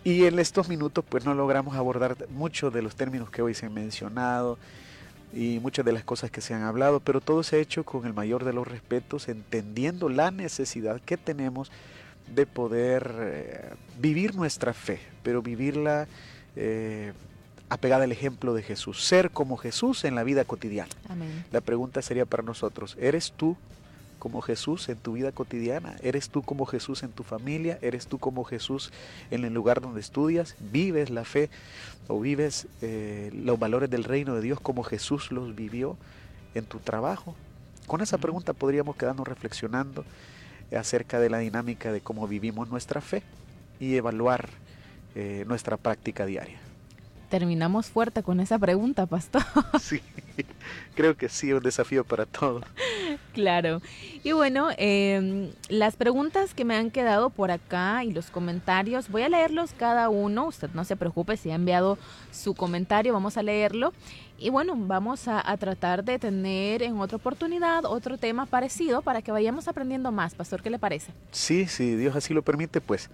Y 0.04 0.24
en 0.24 0.38
estos 0.38 0.68
minutos 0.68 1.04
pues 1.06 1.26
no 1.26 1.34
logramos 1.34 1.76
abordar 1.76 2.16
muchos 2.30 2.72
de 2.72 2.80
los 2.80 2.96
términos 2.96 3.30
que 3.30 3.42
hoy 3.42 3.52
se 3.52 3.66
han 3.66 3.74
mencionado 3.74 4.56
y 5.32 5.58
muchas 5.60 5.84
de 5.84 5.92
las 5.92 6.04
cosas 6.04 6.30
que 6.30 6.40
se 6.40 6.54
han 6.54 6.62
hablado, 6.62 7.00
pero 7.00 7.20
todo 7.20 7.42
se 7.42 7.56
ha 7.56 7.58
hecho 7.58 7.84
con 7.84 8.06
el 8.06 8.14
mayor 8.14 8.44
de 8.44 8.52
los 8.52 8.66
respetos, 8.66 9.28
entendiendo 9.28 10.08
la 10.08 10.30
necesidad 10.30 11.00
que 11.00 11.16
tenemos 11.16 11.70
de 12.34 12.46
poder 12.46 13.14
eh, 13.18 13.70
vivir 13.98 14.34
nuestra 14.34 14.74
fe, 14.74 15.00
pero 15.22 15.42
vivirla 15.42 16.06
eh, 16.56 17.12
apegada 17.68 18.04
al 18.04 18.12
ejemplo 18.12 18.54
de 18.54 18.62
Jesús, 18.62 19.04
ser 19.04 19.30
como 19.30 19.56
Jesús 19.56 20.04
en 20.04 20.14
la 20.14 20.24
vida 20.24 20.44
cotidiana. 20.44 20.90
Amén. 21.08 21.44
La 21.52 21.60
pregunta 21.60 22.02
sería 22.02 22.26
para 22.26 22.42
nosotros, 22.42 22.96
¿eres 23.00 23.32
tú 23.32 23.56
como 24.18 24.40
Jesús 24.42 24.88
en 24.88 24.98
tu 24.98 25.12
vida 25.12 25.32
cotidiana? 25.32 25.96
¿Eres 26.02 26.28
tú 26.28 26.42
como 26.42 26.66
Jesús 26.66 27.02
en 27.02 27.10
tu 27.10 27.22
familia? 27.22 27.78
¿Eres 27.82 28.06
tú 28.06 28.18
como 28.18 28.44
Jesús 28.44 28.92
en 29.30 29.44
el 29.44 29.54
lugar 29.54 29.80
donde 29.80 30.00
estudias? 30.00 30.56
¿Vives 30.58 31.10
la 31.10 31.24
fe 31.24 31.50
o 32.08 32.20
vives 32.20 32.66
eh, 32.82 33.30
los 33.34 33.58
valores 33.58 33.90
del 33.90 34.04
reino 34.04 34.34
de 34.34 34.42
Dios 34.42 34.60
como 34.60 34.82
Jesús 34.82 35.32
los 35.32 35.54
vivió 35.54 35.96
en 36.54 36.64
tu 36.64 36.78
trabajo? 36.78 37.34
Con 37.86 38.00
esa 38.00 38.18
pregunta 38.18 38.52
podríamos 38.52 38.96
quedarnos 38.96 39.26
reflexionando 39.26 40.04
acerca 40.76 41.18
de 41.18 41.30
la 41.30 41.38
dinámica 41.38 41.92
de 41.92 42.00
cómo 42.00 42.28
vivimos 42.28 42.68
nuestra 42.68 43.00
fe 43.00 43.22
y 43.80 43.96
evaluar 43.96 44.50
eh, 45.14 45.44
nuestra 45.46 45.76
práctica 45.76 46.26
diaria. 46.26 46.67
Terminamos 47.28 47.86
fuerte 47.86 48.22
con 48.22 48.40
esa 48.40 48.58
pregunta, 48.58 49.06
pastor. 49.06 49.42
Sí, 49.80 50.00
creo 50.94 51.16
que 51.16 51.28
sí, 51.28 51.52
un 51.52 51.62
desafío 51.62 52.04
para 52.04 52.26
todos. 52.26 52.64
Claro. 53.32 53.80
Y 54.24 54.32
bueno, 54.32 54.68
eh, 54.78 55.52
las 55.68 55.96
preguntas 55.96 56.54
que 56.54 56.64
me 56.64 56.74
han 56.74 56.90
quedado 56.90 57.30
por 57.30 57.50
acá 57.50 58.04
y 58.04 58.12
los 58.12 58.30
comentarios, 58.30 59.08
voy 59.08 59.22
a 59.22 59.28
leerlos 59.28 59.72
cada 59.72 60.08
uno. 60.08 60.46
Usted 60.46 60.70
no 60.74 60.84
se 60.84 60.96
preocupe 60.96 61.36
si 61.36 61.50
ha 61.50 61.54
enviado 61.54 61.98
su 62.32 62.54
comentario, 62.54 63.12
vamos 63.12 63.36
a 63.36 63.42
leerlo. 63.42 63.92
Y 64.38 64.50
bueno, 64.50 64.74
vamos 64.76 65.28
a, 65.28 65.50
a, 65.50 65.56
tratar 65.56 66.04
de 66.04 66.18
tener 66.18 66.82
en 66.82 66.98
otra 66.98 67.16
oportunidad 67.16 67.84
otro 67.84 68.18
tema 68.18 68.46
parecido 68.46 69.02
para 69.02 69.20
que 69.22 69.32
vayamos 69.32 69.68
aprendiendo 69.68 70.12
más. 70.12 70.34
Pastor, 70.34 70.62
¿qué 70.62 70.70
le 70.70 70.78
parece? 70.78 71.12
Sí, 71.32 71.66
sí, 71.66 71.96
Dios 71.96 72.14
así 72.14 72.32
lo 72.34 72.42
permite, 72.42 72.80
pues 72.80 73.10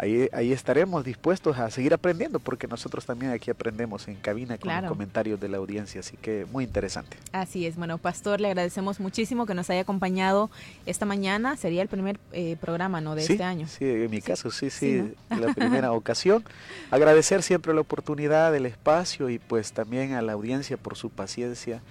ahí, 0.00 0.28
ahí 0.32 0.52
estaremos 0.52 1.04
dispuestos 1.04 1.58
a 1.58 1.70
seguir 1.70 1.92
aprendiendo, 1.94 2.38
porque 2.40 2.66
nosotros 2.66 3.04
también 3.04 3.32
aquí 3.32 3.50
aprendemos 3.50 4.08
en 4.08 4.16
cabina 4.16 4.56
con 4.56 4.62
Claro. 4.70 4.88
los 4.88 4.92
comentarios 4.96 5.38
de 5.40 5.48
la 5.48 5.58
audiencia, 5.58 6.00
así 6.00 6.16
que 6.16 6.46
muy 6.50 6.64
interesante. 6.64 7.16
Así 7.32 7.66
es, 7.66 7.76
bueno, 7.76 7.98
Pastor, 7.98 8.40
le 8.40 8.48
agradecemos 8.48 8.98
muchísimo 9.00 9.46
que 9.46 9.54
nos 9.54 9.68
haya 9.70 9.80
acompañado 9.82 10.50
esta 10.86 11.04
mañana. 11.06 11.56
Sería 11.56 11.82
el 11.82 11.88
primer 11.88 12.18
eh, 12.32 12.56
programa, 12.60 13.00
¿no? 13.00 13.14
De 13.14 13.22
sí, 13.22 13.32
este 13.34 13.44
año. 13.44 13.66
Sí, 13.68 13.84
en 13.84 14.10
mi 14.10 14.20
caso, 14.22 14.50
sí, 14.50 14.70
Sí, 14.70 15.02
sí, 15.02 15.14
la 15.38 15.52
primera 15.54 15.92
ocasión. 15.92 16.44
Agradecer 16.90 17.42
siempre 17.42 17.74
la 17.74 17.80
oportunidad, 17.80 18.54
el 18.56 18.66
espacio 18.66 19.28
y 19.30 19.38
pues 19.38 19.72
también 19.72 20.12
a 20.14 20.22
la 20.22 20.32
audiencia 20.32 20.76
por 20.76 20.96
su 20.96 21.10
paciencia 21.10 21.82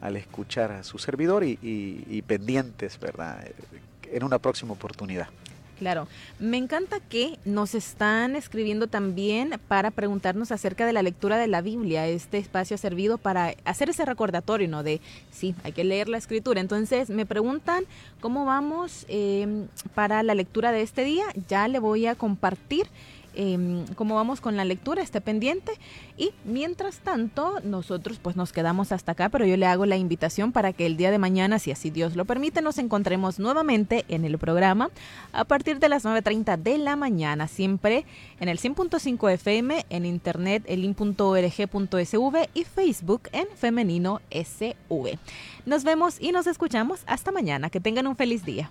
al 0.00 0.16
escuchar 0.16 0.72
a 0.72 0.82
su 0.82 0.98
servidor 0.98 1.44
y, 1.44 1.58
y- 1.62 2.04
y 2.10 2.22
pendientes, 2.22 2.98
¿verdad? 2.98 3.44
En 4.10 4.24
una 4.24 4.38
próxima 4.40 4.72
oportunidad. 4.72 5.28
Claro, 5.78 6.06
me 6.38 6.58
encanta 6.58 7.00
que 7.00 7.38
nos 7.44 7.74
están 7.74 8.36
escribiendo 8.36 8.86
también 8.86 9.58
para 9.68 9.90
preguntarnos 9.90 10.52
acerca 10.52 10.86
de 10.86 10.92
la 10.92 11.02
lectura 11.02 11.38
de 11.38 11.48
la 11.48 11.60
Biblia. 11.60 12.06
Este 12.06 12.38
espacio 12.38 12.76
ha 12.76 12.78
servido 12.78 13.18
para 13.18 13.54
hacer 13.64 13.90
ese 13.90 14.04
recordatorio, 14.04 14.68
¿no? 14.68 14.82
De, 14.82 15.00
sí, 15.30 15.54
hay 15.64 15.72
que 15.72 15.82
leer 15.82 16.08
la 16.08 16.18
escritura. 16.18 16.60
Entonces, 16.60 17.10
me 17.10 17.26
preguntan 17.26 17.84
cómo 18.20 18.44
vamos 18.44 19.06
eh, 19.08 19.66
para 19.94 20.22
la 20.22 20.34
lectura 20.34 20.70
de 20.72 20.82
este 20.82 21.04
día. 21.04 21.24
Ya 21.48 21.66
le 21.66 21.80
voy 21.80 22.06
a 22.06 22.14
compartir 22.14 22.86
eh, 23.34 23.84
cómo 23.94 24.14
vamos 24.14 24.40
con 24.40 24.56
la 24.56 24.64
lectura, 24.64 25.02
esté 25.02 25.20
pendiente. 25.20 25.72
Y 26.16 26.32
mientras 26.44 26.98
tanto, 26.98 27.60
nosotros 27.64 28.18
pues 28.20 28.36
nos 28.36 28.52
quedamos 28.52 28.92
hasta 28.92 29.12
acá, 29.12 29.28
pero 29.28 29.44
yo 29.46 29.56
le 29.56 29.66
hago 29.66 29.86
la 29.86 29.96
invitación 29.96 30.52
para 30.52 30.72
que 30.72 30.86
el 30.86 30.96
día 30.96 31.10
de 31.10 31.18
mañana, 31.18 31.58
si 31.58 31.70
así 31.70 31.90
Dios 31.90 32.16
lo 32.16 32.24
permite, 32.24 32.62
nos 32.62 32.78
encontremos 32.78 33.38
nuevamente 33.38 34.04
en 34.08 34.24
el 34.24 34.38
programa 34.38 34.90
a 35.32 35.44
partir 35.44 35.78
de 35.78 35.88
las 35.88 36.04
9.30 36.04 36.58
de 36.58 36.78
la 36.78 36.96
mañana, 36.96 37.48
siempre 37.48 38.04
en 38.40 38.48
el 38.48 38.58
100.5 38.58 39.32
FM, 39.32 39.86
en 39.90 40.06
internet 40.06 40.64
elin.org.sv 40.66 42.48
y 42.54 42.64
Facebook 42.64 43.22
en 43.32 43.46
femenino 43.56 44.20
SV. 44.30 45.18
Nos 45.66 45.84
vemos 45.84 46.16
y 46.20 46.32
nos 46.32 46.46
escuchamos 46.46 47.00
hasta 47.06 47.32
mañana. 47.32 47.70
Que 47.70 47.80
tengan 47.80 48.06
un 48.06 48.16
feliz 48.16 48.44
día. 48.44 48.70